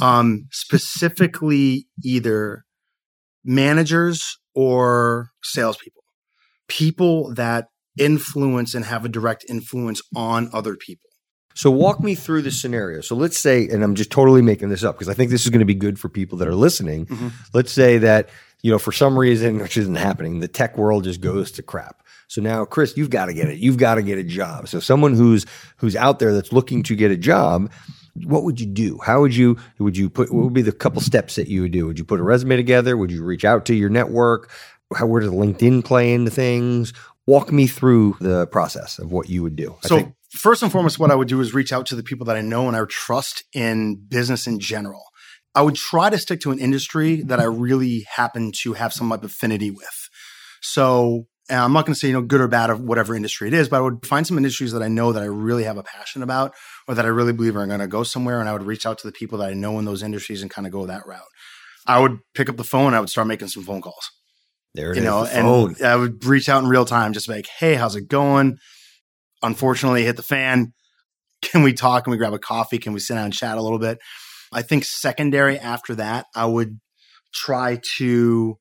um, 0.00 0.46
specifically 0.50 1.88
either 2.02 2.64
managers 3.44 4.38
or 4.54 5.28
salespeople, 5.42 6.04
people 6.68 7.34
that 7.34 7.68
influence 7.98 8.74
and 8.74 8.86
have 8.86 9.04
a 9.04 9.10
direct 9.10 9.44
influence 9.46 10.00
on 10.16 10.48
other 10.54 10.74
people. 10.74 11.03
So 11.54 11.70
walk 11.70 12.00
me 12.00 12.14
through 12.14 12.42
the 12.42 12.50
scenario. 12.50 13.00
So 13.00 13.14
let's 13.14 13.38
say, 13.38 13.68
and 13.68 13.82
I'm 13.82 13.94
just 13.94 14.10
totally 14.10 14.42
making 14.42 14.68
this 14.68 14.84
up 14.84 14.96
because 14.96 15.08
I 15.08 15.14
think 15.14 15.30
this 15.30 15.44
is 15.44 15.50
going 15.50 15.60
to 15.60 15.64
be 15.64 15.74
good 15.74 15.98
for 15.98 16.08
people 16.08 16.38
that 16.38 16.48
are 16.48 16.54
listening. 16.54 17.06
Mm-hmm. 17.06 17.28
Let's 17.52 17.72
say 17.72 17.98
that, 17.98 18.28
you 18.62 18.70
know, 18.70 18.78
for 18.78 18.92
some 18.92 19.18
reason, 19.18 19.58
which 19.58 19.76
isn't 19.76 19.94
happening, 19.94 20.40
the 20.40 20.48
tech 20.48 20.76
world 20.76 21.04
just 21.04 21.20
goes 21.20 21.52
to 21.52 21.62
crap. 21.62 22.02
So 22.26 22.40
now, 22.40 22.64
Chris, 22.64 22.96
you've 22.96 23.10
got 23.10 23.26
to 23.26 23.34
get 23.34 23.48
it. 23.48 23.58
You've 23.58 23.76
got 23.76 23.96
to 23.96 24.02
get 24.02 24.18
a 24.18 24.24
job. 24.24 24.68
So 24.68 24.80
someone 24.80 25.14
who's 25.14 25.46
who's 25.76 25.94
out 25.94 26.18
there 26.18 26.32
that's 26.32 26.52
looking 26.52 26.82
to 26.84 26.96
get 26.96 27.10
a 27.10 27.16
job, 27.16 27.70
what 28.14 28.44
would 28.44 28.58
you 28.58 28.66
do? 28.66 28.98
How 29.04 29.20
would 29.20 29.36
you 29.36 29.58
would 29.78 29.96
you 29.96 30.08
put? 30.10 30.32
What 30.32 30.44
would 30.44 30.54
be 30.54 30.62
the 30.62 30.72
couple 30.72 31.00
steps 31.00 31.36
that 31.36 31.48
you 31.48 31.62
would 31.62 31.72
do? 31.72 31.86
Would 31.86 31.98
you 31.98 32.04
put 32.04 32.20
a 32.20 32.22
resume 32.22 32.56
together? 32.56 32.96
Would 32.96 33.12
you 33.12 33.22
reach 33.22 33.44
out 33.44 33.66
to 33.66 33.74
your 33.74 33.90
network? 33.90 34.50
How 34.94 35.06
where 35.06 35.20
does 35.20 35.30
LinkedIn 35.30 35.84
play 35.84 36.14
into 36.14 36.30
things? 36.30 36.92
Walk 37.26 37.52
me 37.52 37.66
through 37.66 38.16
the 38.20 38.46
process 38.48 38.98
of 38.98 39.10
what 39.12 39.28
you 39.28 39.42
would 39.42 39.56
do. 39.56 39.76
I 39.84 39.88
so 39.88 39.96
think 39.98 40.14
first 40.34 40.62
and 40.62 40.70
foremost, 40.70 40.98
what 40.98 41.10
I 41.10 41.14
would 41.14 41.28
do 41.28 41.40
is 41.40 41.54
reach 41.54 41.72
out 41.72 41.86
to 41.86 41.94
the 41.94 42.02
people 42.02 42.26
that 42.26 42.36
I 42.36 42.40
know 42.40 42.68
and 42.68 42.76
I 42.76 42.84
trust 42.88 43.44
in 43.52 43.96
business 43.96 44.46
in 44.46 44.58
general. 44.58 45.02
I 45.54 45.62
would 45.62 45.76
try 45.76 46.10
to 46.10 46.18
stick 46.18 46.40
to 46.40 46.50
an 46.50 46.58
industry 46.58 47.22
that 47.22 47.40
I 47.40 47.44
really 47.44 48.04
happen 48.16 48.52
to 48.62 48.72
have 48.72 48.92
some 48.92 49.08
type 49.08 49.20
of 49.20 49.30
affinity 49.30 49.70
with. 49.70 50.08
So 50.60 51.26
I'm 51.48 51.72
not 51.72 51.86
going 51.86 51.94
to 51.94 52.00
say, 52.00 52.08
you 52.08 52.14
know, 52.14 52.22
good 52.22 52.40
or 52.40 52.48
bad 52.48 52.70
of 52.70 52.80
whatever 52.80 53.14
industry 53.14 53.48
it 53.48 53.54
is, 53.54 53.68
but 53.68 53.76
I 53.76 53.80
would 53.80 54.04
find 54.04 54.26
some 54.26 54.36
industries 54.36 54.72
that 54.72 54.82
I 54.82 54.88
know 54.88 55.12
that 55.12 55.22
I 55.22 55.26
really 55.26 55.64
have 55.64 55.76
a 55.76 55.82
passion 55.82 56.22
about 56.22 56.54
or 56.88 56.94
that 56.94 57.04
I 57.04 57.08
really 57.08 57.32
believe 57.32 57.56
are 57.56 57.66
going 57.66 57.80
to 57.80 57.86
go 57.86 58.02
somewhere. 58.02 58.40
And 58.40 58.48
I 58.48 58.52
would 58.52 58.64
reach 58.64 58.86
out 58.86 58.98
to 58.98 59.06
the 59.06 59.12
people 59.12 59.38
that 59.38 59.50
I 59.50 59.54
know 59.54 59.78
in 59.78 59.84
those 59.84 60.02
industries 60.02 60.42
and 60.42 60.50
kind 60.50 60.66
of 60.66 60.72
go 60.72 60.86
that 60.86 61.06
route. 61.06 61.22
I 61.86 62.00
would 62.00 62.18
pick 62.34 62.48
up 62.48 62.56
the 62.56 62.64
phone. 62.64 62.94
I 62.94 63.00
would 63.00 63.10
start 63.10 63.28
making 63.28 63.48
some 63.48 63.62
phone 63.62 63.82
calls. 63.82 64.10
There 64.74 64.90
it 64.90 64.96
you 64.96 65.02
is, 65.02 65.06
know, 65.06 65.24
and 65.24 65.76
I 65.84 65.94
would 65.94 66.24
reach 66.24 66.48
out 66.48 66.62
in 66.64 66.68
real 66.68 66.84
time, 66.84 67.12
just 67.12 67.28
like, 67.28 67.46
"Hey, 67.46 67.74
how's 67.74 67.94
it 67.94 68.08
going? 68.08 68.58
Unfortunately 69.44 70.04
hit 70.04 70.16
the 70.16 70.22
fan. 70.22 70.72
Can 71.42 71.62
we 71.62 71.72
talk? 71.72 72.04
Can 72.04 72.10
we 72.10 72.16
grab 72.16 72.32
a 72.32 72.38
coffee? 72.38 72.78
Can 72.78 72.92
we 72.92 73.00
sit 73.00 73.14
down 73.14 73.26
and 73.26 73.34
chat 73.34 73.58
a 73.58 73.62
little 73.62 73.78
bit? 73.78 73.98
I 74.52 74.62
think 74.62 74.84
secondary 74.84 75.58
after 75.58 75.94
that, 75.96 76.26
I 76.34 76.46
would 76.46 76.80
try 77.32 77.80
to 77.96 78.58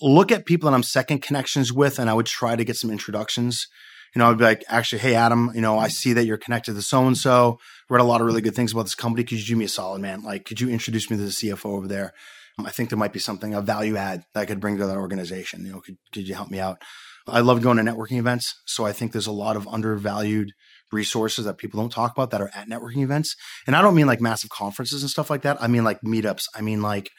look 0.00 0.30
at 0.32 0.46
people 0.46 0.70
that 0.70 0.74
I'm 0.74 0.82
second 0.82 1.22
connections 1.22 1.72
with 1.72 1.98
and 1.98 2.08
I 2.08 2.14
would 2.14 2.26
try 2.26 2.56
to 2.56 2.64
get 2.64 2.76
some 2.76 2.90
introductions. 2.90 3.66
You 4.14 4.20
know, 4.20 4.30
I'd 4.30 4.38
be 4.38 4.44
like, 4.44 4.64
actually, 4.68 5.00
hey, 5.00 5.14
Adam, 5.14 5.50
you 5.54 5.60
know, 5.60 5.78
I 5.78 5.88
see 5.88 6.12
that 6.14 6.24
you're 6.24 6.36
connected 6.36 6.74
to 6.74 6.82
so 6.82 7.06
and 7.06 7.16
so. 7.16 7.58
Read 7.88 8.00
a 8.00 8.04
lot 8.04 8.20
of 8.20 8.26
really 8.26 8.40
good 8.40 8.54
things 8.54 8.72
about 8.72 8.82
this 8.82 8.94
company. 8.94 9.24
Could 9.24 9.38
you 9.38 9.54
do 9.54 9.56
me 9.56 9.66
a 9.66 9.68
solid, 9.68 10.00
man? 10.00 10.22
Like, 10.22 10.44
could 10.44 10.60
you 10.60 10.68
introduce 10.68 11.10
me 11.10 11.16
to 11.16 11.22
the 11.22 11.30
CFO 11.30 11.66
over 11.66 11.86
there? 11.86 12.12
Um, 12.58 12.66
I 12.66 12.70
think 12.70 12.88
there 12.88 12.98
might 12.98 13.12
be 13.12 13.18
something, 13.20 13.54
a 13.54 13.60
value 13.60 13.96
add 13.96 14.24
that 14.34 14.40
I 14.40 14.46
could 14.46 14.60
bring 14.60 14.78
to 14.78 14.86
that 14.86 14.96
organization. 14.96 15.64
You 15.64 15.72
know, 15.72 15.80
could, 15.80 15.96
could 16.12 16.26
you 16.26 16.34
help 16.34 16.50
me 16.50 16.58
out? 16.58 16.82
I 17.30 17.40
love 17.40 17.62
going 17.62 17.76
to 17.76 17.82
networking 17.82 18.18
events. 18.18 18.54
So 18.66 18.84
I 18.84 18.92
think 18.92 19.12
there's 19.12 19.26
a 19.26 19.32
lot 19.32 19.56
of 19.56 19.68
undervalued 19.68 20.52
resources 20.92 21.44
that 21.44 21.58
people 21.58 21.80
don't 21.80 21.92
talk 21.92 22.12
about 22.12 22.30
that 22.30 22.40
are 22.40 22.50
at 22.54 22.68
networking 22.68 23.02
events. 23.02 23.36
And 23.66 23.76
I 23.76 23.82
don't 23.82 23.94
mean 23.94 24.06
like 24.06 24.20
massive 24.20 24.50
conferences 24.50 25.02
and 25.02 25.10
stuff 25.10 25.30
like 25.30 25.42
that. 25.42 25.62
I 25.62 25.66
mean 25.66 25.84
like 25.84 26.00
meetups. 26.02 26.44
I 26.54 26.60
mean 26.60 26.82
like 26.82 27.10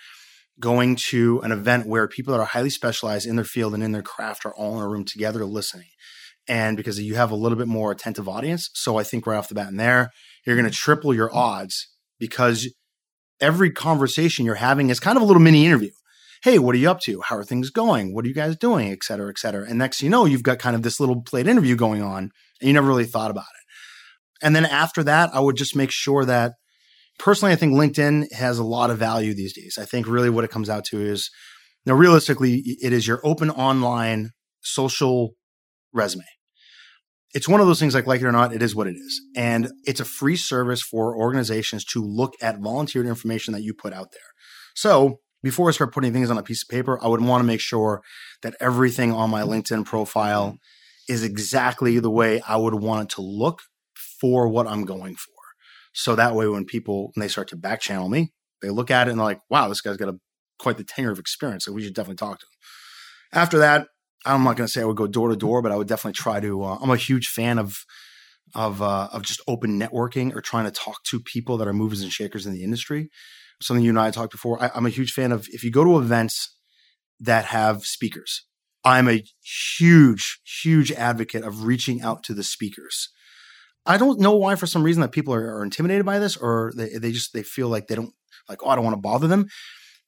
going 0.59 0.95
to 0.95 1.39
an 1.41 1.51
event 1.51 1.87
where 1.87 2.07
people 2.07 2.33
that 2.33 2.39
are 2.39 2.45
highly 2.45 2.69
specialized 2.69 3.25
in 3.25 3.35
their 3.35 3.45
field 3.45 3.73
and 3.73 3.83
in 3.83 3.93
their 3.93 4.01
craft 4.01 4.45
are 4.45 4.53
all 4.53 4.77
in 4.77 4.83
a 4.83 4.87
room 4.87 5.05
together 5.05 5.45
listening. 5.45 5.87
And 6.47 6.75
because 6.75 6.99
you 6.99 7.15
have 7.15 7.31
a 7.31 7.35
little 7.35 7.57
bit 7.57 7.67
more 7.67 7.91
attentive 7.91 8.27
audience. 8.27 8.69
So 8.73 8.97
I 8.97 9.03
think 9.03 9.25
right 9.25 9.37
off 9.37 9.47
the 9.47 9.55
bat 9.55 9.69
in 9.69 9.77
there, 9.77 10.09
you're 10.45 10.57
going 10.57 10.69
to 10.69 10.75
triple 10.75 11.13
your 11.13 11.33
odds 11.33 11.87
because 12.19 12.71
every 13.39 13.71
conversation 13.71 14.45
you're 14.45 14.55
having 14.55 14.89
is 14.89 14.99
kind 14.99 15.17
of 15.17 15.23
a 15.23 15.25
little 15.25 15.41
mini 15.41 15.65
interview 15.65 15.91
hey, 16.43 16.59
what 16.59 16.75
are 16.75 16.79
you 16.79 16.89
up 16.89 16.99
to? 17.01 17.21
How 17.21 17.37
are 17.37 17.43
things 17.43 17.69
going? 17.69 18.13
What 18.13 18.25
are 18.25 18.27
you 18.27 18.33
guys 18.33 18.55
doing? 18.57 18.91
Et 18.91 19.03
cetera, 19.03 19.29
et 19.29 19.37
cetera. 19.37 19.65
And 19.67 19.77
next 19.77 20.01
you 20.01 20.09
know, 20.09 20.25
you've 20.25 20.43
got 20.43 20.59
kind 20.59 20.75
of 20.75 20.81
this 20.81 20.99
little 20.99 21.21
plate 21.21 21.47
interview 21.47 21.75
going 21.75 22.01
on 22.01 22.31
and 22.59 22.67
you 22.67 22.73
never 22.73 22.87
really 22.87 23.05
thought 23.05 23.31
about 23.31 23.41
it. 23.43 24.45
And 24.45 24.55
then 24.55 24.65
after 24.65 25.03
that, 25.03 25.29
I 25.33 25.39
would 25.39 25.55
just 25.55 25.75
make 25.75 25.91
sure 25.91 26.25
that 26.25 26.53
personally, 27.19 27.53
I 27.53 27.57
think 27.57 27.73
LinkedIn 27.73 28.33
has 28.33 28.57
a 28.57 28.63
lot 28.63 28.89
of 28.89 28.97
value 28.97 29.33
these 29.33 29.53
days. 29.53 29.77
I 29.79 29.85
think 29.85 30.07
really 30.07 30.31
what 30.31 30.43
it 30.43 30.49
comes 30.49 30.69
out 30.69 30.83
to 30.85 30.99
is, 30.99 31.29
now, 31.83 31.95
realistically, 31.95 32.61
it 32.81 32.93
is 32.93 33.07
your 33.07 33.21
open 33.23 33.49
online 33.49 34.31
social 34.61 35.31
resume. 35.93 36.25
It's 37.33 37.47
one 37.47 37.59
of 37.59 37.65
those 37.65 37.79
things 37.79 37.95
like 37.95 38.05
like 38.05 38.21
it 38.21 38.27
or 38.27 38.31
not, 38.31 38.53
it 38.53 38.61
is 38.61 38.75
what 38.75 38.85
it 38.85 38.95
is. 38.95 39.19
And 39.35 39.71
it's 39.83 39.99
a 39.99 40.05
free 40.05 40.35
service 40.35 40.83
for 40.83 41.15
organizations 41.15 41.83
to 41.85 42.03
look 42.03 42.33
at 42.39 42.59
volunteered 42.59 43.07
information 43.07 43.53
that 43.53 43.63
you 43.63 43.73
put 43.73 43.93
out 43.93 44.11
there. 44.11 44.21
So 44.75 45.20
before 45.43 45.69
I 45.69 45.71
start 45.71 45.93
putting 45.93 46.13
things 46.13 46.29
on 46.29 46.37
a 46.37 46.43
piece 46.43 46.63
of 46.63 46.69
paper, 46.69 47.03
I 47.03 47.07
would 47.07 47.21
want 47.21 47.41
to 47.41 47.47
make 47.47 47.61
sure 47.61 48.01
that 48.41 48.55
everything 48.59 49.11
on 49.11 49.29
my 49.29 49.41
LinkedIn 49.41 49.85
profile 49.85 50.57
is 51.09 51.23
exactly 51.23 51.99
the 51.99 52.11
way 52.11 52.41
I 52.47 52.57
would 52.57 52.75
want 52.75 53.03
it 53.03 53.15
to 53.15 53.21
look 53.21 53.61
for 54.19 54.47
what 54.47 54.67
I'm 54.67 54.85
going 54.85 55.15
for. 55.15 55.31
So 55.93 56.15
that 56.15 56.35
way, 56.35 56.47
when 56.47 56.65
people, 56.65 57.11
when 57.13 57.21
they 57.21 57.27
start 57.27 57.49
to 57.49 57.57
back 57.57 57.81
channel 57.81 58.07
me, 58.07 58.31
they 58.61 58.69
look 58.69 58.91
at 58.91 59.07
it 59.07 59.11
and 59.11 59.19
they're 59.19 59.25
like, 59.25 59.41
wow, 59.49 59.67
this 59.67 59.81
guy's 59.81 59.97
got 59.97 60.09
a 60.09 60.17
quite 60.59 60.77
the 60.77 60.83
tenure 60.83 61.11
of 61.11 61.19
experience. 61.19 61.65
So 61.65 61.73
we 61.73 61.83
should 61.83 61.95
definitely 61.95 62.17
talk 62.17 62.39
to 62.39 62.45
him. 62.45 63.41
After 63.41 63.57
that, 63.59 63.87
I'm 64.25 64.43
not 64.43 64.55
going 64.55 64.67
to 64.67 64.71
say 64.71 64.81
I 64.81 64.85
would 64.85 64.97
go 64.97 65.07
door 65.07 65.29
to 65.29 65.35
door, 65.35 65.61
but 65.61 65.71
I 65.71 65.75
would 65.75 65.87
definitely 65.87 66.13
try 66.13 66.39
to. 66.39 66.63
Uh, 66.63 66.77
I'm 66.81 66.91
a 66.91 66.97
huge 66.97 67.27
fan 67.27 67.57
of 67.57 67.85
of 68.53 68.81
uh, 68.81 69.09
of 69.11 69.23
just 69.23 69.41
open 69.47 69.79
networking 69.79 70.35
or 70.35 70.41
trying 70.41 70.65
to 70.65 70.71
talk 70.71 71.03
to 71.05 71.19
people 71.19 71.57
that 71.57 71.67
are 71.67 71.73
movers 71.73 72.01
and 72.01 72.11
shakers 72.11 72.45
in 72.45 72.53
the 72.53 72.63
industry. 72.63 73.09
Something 73.61 73.83
you 73.83 73.91
and 73.91 73.99
I 73.99 74.11
talked 74.11 74.31
before. 74.31 74.61
I, 74.61 74.71
I'm 74.75 74.85
a 74.85 74.89
huge 74.89 75.13
fan 75.13 75.31
of 75.31 75.47
if 75.49 75.63
you 75.63 75.71
go 75.71 75.83
to 75.83 75.97
events 75.97 76.55
that 77.19 77.45
have 77.45 77.83
speakers. 77.83 78.45
I'm 78.83 79.07
a 79.07 79.23
huge, 79.77 80.39
huge 80.63 80.91
advocate 80.91 81.43
of 81.43 81.65
reaching 81.65 82.01
out 82.01 82.23
to 82.23 82.33
the 82.33 82.43
speakers. 82.43 83.09
I 83.85 83.97
don't 83.97 84.19
know 84.19 84.35
why, 84.35 84.55
for 84.55 84.65
some 84.65 84.83
reason, 84.83 85.01
that 85.01 85.11
people 85.11 85.33
are, 85.33 85.57
are 85.57 85.63
intimidated 85.63 86.05
by 86.05 86.19
this, 86.19 86.35
or 86.35 86.71
they, 86.75 86.97
they 86.97 87.11
just 87.11 87.33
they 87.33 87.43
feel 87.43 87.67
like 87.67 87.87
they 87.87 87.95
don't 87.95 88.13
like. 88.49 88.59
Oh, 88.63 88.69
I 88.69 88.75
don't 88.75 88.83
want 88.83 88.95
to 88.95 89.01
bother 89.01 89.27
them 89.27 89.47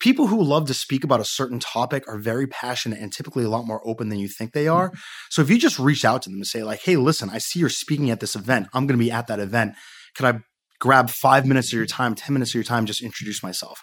people 0.03 0.27
who 0.27 0.43
love 0.43 0.67
to 0.67 0.73
speak 0.73 1.05
about 1.05 1.21
a 1.21 1.25
certain 1.25 1.59
topic 1.59 2.03
are 2.09 2.17
very 2.17 2.45
passionate 2.45 2.99
and 2.99 3.13
typically 3.13 3.45
a 3.45 3.49
lot 3.49 3.65
more 3.65 3.81
open 3.87 4.09
than 4.09 4.19
you 4.19 4.27
think 4.27 4.51
they 4.51 4.67
are. 4.67 4.89
Mm-hmm. 4.89 4.99
So 5.29 5.41
if 5.41 5.49
you 5.49 5.57
just 5.57 5.79
reach 5.79 6.03
out 6.03 6.21
to 6.23 6.29
them 6.29 6.39
and 6.39 6.45
say 6.45 6.61
like, 6.61 6.81
"Hey, 6.81 6.97
listen, 6.97 7.29
I 7.29 7.37
see 7.37 7.59
you're 7.59 7.69
speaking 7.69 8.11
at 8.11 8.19
this 8.19 8.35
event. 8.35 8.67
I'm 8.73 8.85
going 8.85 8.99
to 8.99 9.03
be 9.03 9.11
at 9.11 9.27
that 9.27 9.39
event. 9.39 9.75
Could 10.15 10.25
I 10.25 10.39
grab 10.83 11.09
5 11.09 11.45
minutes 11.45 11.69
of 11.69 11.77
your 11.77 11.85
time, 11.85 12.13
10 12.13 12.33
minutes 12.33 12.51
of 12.51 12.55
your 12.55 12.65
time 12.65 12.85
just 12.85 13.01
introduce 13.01 13.41
myself?" 13.41 13.81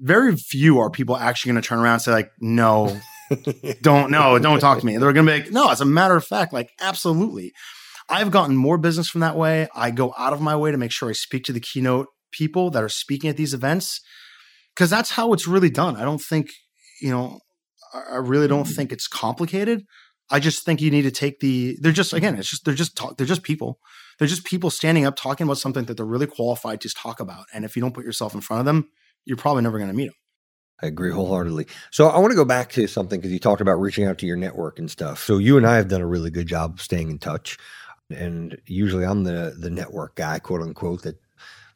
Very 0.00 0.36
few 0.36 0.80
are 0.80 0.90
people 0.90 1.16
actually 1.16 1.52
going 1.52 1.62
to 1.62 1.68
turn 1.68 1.78
around 1.78 1.94
and 1.94 2.02
say 2.02 2.12
like, 2.12 2.30
"No, 2.40 3.00
don't 3.82 4.10
no, 4.10 4.38
don't 4.40 4.58
talk 4.58 4.80
to 4.80 4.86
me." 4.86 4.98
They're 4.98 5.12
going 5.12 5.26
to 5.26 5.32
be 5.32 5.38
like, 5.38 5.52
"No, 5.52 5.70
as 5.70 5.80
a 5.80 5.84
matter 5.86 6.16
of 6.16 6.24
fact, 6.24 6.52
like 6.52 6.70
absolutely." 6.80 7.52
I've 8.08 8.30
gotten 8.30 8.56
more 8.56 8.76
business 8.76 9.08
from 9.08 9.22
that 9.22 9.36
way. 9.36 9.68
I 9.74 9.90
go 9.90 10.12
out 10.18 10.34
of 10.34 10.40
my 10.40 10.56
way 10.56 10.70
to 10.70 10.76
make 10.76 10.92
sure 10.92 11.08
I 11.08 11.12
speak 11.12 11.44
to 11.44 11.54
the 11.54 11.60
keynote 11.60 12.08
people 12.32 12.70
that 12.70 12.82
are 12.82 12.88
speaking 12.88 13.30
at 13.30 13.36
these 13.36 13.54
events 13.54 14.00
because 14.74 14.90
that's 14.90 15.12
how 15.12 15.32
it's 15.32 15.46
really 15.46 15.70
done. 15.70 15.96
I 15.96 16.04
don't 16.04 16.20
think, 16.20 16.50
you 17.00 17.10
know, 17.10 17.40
I 17.94 18.16
really 18.16 18.48
don't 18.48 18.66
think 18.66 18.92
it's 18.92 19.06
complicated. 19.06 19.84
I 20.30 20.40
just 20.40 20.64
think 20.64 20.80
you 20.80 20.90
need 20.90 21.02
to 21.02 21.10
take 21.10 21.40
the. 21.40 21.76
They're 21.80 21.92
just 21.92 22.12
again, 22.12 22.36
it's 22.36 22.50
just 22.50 22.64
they're 22.64 22.74
just 22.74 22.96
talk, 22.96 23.16
they're 23.16 23.26
just 23.26 23.42
people. 23.42 23.78
They're 24.18 24.28
just 24.28 24.44
people 24.44 24.70
standing 24.70 25.04
up 25.04 25.16
talking 25.16 25.44
about 25.44 25.58
something 25.58 25.84
that 25.84 25.96
they're 25.96 26.06
really 26.06 26.26
qualified 26.26 26.80
to 26.82 26.88
talk 26.90 27.20
about. 27.20 27.46
And 27.52 27.64
if 27.64 27.76
you 27.76 27.82
don't 27.82 27.94
put 27.94 28.04
yourself 28.04 28.34
in 28.34 28.40
front 28.40 28.60
of 28.60 28.66
them, 28.66 28.88
you're 29.24 29.36
probably 29.36 29.62
never 29.62 29.78
going 29.78 29.90
to 29.90 29.96
meet 29.96 30.06
them. 30.06 30.14
I 30.82 30.86
agree 30.86 31.12
wholeheartedly. 31.12 31.66
So 31.90 32.08
I 32.08 32.18
want 32.18 32.32
to 32.32 32.36
go 32.36 32.44
back 32.44 32.70
to 32.72 32.86
something 32.86 33.20
because 33.20 33.32
you 33.32 33.38
talked 33.38 33.60
about 33.60 33.80
reaching 33.80 34.06
out 34.06 34.18
to 34.18 34.26
your 34.26 34.36
network 34.36 34.78
and 34.78 34.90
stuff. 34.90 35.22
So 35.22 35.38
you 35.38 35.56
and 35.56 35.66
I 35.66 35.76
have 35.76 35.88
done 35.88 36.00
a 36.00 36.06
really 36.06 36.30
good 36.30 36.46
job 36.46 36.74
of 36.74 36.82
staying 36.82 37.10
in 37.10 37.18
touch. 37.18 37.58
And 38.10 38.58
usually 38.66 39.04
I'm 39.04 39.24
the 39.24 39.54
the 39.58 39.70
network 39.70 40.14
guy, 40.16 40.38
quote 40.40 40.60
unquote, 40.60 41.02
that 41.02 41.16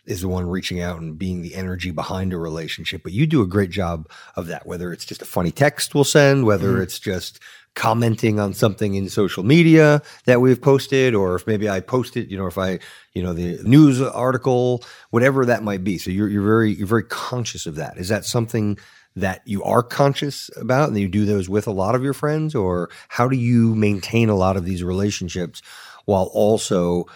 is 0.05 0.23
the 0.23 0.29
one 0.29 0.49
reaching 0.49 0.81
out 0.81 1.01
and 1.01 1.19
being 1.19 1.43
the 1.43 1.55
energy 1.55 1.91
behind 1.91 2.33
a 2.33 2.39
relationship. 2.39 3.03
But 3.03 3.13
you 3.13 3.27
do 3.27 3.43
a 3.43 3.47
great 3.47 3.71
job 3.71 4.11
of 4.37 4.47
that, 4.49 4.67
whether 4.67 4.93
it's 4.93 5.05
just 5.05 5.23
a 5.23 5.27
funny 5.27 5.53
text 5.53 5.95
we'll 5.95 6.05
send, 6.05 6.45
whether 6.45 6.73
mm-hmm. 6.73 6.83
it's 6.83 6.99
just 6.99 7.41
commenting 7.79 8.41
on 8.41 8.53
something 8.53 8.97
in 8.97 9.09
social 9.09 9.45
media 9.45 10.03
that 10.25 10.41
we've 10.41 10.61
posted, 10.61 11.15
or 11.15 11.37
if 11.37 11.47
maybe 11.47 11.71
I 11.71 11.79
posted, 11.79 12.29
you 12.29 12.37
know, 12.37 12.49
if 12.49 12.59
I, 12.59 12.81
you 13.15 13.23
know, 13.23 13.33
the 13.33 13.63
news 13.63 14.03
article, 14.03 14.83
whatever 15.11 15.47
that 15.47 15.63
might 15.63 15.85
be. 15.85 15.97
So 15.97 16.11
you're, 16.11 16.29
you're 16.29 16.43
very, 16.43 16.73
you're 16.73 16.89
very 16.89 17.05
conscious 17.05 17.67
of 17.67 17.77
that. 17.77 17.97
Is 17.97 18.09
that 18.09 18.25
something 18.25 18.79
that 19.15 19.43
you 19.45 19.63
are 19.63 19.85
conscious 19.85 20.51
about 20.57 20.89
and 20.89 20.99
you 20.99 21.07
do 21.07 21.25
those 21.25 21.49
with 21.49 21.69
a 21.69 21.71
lot 21.71 21.95
of 21.95 22.03
your 22.03 22.15
friends 22.15 22.53
or 22.53 22.91
how 23.09 23.29
do 23.29 23.37
you 23.37 23.77
maintain 23.77 24.29
a 24.29 24.35
lot 24.35 24.57
of 24.57 24.65
these 24.65 24.83
relationships 24.83 25.63
while 26.05 26.31
also 26.33 27.07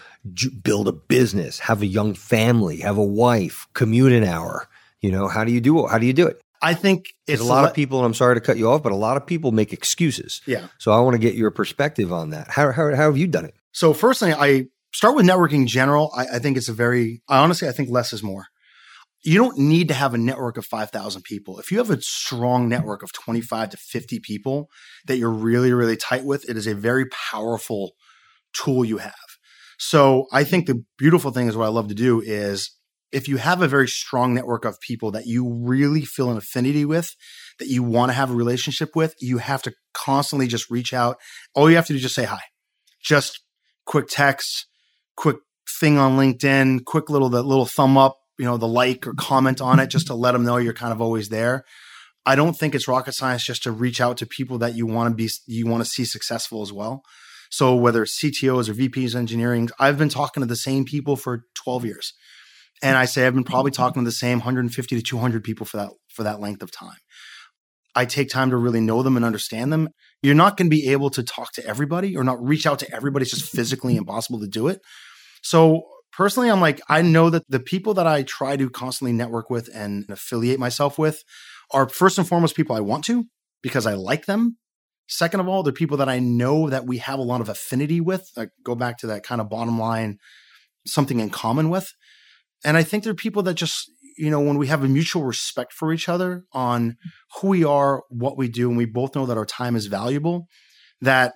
build 0.63 0.87
a 0.87 0.93
business, 0.93 1.59
have 1.59 1.81
a 1.81 1.87
young 1.87 2.13
family, 2.13 2.77
have 2.77 2.97
a 2.97 3.03
wife, 3.03 3.67
commute 3.73 4.13
an 4.13 4.23
hour. 4.23 4.69
You 5.01 5.11
know, 5.11 5.27
how 5.27 5.43
do 5.43 5.51
you 5.51 5.59
do 5.59 5.85
it? 5.85 5.91
How 5.91 5.97
do 5.97 6.05
you 6.05 6.13
do 6.13 6.27
it? 6.27 6.41
I 6.63 6.73
think 6.73 7.13
it's 7.27 7.41
a 7.41 7.45
lot 7.45 7.63
le- 7.63 7.69
of 7.69 7.73
people, 7.75 7.99
and 7.99 8.05
I'm 8.05 8.13
sorry 8.13 8.35
to 8.35 8.41
cut 8.41 8.57
you 8.57 8.69
off, 8.69 8.81
but 8.81 8.93
a 8.93 8.95
lot 8.95 9.17
of 9.17 9.27
people 9.27 9.51
make 9.51 9.73
excuses. 9.73 10.41
Yeah. 10.47 10.67
So 10.79 10.93
I 10.93 10.99
want 11.01 11.13
to 11.13 11.19
get 11.19 11.35
your 11.35 11.51
perspective 11.51 12.13
on 12.13 12.29
that. 12.29 12.49
How, 12.49 12.71
how, 12.71 12.89
how 12.95 13.07
have 13.07 13.17
you 13.17 13.27
done 13.27 13.45
it? 13.45 13.53
So 13.73 13.93
first 13.93 14.21
thing, 14.21 14.33
I 14.33 14.67
start 14.93 15.15
with 15.15 15.25
networking 15.25 15.53
in 15.53 15.67
general. 15.67 16.11
I, 16.15 16.35
I 16.35 16.39
think 16.39 16.55
it's 16.55 16.69
a 16.69 16.73
very, 16.73 17.21
I 17.27 17.39
honestly, 17.39 17.67
I 17.67 17.73
think 17.73 17.89
less 17.89 18.13
is 18.13 18.23
more. 18.23 18.45
You 19.25 19.37
don't 19.37 19.57
need 19.57 19.89
to 19.89 19.93
have 19.93 20.13
a 20.13 20.17
network 20.17 20.57
of 20.57 20.65
5,000 20.65 21.23
people. 21.23 21.59
If 21.59 21.71
you 21.71 21.77
have 21.79 21.89
a 21.89 22.01
strong 22.01 22.69
network 22.69 23.03
of 23.03 23.11
25 23.13 23.71
to 23.71 23.77
50 23.77 24.19
people 24.19 24.69
that 25.05 25.17
you're 25.17 25.29
really, 25.29 25.73
really 25.73 25.97
tight 25.97 26.25
with, 26.25 26.49
it 26.49 26.57
is 26.57 26.67
a 26.67 26.75
very 26.75 27.05
powerful 27.07 27.93
tool 28.53 28.85
you 28.85 28.97
have. 28.97 29.13
So 29.77 30.27
I 30.31 30.43
think 30.43 30.65
the 30.65 30.83
beautiful 30.97 31.31
thing 31.31 31.47
is 31.47 31.57
what 31.57 31.65
I 31.65 31.69
love 31.69 31.87
to 31.89 31.95
do 31.95 32.21
is 32.21 32.71
if 33.13 33.27
you 33.27 33.37
have 33.37 33.61
a 33.61 33.67
very 33.67 33.87
strong 33.87 34.33
network 34.33 34.65
of 34.65 34.79
people 34.81 35.11
that 35.11 35.27
you 35.27 35.47
really 35.47 36.01
feel 36.01 36.31
an 36.31 36.37
affinity 36.37 36.83
with, 36.83 37.15
that 37.59 37.67
you 37.67 37.83
want 37.83 38.09
to 38.09 38.13
have 38.13 38.31
a 38.31 38.35
relationship 38.35 38.95
with, 38.95 39.13
you 39.21 39.37
have 39.37 39.61
to 39.61 39.73
constantly 39.93 40.47
just 40.47 40.69
reach 40.71 40.93
out. 40.93 41.17
All 41.53 41.69
you 41.69 41.75
have 41.75 41.85
to 41.85 41.93
do 41.93 41.97
is 41.97 42.01
just 42.01 42.15
say 42.15 42.25
hi. 42.25 42.41
Just 43.01 43.41
quick 43.85 44.07
text, 44.09 44.65
quick 45.15 45.37
thing 45.79 45.97
on 45.97 46.17
LinkedIn, 46.17 46.85
quick 46.85 47.09
little 47.09 47.29
the 47.29 47.43
little 47.43 47.65
thumb 47.65 47.97
up, 47.97 48.17
you 48.39 48.45
know, 48.45 48.57
the 48.57 48.67
like 48.67 49.05
or 49.05 49.13
comment 49.13 49.61
on 49.61 49.79
it 49.79 49.87
just 49.87 50.07
to 50.07 50.15
let 50.15 50.31
them 50.31 50.43
know 50.43 50.57
you're 50.57 50.73
kind 50.73 50.91
of 50.91 51.01
always 51.01 51.29
there. 51.29 51.63
I 52.25 52.35
don't 52.35 52.53
think 52.53 52.73
it's 52.73 52.87
rocket 52.87 53.13
science 53.13 53.43
just 53.45 53.63
to 53.63 53.71
reach 53.71 54.01
out 54.01 54.17
to 54.17 54.25
people 54.25 54.57
that 54.59 54.75
you 54.75 54.87
want 54.87 55.11
to 55.11 55.15
be 55.15 55.29
you 55.45 55.67
want 55.67 55.83
to 55.83 55.89
see 55.89 56.05
successful 56.05 56.61
as 56.61 56.73
well. 56.73 57.03
So 57.51 57.75
whether 57.75 58.01
it's 58.01 58.19
CTOs 58.19 58.69
or 58.69 58.73
VPs 58.73 59.13
engineering, 59.13 59.69
I've 59.77 59.97
been 59.99 60.09
talking 60.09 60.41
to 60.41 60.47
the 60.47 60.55
same 60.55 60.85
people 60.85 61.15
for 61.15 61.45
12 61.63 61.85
years. 61.85 62.13
And 62.83 62.97
I 62.97 63.05
say 63.05 63.25
I've 63.25 63.33
been 63.33 63.43
probably 63.43 63.71
mm-hmm. 63.71 63.81
talking 63.81 64.03
to 64.03 64.07
the 64.07 64.11
same 64.11 64.39
150 64.39 64.95
to 64.95 65.01
200 65.01 65.43
people 65.43 65.65
for 65.65 65.77
that 65.77 65.89
for 66.09 66.23
that 66.23 66.39
length 66.39 66.61
of 66.61 66.71
time. 66.71 66.97
I 67.95 68.05
take 68.05 68.29
time 68.29 68.49
to 68.49 68.57
really 68.57 68.81
know 68.81 69.03
them 69.03 69.15
and 69.15 69.25
understand 69.25 69.71
them. 69.71 69.89
You're 70.21 70.35
not 70.35 70.57
going 70.57 70.67
to 70.67 70.75
be 70.75 70.89
able 70.89 71.09
to 71.11 71.23
talk 71.23 71.51
to 71.53 71.65
everybody 71.65 72.17
or 72.17 72.23
not 72.23 72.43
reach 72.43 72.65
out 72.65 72.79
to 72.79 72.93
everybody. 72.93 73.23
It's 73.23 73.31
just 73.31 73.51
physically 73.51 73.95
impossible 73.95 74.39
to 74.39 74.47
do 74.47 74.67
it. 74.67 74.81
So 75.43 75.83
personally, 76.11 76.49
I'm 76.49 76.61
like, 76.61 76.81
I 76.89 77.03
know 77.03 77.29
that 77.29 77.43
the 77.49 77.59
people 77.59 77.93
that 77.95 78.07
I 78.07 78.23
try 78.23 78.57
to 78.57 78.69
constantly 78.69 79.13
network 79.13 79.49
with 79.49 79.69
and 79.73 80.05
affiliate 80.09 80.59
myself 80.59 80.97
with 80.97 81.23
are 81.71 81.87
first 81.87 82.17
and 82.17 82.27
foremost 82.27 82.55
people 82.55 82.75
I 82.75 82.79
want 82.79 83.05
to 83.05 83.25
because 83.61 83.85
I 83.85 83.93
like 83.93 84.25
them 84.25 84.57
Second 85.07 85.41
of 85.41 85.47
all, 85.47 85.63
they're 85.63 85.73
people 85.73 85.97
that 85.97 86.09
I 86.09 86.19
know 86.19 86.69
that 86.69 86.85
we 86.85 86.97
have 86.99 87.19
a 87.19 87.23
lot 87.23 87.41
of 87.41 87.49
affinity 87.49 87.99
with. 87.99 88.31
I 88.37 88.47
go 88.63 88.75
back 88.75 88.97
to 88.99 89.07
that 89.07 89.23
kind 89.23 89.41
of 89.41 89.49
bottom 89.49 89.77
line, 89.77 90.17
something 90.87 91.19
in 91.19 91.29
common 91.29 91.69
with. 91.69 91.91
And 92.63 92.77
I 92.77 92.83
think 92.83 93.03
there 93.03 93.11
are 93.11 93.15
people 93.15 93.43
that 93.43 93.55
just, 93.55 93.91
you 94.17 94.29
know, 94.29 94.39
when 94.39 94.57
we 94.57 94.67
have 94.67 94.83
a 94.83 94.87
mutual 94.87 95.23
respect 95.23 95.73
for 95.73 95.91
each 95.91 96.07
other 96.07 96.45
on 96.53 96.97
who 97.37 97.47
we 97.47 97.63
are, 97.63 98.03
what 98.09 98.37
we 98.37 98.47
do, 98.47 98.69
and 98.69 98.77
we 98.77 98.85
both 98.85 99.15
know 99.15 99.25
that 99.25 99.37
our 99.37 99.45
time 99.45 99.75
is 99.75 99.87
valuable, 99.87 100.47
that 101.01 101.35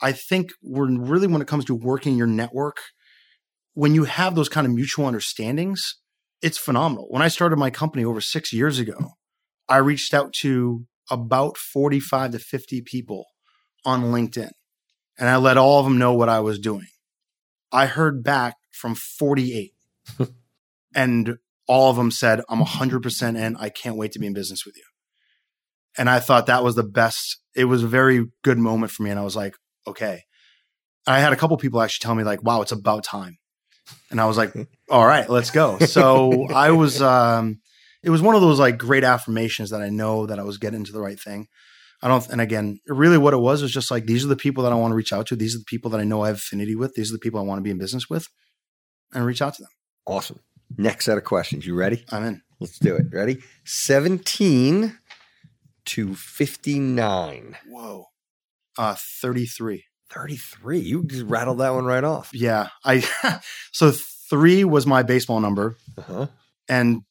I 0.00 0.12
think 0.12 0.52
we're 0.62 0.90
really, 0.98 1.26
when 1.26 1.42
it 1.42 1.48
comes 1.48 1.64
to 1.66 1.74
working 1.74 2.16
your 2.16 2.26
network, 2.26 2.78
when 3.74 3.94
you 3.94 4.04
have 4.04 4.34
those 4.34 4.48
kind 4.48 4.66
of 4.66 4.72
mutual 4.72 5.06
understandings, 5.06 5.96
it's 6.40 6.58
phenomenal. 6.58 7.06
When 7.10 7.22
I 7.22 7.28
started 7.28 7.56
my 7.56 7.70
company 7.70 8.04
over 8.04 8.20
six 8.20 8.52
years 8.52 8.78
ago, 8.78 9.12
I 9.68 9.78
reached 9.78 10.12
out 10.12 10.32
to 10.40 10.86
about 11.10 11.56
45 11.56 12.32
to 12.32 12.38
50 12.38 12.82
people 12.82 13.26
on 13.84 14.04
LinkedIn 14.04 14.50
and 15.18 15.28
I 15.28 15.36
let 15.36 15.56
all 15.56 15.78
of 15.78 15.84
them 15.84 15.98
know 15.98 16.14
what 16.14 16.28
I 16.28 16.40
was 16.40 16.58
doing. 16.58 16.88
I 17.70 17.86
heard 17.86 18.22
back 18.22 18.56
from 18.70 18.94
48 18.94 19.72
and 20.94 21.38
all 21.66 21.90
of 21.90 21.96
them 21.96 22.10
said, 22.10 22.42
I'm 22.48 22.60
100% 22.60 23.38
in. 23.38 23.56
I 23.56 23.68
can't 23.68 23.96
wait 23.96 24.12
to 24.12 24.18
be 24.18 24.26
in 24.26 24.34
business 24.34 24.66
with 24.66 24.76
you. 24.76 24.84
And 25.96 26.08
I 26.08 26.20
thought 26.20 26.46
that 26.46 26.64
was 26.64 26.74
the 26.74 26.82
best. 26.82 27.40
It 27.54 27.64
was 27.66 27.82
a 27.82 27.88
very 27.88 28.26
good 28.42 28.58
moment 28.58 28.92
for 28.92 29.02
me. 29.02 29.10
And 29.10 29.18
I 29.18 29.24
was 29.24 29.36
like, 29.36 29.54
okay. 29.86 30.22
And 31.06 31.14
I 31.14 31.20
had 31.20 31.32
a 31.32 31.36
couple 31.36 31.56
people 31.56 31.80
actually 31.80 32.04
tell 32.04 32.14
me 32.14 32.24
like, 32.24 32.42
wow, 32.42 32.62
it's 32.62 32.72
about 32.72 33.04
time. 33.04 33.38
And 34.10 34.20
I 34.20 34.26
was 34.26 34.36
like, 34.36 34.54
all 34.90 35.06
right, 35.06 35.28
let's 35.28 35.50
go. 35.50 35.78
So 35.80 36.46
I 36.48 36.70
was, 36.70 37.02
um, 37.02 37.60
it 38.02 38.10
was 38.10 38.22
one 38.22 38.34
of 38.34 38.40
those 38.40 38.58
like 38.58 38.78
great 38.78 39.04
affirmations 39.04 39.70
that 39.70 39.82
I 39.82 39.90
know 39.90 40.26
that 40.26 40.38
I 40.38 40.44
was 40.44 40.58
getting 40.58 40.84
to 40.84 40.92
the 40.92 41.00
right 41.00 41.18
thing. 41.18 41.48
I 42.04 42.08
don't, 42.08 42.26
and 42.30 42.40
again, 42.40 42.80
really 42.86 43.18
what 43.18 43.34
it 43.34 43.38
was 43.38 43.62
was 43.62 43.72
just 43.72 43.90
like, 43.90 44.06
these 44.06 44.24
are 44.24 44.28
the 44.28 44.36
people 44.36 44.64
that 44.64 44.72
I 44.72 44.76
want 44.76 44.90
to 44.90 44.96
reach 44.96 45.12
out 45.12 45.26
to. 45.28 45.36
These 45.36 45.54
are 45.54 45.58
the 45.58 45.64
people 45.64 45.90
that 45.92 46.00
I 46.00 46.04
know 46.04 46.22
I 46.22 46.28
have 46.28 46.36
affinity 46.36 46.74
with. 46.74 46.94
These 46.94 47.10
are 47.10 47.14
the 47.14 47.20
people 47.20 47.38
I 47.38 47.44
want 47.44 47.58
to 47.58 47.62
be 47.62 47.70
in 47.70 47.78
business 47.78 48.10
with 48.10 48.28
and 49.14 49.24
reach 49.24 49.40
out 49.40 49.54
to 49.54 49.62
them. 49.62 49.70
Awesome. 50.04 50.40
Next 50.76 51.06
set 51.06 51.18
of 51.18 51.24
questions. 51.24 51.66
You 51.66 51.74
ready? 51.74 52.04
I'm 52.10 52.24
in. 52.24 52.42
Let's 52.60 52.78
do 52.78 52.94
it. 52.94 53.06
Ready? 53.12 53.42
17 53.64 54.98
to 55.84 56.14
59. 56.14 57.56
Whoa. 57.68 58.06
Uh, 58.78 58.96
33. 59.20 59.84
33. 60.12 60.78
You 60.78 61.04
just 61.04 61.24
rattled 61.24 61.58
that 61.58 61.74
one 61.74 61.84
right 61.84 62.04
off. 62.04 62.30
Yeah. 62.32 62.68
I, 62.84 63.04
so 63.72 63.92
three 64.30 64.64
was 64.64 64.86
my 64.86 65.02
baseball 65.02 65.40
number. 65.40 65.76
Uh-huh. 65.98 66.28
And 66.68 67.02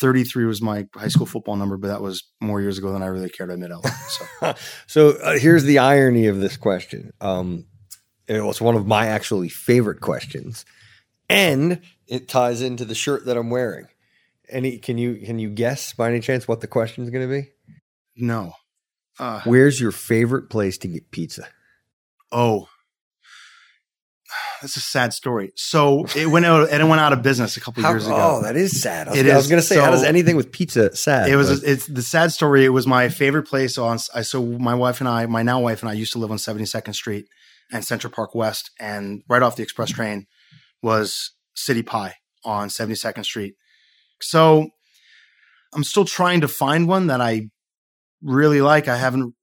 33 0.00 0.46
was 0.46 0.62
my 0.62 0.86
high 0.94 1.08
school 1.08 1.26
football 1.26 1.56
number, 1.56 1.76
but 1.76 1.88
that 1.88 2.00
was 2.00 2.24
more 2.40 2.60
years 2.60 2.78
ago 2.78 2.92
than 2.92 3.02
I 3.02 3.06
really 3.06 3.28
cared 3.28 3.50
to 3.50 3.54
admit 3.54 3.72
out 3.72 3.86
So, 3.86 4.54
so 4.86 5.08
uh, 5.22 5.38
here's 5.38 5.64
the 5.64 5.78
irony 5.78 6.26
of 6.26 6.40
this 6.40 6.56
question. 6.56 7.12
Um, 7.20 7.66
it 8.26 8.42
was 8.42 8.60
one 8.60 8.76
of 8.76 8.86
my 8.86 9.06
actually 9.06 9.48
favorite 9.48 10.00
questions, 10.00 10.64
and 11.28 11.80
it 12.12 12.28
ties 12.28 12.60
into 12.60 12.84
the 12.84 12.94
shirt 12.94 13.24
that 13.24 13.38
I'm 13.38 13.48
wearing. 13.48 13.86
any 14.46 14.76
can 14.76 14.98
you 14.98 15.14
can 15.24 15.38
you 15.38 15.48
guess 15.48 15.94
by 15.94 16.10
any 16.10 16.20
chance 16.20 16.46
what 16.46 16.60
the 16.60 16.66
question 16.66 17.04
is 17.04 17.10
going 17.10 17.26
to 17.26 17.42
be? 17.42 17.48
No. 18.14 18.52
Uh, 19.18 19.40
Where's 19.44 19.80
your 19.80 19.92
favorite 19.92 20.50
place 20.50 20.76
to 20.78 20.88
get 20.88 21.10
pizza? 21.10 21.48
Oh, 22.30 22.68
that's 24.60 24.76
a 24.76 24.80
sad 24.80 25.14
story. 25.14 25.52
So 25.56 26.04
it 26.14 26.26
went 26.26 26.44
out 26.44 26.68
and 26.70 26.82
it 26.82 26.84
went 26.84 27.00
out 27.00 27.14
of 27.14 27.22
business 27.22 27.56
a 27.56 27.60
couple 27.60 27.82
how, 27.82 27.90
years 27.90 28.06
ago. 28.06 28.16
Oh, 28.16 28.42
that 28.42 28.56
is 28.56 28.80
sad. 28.80 29.08
I 29.08 29.12
was, 29.12 29.20
I 29.20 29.36
was 29.36 29.48
going 29.48 29.60
to 29.60 29.66
say, 29.66 29.76
so, 29.76 29.82
how 29.82 29.90
does 29.90 30.04
anything 30.04 30.36
with 30.36 30.52
pizza 30.52 30.94
sad? 30.94 31.30
It 31.30 31.36
was. 31.36 31.60
But. 31.60 31.68
It's 31.68 31.86
the 31.86 32.02
sad 32.02 32.30
story. 32.32 32.66
It 32.66 32.70
was 32.70 32.86
my 32.86 33.08
favorite 33.08 33.44
place 33.44 33.78
on. 33.78 33.98
I 34.14 34.20
so 34.20 34.42
my 34.44 34.74
wife 34.74 35.00
and 35.00 35.08
I, 35.08 35.24
my 35.24 35.42
now 35.42 35.60
wife 35.60 35.82
and 35.82 35.88
I, 35.88 35.94
used 35.94 36.12
to 36.12 36.18
live 36.18 36.30
on 36.30 36.38
Seventy 36.38 36.66
Second 36.66 36.92
Street 36.92 37.26
and 37.72 37.82
Central 37.84 38.12
Park 38.12 38.34
West, 38.34 38.70
and 38.78 39.22
right 39.28 39.42
off 39.42 39.56
the 39.56 39.62
express 39.62 39.90
train 39.90 40.26
was 40.82 41.32
City 41.54 41.82
Pie 41.82 42.14
on 42.44 42.70
Seventy 42.70 42.94
Second 42.94 43.24
Street. 43.24 43.54
So 44.20 44.68
I'm 45.74 45.84
still 45.84 46.04
trying 46.04 46.42
to 46.42 46.48
find 46.48 46.86
one 46.86 47.08
that 47.08 47.20
I 47.20 47.50
really 48.22 48.60
like. 48.60 48.88
I 48.88 48.96
haven't 48.96 49.34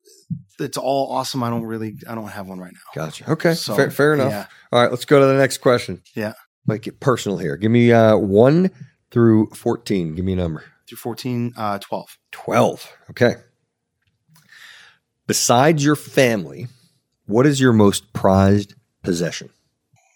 it's 0.60 0.78
all 0.78 1.12
awesome. 1.12 1.44
I 1.44 1.50
don't 1.50 1.64
really, 1.64 1.96
I 2.08 2.16
don't 2.16 2.28
have 2.28 2.48
one 2.48 2.60
right 2.60 2.74
now. 2.74 3.04
Gotcha. 3.04 3.32
Okay. 3.32 3.54
So, 3.54 3.76
fair, 3.76 3.92
fair, 3.92 4.14
enough. 4.14 4.32
Yeah. 4.32 4.46
All 4.72 4.82
right. 4.82 4.92
Let's 4.92 5.06
go 5.06 5.20
to 5.20 5.26
the 5.26 5.36
next 5.38 5.60
question. 5.60 6.02
Yeah. 6.16 6.34
Make 6.68 6.88
it 6.88 7.00
personal 7.00 7.38
here. 7.38 7.58
Give 7.58 7.72
me 7.72 7.92
uh, 7.92 8.18
one 8.18 8.72
through 9.12 9.48
14. 9.52 10.16
Give 10.16 10.26
me 10.26 10.34
a 10.34 10.38
number. 10.38 10.64
Through 10.88 10.98
14, 10.98 11.54
uh, 11.56 11.80
12. 11.80 12.18
12. 12.32 12.98
Okay. 13.12 13.36
Besides 15.28 15.84
your 15.84 15.96
family, 15.96 16.68
what 17.26 17.46
is 17.46 17.60
your 17.60 17.74
most 17.74 18.14
prized 18.14 18.76
possession? 19.04 19.50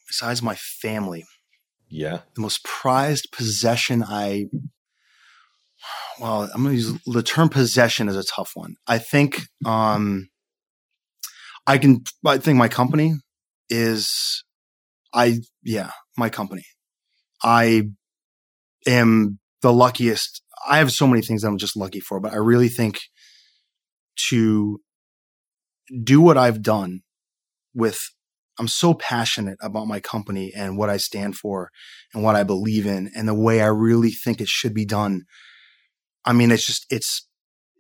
Besides 0.08 0.42
my 0.42 0.56
family. 0.56 1.26
Yeah. 1.94 2.22
The 2.34 2.42
most 2.42 2.64
prized 2.64 3.28
possession 3.32 4.04
I 4.04 4.48
well, 6.20 6.50
I'm 6.54 6.64
going 6.64 6.76
to 6.76 6.82
use 6.82 7.00
the 7.06 7.24
term 7.24 7.50
possession 7.50 8.08
is 8.08 8.16
a 8.16 8.24
tough 8.24 8.52
one. 8.56 8.76
I 8.88 8.98
think 8.98 9.42
um, 9.66 10.30
I 11.68 11.78
can. 11.78 12.04
I 12.26 12.38
think 12.38 12.58
my 12.58 12.68
company 12.68 13.14
is. 13.70 14.44
I 15.14 15.40
yeah, 15.64 15.92
my 16.18 16.30
company. 16.30 16.64
I 17.44 17.90
am 18.88 19.40
the 19.62 19.74
luckiest. 19.74 20.42
I 20.68 20.78
have 20.78 20.92
so 20.92 21.08
many 21.08 21.22
things 21.22 21.42
that 21.42 21.50
I'm 21.50 21.58
just 21.58 21.76
lucky 21.76 22.00
for, 22.00 22.20
but 22.20 22.34
I 22.34 22.38
really 22.38 22.70
think 22.70 23.02
to 24.30 24.80
do 26.04 26.22
what 26.22 26.38
I've 26.38 26.62
done 26.62 27.02
with 27.76 28.00
I'm 28.60 28.68
so 28.68 28.94
passionate 28.94 29.58
about 29.62 29.88
my 29.88 30.00
company 30.00 30.52
and 30.56 30.78
what 30.78 30.90
I 30.90 30.98
stand 30.98 31.36
for 31.36 31.70
and 32.14 32.24
what 32.24 32.36
I 32.36 32.44
believe 32.44 32.86
in 32.86 33.12
and 33.16 33.28
the 33.28 33.34
way 33.34 33.62
I 33.62 33.68
really 33.68 34.12
think 34.12 34.40
it 34.40 34.48
should 34.48 34.74
be 34.74 34.86
done 34.86 35.24
I 36.26 36.34
mean, 36.34 36.52
it's 36.52 36.66
just, 36.66 36.86
it's, 36.90 37.28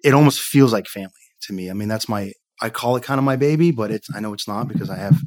it 0.03 0.13
almost 0.13 0.41
feels 0.41 0.74
like 0.74 0.88
family 0.88 1.11
to 1.43 1.53
me. 1.53 1.69
I 1.69 1.74
mean, 1.74 1.88
that's 1.88 2.09
my, 2.09 2.34
I 2.61 2.69
call 2.69 2.95
it 2.95 3.03
kind 3.03 3.17
of 3.17 3.24
my 3.24 3.36
baby, 3.36 3.71
but 3.71 3.91
it's, 3.91 4.07
I 4.13 4.19
know 4.19 4.34
it's 4.34 4.47
not 4.47 4.67
because 4.67 4.89
I 4.89 4.97
have 4.97 5.19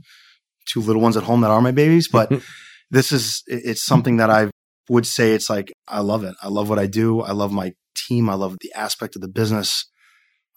two 0.68 0.80
little 0.80 1.02
ones 1.02 1.16
at 1.16 1.24
home 1.24 1.40
that 1.40 1.50
are 1.50 1.60
my 1.60 1.70
babies, 1.70 2.08
but 2.08 2.30
this 2.90 3.12
is, 3.12 3.42
it's 3.46 3.84
something 3.84 4.18
that 4.18 4.30
I 4.30 4.50
would 4.88 5.06
say 5.06 5.32
it's 5.32 5.50
like, 5.50 5.72
I 5.88 6.00
love 6.00 6.24
it. 6.24 6.34
I 6.42 6.48
love 6.48 6.68
what 6.68 6.78
I 6.78 6.86
do. 6.86 7.20
I 7.20 7.32
love 7.32 7.52
my 7.52 7.72
team. 7.94 8.28
I 8.28 8.34
love 8.34 8.56
the 8.60 8.72
aspect 8.74 9.16
of 9.16 9.22
the 9.22 9.28
business. 9.28 9.90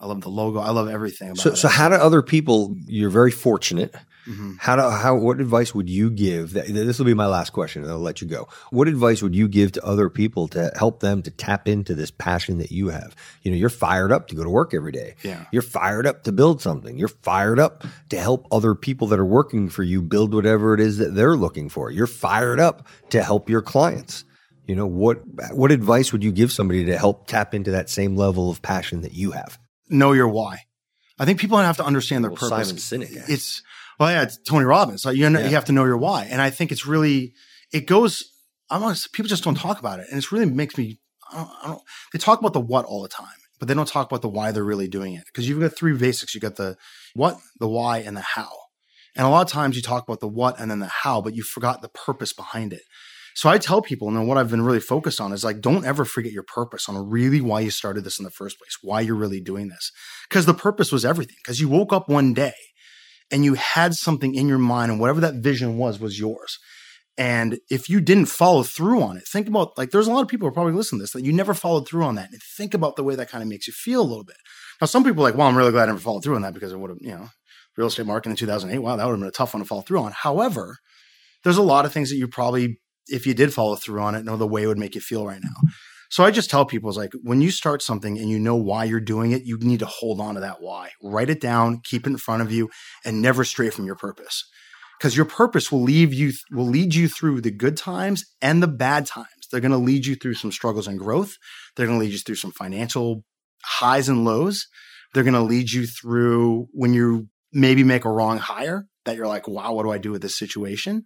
I 0.01 0.05
love 0.05 0.21
the 0.21 0.29
logo. 0.29 0.59
I 0.59 0.69
love 0.69 0.87
everything 0.87 1.31
about 1.31 1.41
so, 1.41 1.49
it. 1.51 1.57
So, 1.57 1.67
how 1.67 1.89
do 1.89 1.95
other 1.95 2.21
people? 2.21 2.75
You're 2.85 3.09
very 3.09 3.31
fortunate. 3.31 3.93
Mm-hmm. 4.27 4.53
How 4.59 4.75
do 4.75 4.83
how 4.83 5.15
what 5.15 5.41
advice 5.41 5.73
would 5.75 5.89
you 5.89 6.09
give? 6.09 6.53
This 6.53 6.99
will 6.99 7.05
be 7.05 7.13
my 7.13 7.25
last 7.25 7.49
question, 7.49 7.83
and 7.83 7.91
I'll 7.91 7.99
let 7.99 8.21
you 8.21 8.27
go. 8.27 8.47
What 8.69 8.87
advice 8.87 9.21
would 9.21 9.35
you 9.35 9.47
give 9.47 9.73
to 9.73 9.85
other 9.85 10.09
people 10.09 10.47
to 10.49 10.71
help 10.77 11.01
them 11.01 11.21
to 11.23 11.31
tap 11.31 11.67
into 11.67 11.95
this 11.95 12.11
passion 12.11 12.59
that 12.59 12.71
you 12.71 12.89
have? 12.89 13.15
You 13.41 13.51
know, 13.51 13.57
you're 13.57 13.69
fired 13.69 14.11
up 14.11 14.27
to 14.27 14.35
go 14.35 14.43
to 14.43 14.49
work 14.49 14.73
every 14.73 14.91
day. 14.93 15.15
Yeah, 15.23 15.45
you're 15.51 15.61
fired 15.61 16.05
up 16.05 16.23
to 16.23 16.31
build 16.31 16.61
something. 16.61 16.97
You're 16.97 17.07
fired 17.07 17.59
up 17.59 17.83
to 18.09 18.19
help 18.19 18.47
other 18.51 18.75
people 18.75 19.07
that 19.07 19.19
are 19.19 19.25
working 19.25 19.67
for 19.67 19.83
you 19.83 20.01
build 20.01 20.33
whatever 20.33 20.73
it 20.73 20.79
is 20.79 20.97
that 20.99 21.15
they're 21.15 21.35
looking 21.35 21.67
for. 21.67 21.91
You're 21.91 22.07
fired 22.07 22.59
up 22.59 22.87
to 23.09 23.21
help 23.23 23.49
your 23.49 23.61
clients. 23.61 24.23
You 24.65 24.75
know 24.75 24.87
what? 24.87 25.23
What 25.51 25.71
advice 25.71 26.13
would 26.13 26.23
you 26.23 26.31
give 26.31 26.51
somebody 26.51 26.85
to 26.85 26.97
help 26.97 27.27
tap 27.27 27.53
into 27.53 27.71
that 27.71 27.89
same 27.89 28.15
level 28.15 28.49
of 28.49 28.61
passion 28.61 29.01
that 29.01 29.13
you 29.13 29.31
have? 29.31 29.59
Know 29.89 30.13
your 30.13 30.27
why. 30.27 30.61
I 31.17 31.25
think 31.25 31.39
people 31.39 31.57
have 31.57 31.77
to 31.77 31.85
understand 31.85 32.23
their 32.23 32.31
well, 32.31 32.49
purpose. 32.49 32.83
Simon 32.83 33.07
Sinek. 33.07 33.29
It's 33.29 33.61
well, 33.99 34.11
yeah, 34.11 34.23
it's 34.23 34.37
Tony 34.37 34.65
Robbins. 34.65 35.03
You 35.05 35.29
know, 35.29 35.39
yeah. 35.39 35.47
you 35.47 35.55
have 35.55 35.65
to 35.65 35.71
know 35.73 35.85
your 35.85 35.97
why, 35.97 36.25
and 36.25 36.41
I 36.41 36.49
think 36.49 36.71
it's 36.71 36.85
really 36.85 37.33
it 37.71 37.85
goes. 37.85 38.31
I'm 38.69 38.83
honest, 38.83 39.11
people 39.13 39.27
just 39.27 39.43
don't 39.43 39.55
talk 39.55 39.79
about 39.79 39.99
it, 39.99 40.07
and 40.09 40.17
it 40.17 40.31
really 40.31 40.45
makes 40.45 40.77
me. 40.77 40.99
I 41.31 41.37
don't, 41.37 41.49
I 41.63 41.67
don't, 41.67 41.81
They 42.13 42.19
talk 42.19 42.39
about 42.39 42.53
the 42.53 42.61
what 42.61 42.85
all 42.85 43.01
the 43.01 43.09
time, 43.09 43.27
but 43.59 43.67
they 43.67 43.73
don't 43.73 43.87
talk 43.87 44.09
about 44.09 44.21
the 44.21 44.29
why 44.29 44.51
they're 44.51 44.63
really 44.63 44.87
doing 44.87 45.13
it. 45.13 45.25
Because 45.25 45.49
you've 45.49 45.59
got 45.59 45.75
three 45.75 45.95
basics. 45.95 46.33
You 46.33 46.41
got 46.41 46.55
the 46.55 46.77
what, 47.13 47.37
the 47.59 47.67
why, 47.67 47.99
and 47.99 48.15
the 48.15 48.21
how. 48.21 48.49
And 49.15 49.25
a 49.25 49.29
lot 49.29 49.45
of 49.45 49.51
times 49.51 49.75
you 49.75 49.81
talk 49.81 50.07
about 50.07 50.21
the 50.21 50.27
what 50.27 50.59
and 50.59 50.71
then 50.71 50.79
the 50.79 50.87
how, 50.87 51.21
but 51.21 51.35
you 51.35 51.43
forgot 51.43 51.81
the 51.81 51.89
purpose 51.89 52.31
behind 52.31 52.73
it. 52.73 52.83
So 53.39 53.47
I 53.47 53.57
tell 53.57 53.81
people, 53.81 54.09
and 54.09 54.27
what 54.27 54.37
I've 54.37 54.49
been 54.49 54.63
really 54.63 54.81
focused 54.81 55.21
on 55.21 55.31
is 55.31 55.45
like, 55.45 55.61
don't 55.61 55.85
ever 55.85 56.03
forget 56.03 56.33
your 56.33 56.43
purpose 56.43 56.89
on 56.89 57.09
really 57.09 57.39
why 57.39 57.61
you 57.61 57.71
started 57.71 58.03
this 58.03 58.19
in 58.19 58.25
the 58.25 58.31
first 58.31 58.59
place, 58.59 58.75
why 58.81 58.99
you're 58.99 59.15
really 59.15 59.39
doing 59.39 59.69
this. 59.69 59.93
Because 60.27 60.45
the 60.45 60.53
purpose 60.53 60.91
was 60.91 61.05
everything. 61.05 61.37
Because 61.41 61.61
you 61.61 61.69
woke 61.69 61.93
up 61.93 62.09
one 62.09 62.33
day 62.33 62.51
and 63.31 63.45
you 63.45 63.53
had 63.53 63.93
something 63.93 64.35
in 64.35 64.49
your 64.49 64.57
mind 64.57 64.91
and 64.91 64.99
whatever 64.99 65.21
that 65.21 65.35
vision 65.35 65.77
was 65.77 66.01
was 66.01 66.19
yours 66.19 66.59
and 67.17 67.59
if 67.69 67.87
you 67.87 68.01
didn't 68.01 68.25
follow 68.25 68.63
through 68.63 69.01
on 69.01 69.15
it 69.15 69.23
think 69.27 69.47
about 69.47 69.77
like 69.77 69.91
there's 69.91 70.07
a 70.07 70.11
lot 70.11 70.21
of 70.21 70.27
people 70.27 70.45
who 70.45 70.49
are 70.49 70.53
probably 70.53 70.73
listening 70.73 70.99
to 70.99 71.03
this 71.03 71.11
that 71.11 71.23
you 71.23 71.31
never 71.31 71.53
followed 71.53 71.87
through 71.87 72.03
on 72.03 72.15
that 72.15 72.31
and 72.31 72.41
think 72.57 72.73
about 72.73 72.95
the 72.95 73.03
way 73.03 73.13
that 73.13 73.29
kind 73.29 73.43
of 73.43 73.47
makes 73.47 73.67
you 73.67 73.73
feel 73.73 74.01
a 74.01 74.09
little 74.09 74.23
bit 74.23 74.37
now 74.81 74.87
some 74.87 75.03
people 75.03 75.21
are 75.21 75.29
like 75.29 75.37
well 75.37 75.47
i'm 75.47 75.55
really 75.55 75.71
glad 75.71 75.83
i 75.83 75.87
never 75.87 75.99
followed 75.99 76.23
through 76.23 76.35
on 76.35 76.41
that 76.41 76.53
because 76.53 76.71
it 76.71 76.79
would 76.79 76.89
have 76.89 76.97
you 77.01 77.11
know 77.11 77.29
real 77.77 77.87
estate 77.87 78.07
market 78.07 78.29
in 78.31 78.35
2008 78.35 78.79
wow 78.79 78.95
that 78.95 79.05
would 79.05 79.11
have 79.11 79.19
been 79.19 79.27
a 79.27 79.31
tough 79.31 79.53
one 79.53 79.61
to 79.61 79.67
follow 79.67 79.81
through 79.81 79.99
on 79.99 80.11
however 80.11 80.77
there's 81.43 81.57
a 81.57 81.61
lot 81.61 81.85
of 81.85 81.93
things 81.93 82.09
that 82.09 82.17
you 82.17 82.27
probably 82.27 82.79
if 83.12 83.26
you 83.28 83.34
did 83.34 83.53
follow 83.53 83.76
through 83.76 84.01
on 84.01 84.16
it 84.16 84.26
know 84.26 84.38
the 84.38 84.47
way 84.47 84.64
it 84.64 84.68
would 84.68 84.78
make 84.78 84.95
you 84.95 85.01
feel 85.01 85.26
right 85.26 85.41
now 85.43 85.70
so 86.12 86.24
I 86.24 86.32
just 86.32 86.49
tell 86.49 86.66
people, 86.66 86.89
it's 86.89 86.97
like 86.97 87.14
when 87.22 87.39
you 87.39 87.51
start 87.51 87.84
something 87.84 88.18
and 88.18 88.30
you 88.30 88.39
know 88.39 88.55
why 88.55 88.84
you're 88.86 88.99
doing 88.99 89.32
it, 89.32 89.43
you 89.43 89.60
need 89.60 89.80
to 89.80 89.86
hold 89.86 90.20
on 90.20 90.36
to 90.36 90.41
that 90.41 90.60
why. 90.60 90.89
Write 91.03 91.30
it 91.30 91.39
down, 91.39 91.82
keep 91.84 92.07
it 92.07 92.10
in 92.10 92.18
front 92.18 92.41
of 92.41 92.51
you, 92.51 92.70
and 93.05 93.22
never 93.22 93.43
stray 93.43 93.70
from 93.70 93.86
your 93.86 93.95
purpose. 93.95 94.49
Because 94.97 95.16
your 95.16 95.26
purpose 95.26 95.72
will 95.72 95.84
leave 95.84 96.14
you 96.14 96.34
will 96.51 96.66
lead 96.66 96.95
you 96.95 97.07
through 97.07 97.41
the 97.41 97.51
good 97.51 97.78
times 97.78 98.26
and 98.41 98.62
the 98.62 98.68
bad 98.68 99.05
times. 99.05 99.28
They're 99.51 99.62
going 99.62 99.72
to 99.72 99.78
lead 99.78 100.05
you 100.05 100.16
through 100.16 100.34
some 100.34 100.51
struggles 100.51 100.88
and 100.88 100.99
growth. 100.99 101.38
They're 101.76 101.86
going 101.86 101.99
to 101.99 102.03
lead 102.03 102.12
you 102.12 102.20
through 102.20 102.36
some 102.36 102.51
financial 102.51 103.24
highs 103.64 104.10
and 104.10 104.26
lows. 104.26 104.68
They're 105.14 105.24
going 105.24 105.34
to 105.36 105.41
lead 105.41 105.72
you 105.72 105.86
through 105.86 106.68
when 106.72 106.93
you 106.93 107.30
maybe 107.53 107.84
make 107.84 108.05
a 108.05 108.12
wrong 108.12 108.39
hire 108.39 108.88
that 109.05 109.16
you're 109.16 109.28
like, 109.28 109.47
wow, 109.47 109.74
what 109.74 109.84
do 109.84 109.91
I 109.91 109.99
do 109.99 110.12
with 110.12 110.22
this 110.22 110.38
situation? 110.38 111.03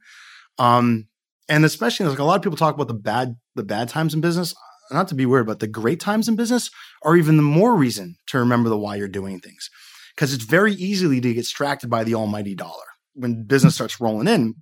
Um, 0.58 1.08
and 1.50 1.66
especially 1.66 2.08
like 2.08 2.20
a 2.20 2.24
lot 2.24 2.36
of 2.36 2.42
people 2.42 2.58
talk 2.58 2.76
about 2.76 2.88
the 2.88 2.94
bad 2.94 3.36
the 3.56 3.64
bad 3.64 3.90
times 3.90 4.14
in 4.14 4.22
business 4.22 4.54
not 4.92 5.08
to 5.10 5.16
be 5.16 5.26
weird, 5.26 5.48
but 5.48 5.60
the 5.60 5.68
great 5.68 6.00
times 6.00 6.28
in 6.28 6.36
business 6.36 6.70
are 7.04 7.16
even 7.16 7.38
the 7.38 7.44
more 7.44 7.76
reason 7.76 8.16
to 8.28 8.40
remember 8.40 8.70
the 8.70 8.78
why 8.78 8.96
you're 8.96 9.08
doing 9.08 9.40
things. 9.40 9.70
Because 10.16 10.34
it's 10.34 10.46
very 10.46 10.74
easily 10.74 11.20
to 11.20 11.34
get 11.34 11.42
distracted 11.42 11.90
by 11.90 12.04
the 12.04 12.16
almighty 12.16 12.56
dollar. 12.56 12.84
When 13.14 13.44
business 13.44 13.76
starts 13.76 14.00
rolling 14.00 14.28
in, 14.28 14.56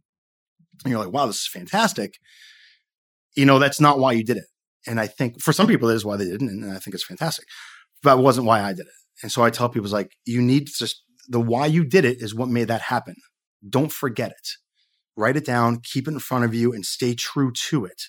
and 0.84 0.92
you're 0.92 1.04
like, 1.04 1.14
wow, 1.14 1.26
this 1.26 1.42
is 1.42 1.48
fantastic. 1.48 2.16
You 3.36 3.46
know, 3.46 3.60
that's 3.60 3.80
not 3.80 4.00
why 4.00 4.14
you 4.14 4.24
did 4.24 4.38
it. 4.38 4.46
And 4.88 5.00
I 5.00 5.08
think 5.08 5.42
for 5.42 5.54
some 5.54 5.68
people, 5.68 5.88
that 5.90 5.96
is 5.96 6.06
why 6.06 6.18
they 6.18 6.26
didn't. 6.26 6.50
And 6.50 6.72
I 6.72 6.80
think 6.80 6.96
it's 6.96 7.06
fantastic. 7.06 7.46
But 8.02 8.18
it 8.18 8.22
wasn't 8.22 8.48
why 8.48 8.62
I 8.62 8.72
did 8.74 8.88
it. 8.88 8.94
And 9.22 9.32
so 9.32 9.44
I 9.44 9.52
tell 9.52 9.70
people, 9.70 9.86
it's 9.86 9.94
like, 9.94 10.12
you 10.26 10.42
need 10.42 10.68
just, 10.68 11.04
the 11.28 11.40
why 11.40 11.68
you 11.68 11.84
did 11.84 12.04
it 12.04 12.22
is 12.22 12.34
what 12.34 12.50
made 12.50 12.68
that 12.70 12.82
happen. 12.82 13.16
Don't 13.68 13.92
forget 13.92 14.32
it. 14.32 14.50
Write 15.22 15.38
it 15.38 15.46
down, 15.46 15.82
keep 15.84 16.08
it 16.08 16.12
in 16.12 16.20
front 16.20 16.46
of 16.46 16.54
you, 16.56 16.74
and 16.74 16.84
stay 16.84 17.14
true 17.14 17.52
to 17.70 17.86
it. 17.86 18.04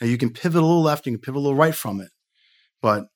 Now 0.00 0.06
you 0.06 0.18
can 0.18 0.30
pivot 0.30 0.62
a 0.62 0.66
little 0.66 0.82
left, 0.82 1.06
you 1.06 1.12
can 1.12 1.20
pivot 1.20 1.38
a 1.38 1.40
little 1.40 1.56
right 1.56 1.74
from 1.74 2.00
it. 2.00 2.10
But 2.82 3.06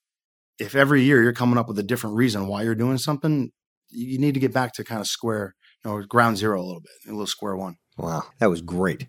if 0.58 0.74
every 0.74 1.02
year 1.02 1.22
you're 1.22 1.32
coming 1.32 1.58
up 1.58 1.68
with 1.68 1.78
a 1.78 1.82
different 1.82 2.16
reason 2.16 2.46
why 2.46 2.62
you're 2.62 2.74
doing 2.74 2.98
something, 2.98 3.50
you 3.90 4.18
need 4.18 4.34
to 4.34 4.40
get 4.40 4.52
back 4.52 4.72
to 4.74 4.84
kind 4.84 5.00
of 5.00 5.06
square, 5.06 5.54
you 5.84 5.90
know, 5.90 6.02
ground 6.06 6.38
zero 6.38 6.60
a 6.60 6.64
little 6.64 6.80
bit, 6.80 6.92
a 7.06 7.10
little 7.10 7.26
square 7.26 7.56
one. 7.56 7.76
Wow, 7.98 8.24
that 8.38 8.48
was 8.48 8.62
great. 8.62 9.06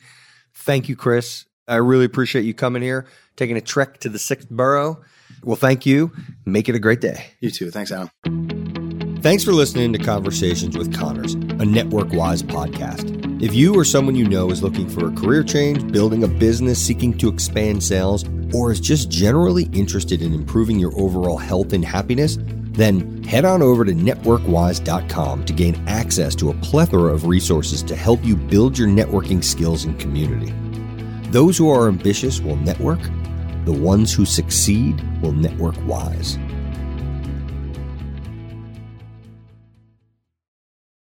Thank 0.53 0.89
you, 0.89 0.95
Chris. 0.95 1.45
I 1.67 1.77
really 1.77 2.05
appreciate 2.05 2.43
you 2.43 2.53
coming 2.53 2.81
here, 2.81 3.07
taking 3.35 3.57
a 3.57 3.61
trek 3.61 3.99
to 3.99 4.09
the 4.09 4.19
sixth 4.19 4.49
borough. 4.49 5.01
Well, 5.43 5.55
thank 5.55 5.85
you. 5.85 6.11
Make 6.45 6.69
it 6.69 6.75
a 6.75 6.79
great 6.79 7.01
day. 7.01 7.27
You 7.39 7.49
too. 7.49 7.71
Thanks, 7.71 7.91
Adam. 7.91 8.54
Thanks 9.25 9.43
for 9.43 9.53
listening 9.53 9.91
to 9.91 9.97
Conversations 9.97 10.77
with 10.77 10.95
Connors, 10.95 11.33
a 11.33 11.65
network 11.65 12.13
wise 12.13 12.43
podcast. 12.43 13.41
If 13.41 13.55
you 13.55 13.73
or 13.73 13.83
someone 13.83 14.15
you 14.15 14.29
know 14.29 14.51
is 14.51 14.61
looking 14.61 14.87
for 14.87 15.07
a 15.07 15.11
career 15.13 15.43
change, 15.43 15.91
building 15.91 16.23
a 16.23 16.27
business, 16.27 16.77
seeking 16.77 17.17
to 17.17 17.29
expand 17.29 17.83
sales, 17.83 18.23
or 18.53 18.71
is 18.71 18.79
just 18.79 19.09
generally 19.09 19.63
interested 19.73 20.21
in 20.21 20.31
improving 20.31 20.77
your 20.77 20.95
overall 20.95 21.39
health 21.39 21.73
and 21.73 21.83
happiness, 21.83 22.37
then 22.73 23.23
head 23.23 23.45
on 23.45 23.63
over 23.63 23.83
to 23.83 23.93
networkwise.com 23.93 25.43
to 25.45 25.53
gain 25.53 25.83
access 25.87 26.35
to 26.35 26.51
a 26.51 26.57
plethora 26.57 27.11
of 27.11 27.25
resources 27.25 27.81
to 27.81 27.95
help 27.95 28.23
you 28.23 28.35
build 28.35 28.77
your 28.77 28.87
networking 28.87 29.43
skills 29.43 29.85
and 29.85 29.99
community. 29.99 30.53
Those 31.31 31.57
who 31.57 31.71
are 31.71 31.87
ambitious 31.87 32.41
will 32.41 32.57
network, 32.57 32.99
The 33.65 33.73
ones 33.73 34.13
who 34.13 34.25
succeed 34.25 35.01
will 35.23 35.31
network 35.31 35.73
wise. 35.87 36.37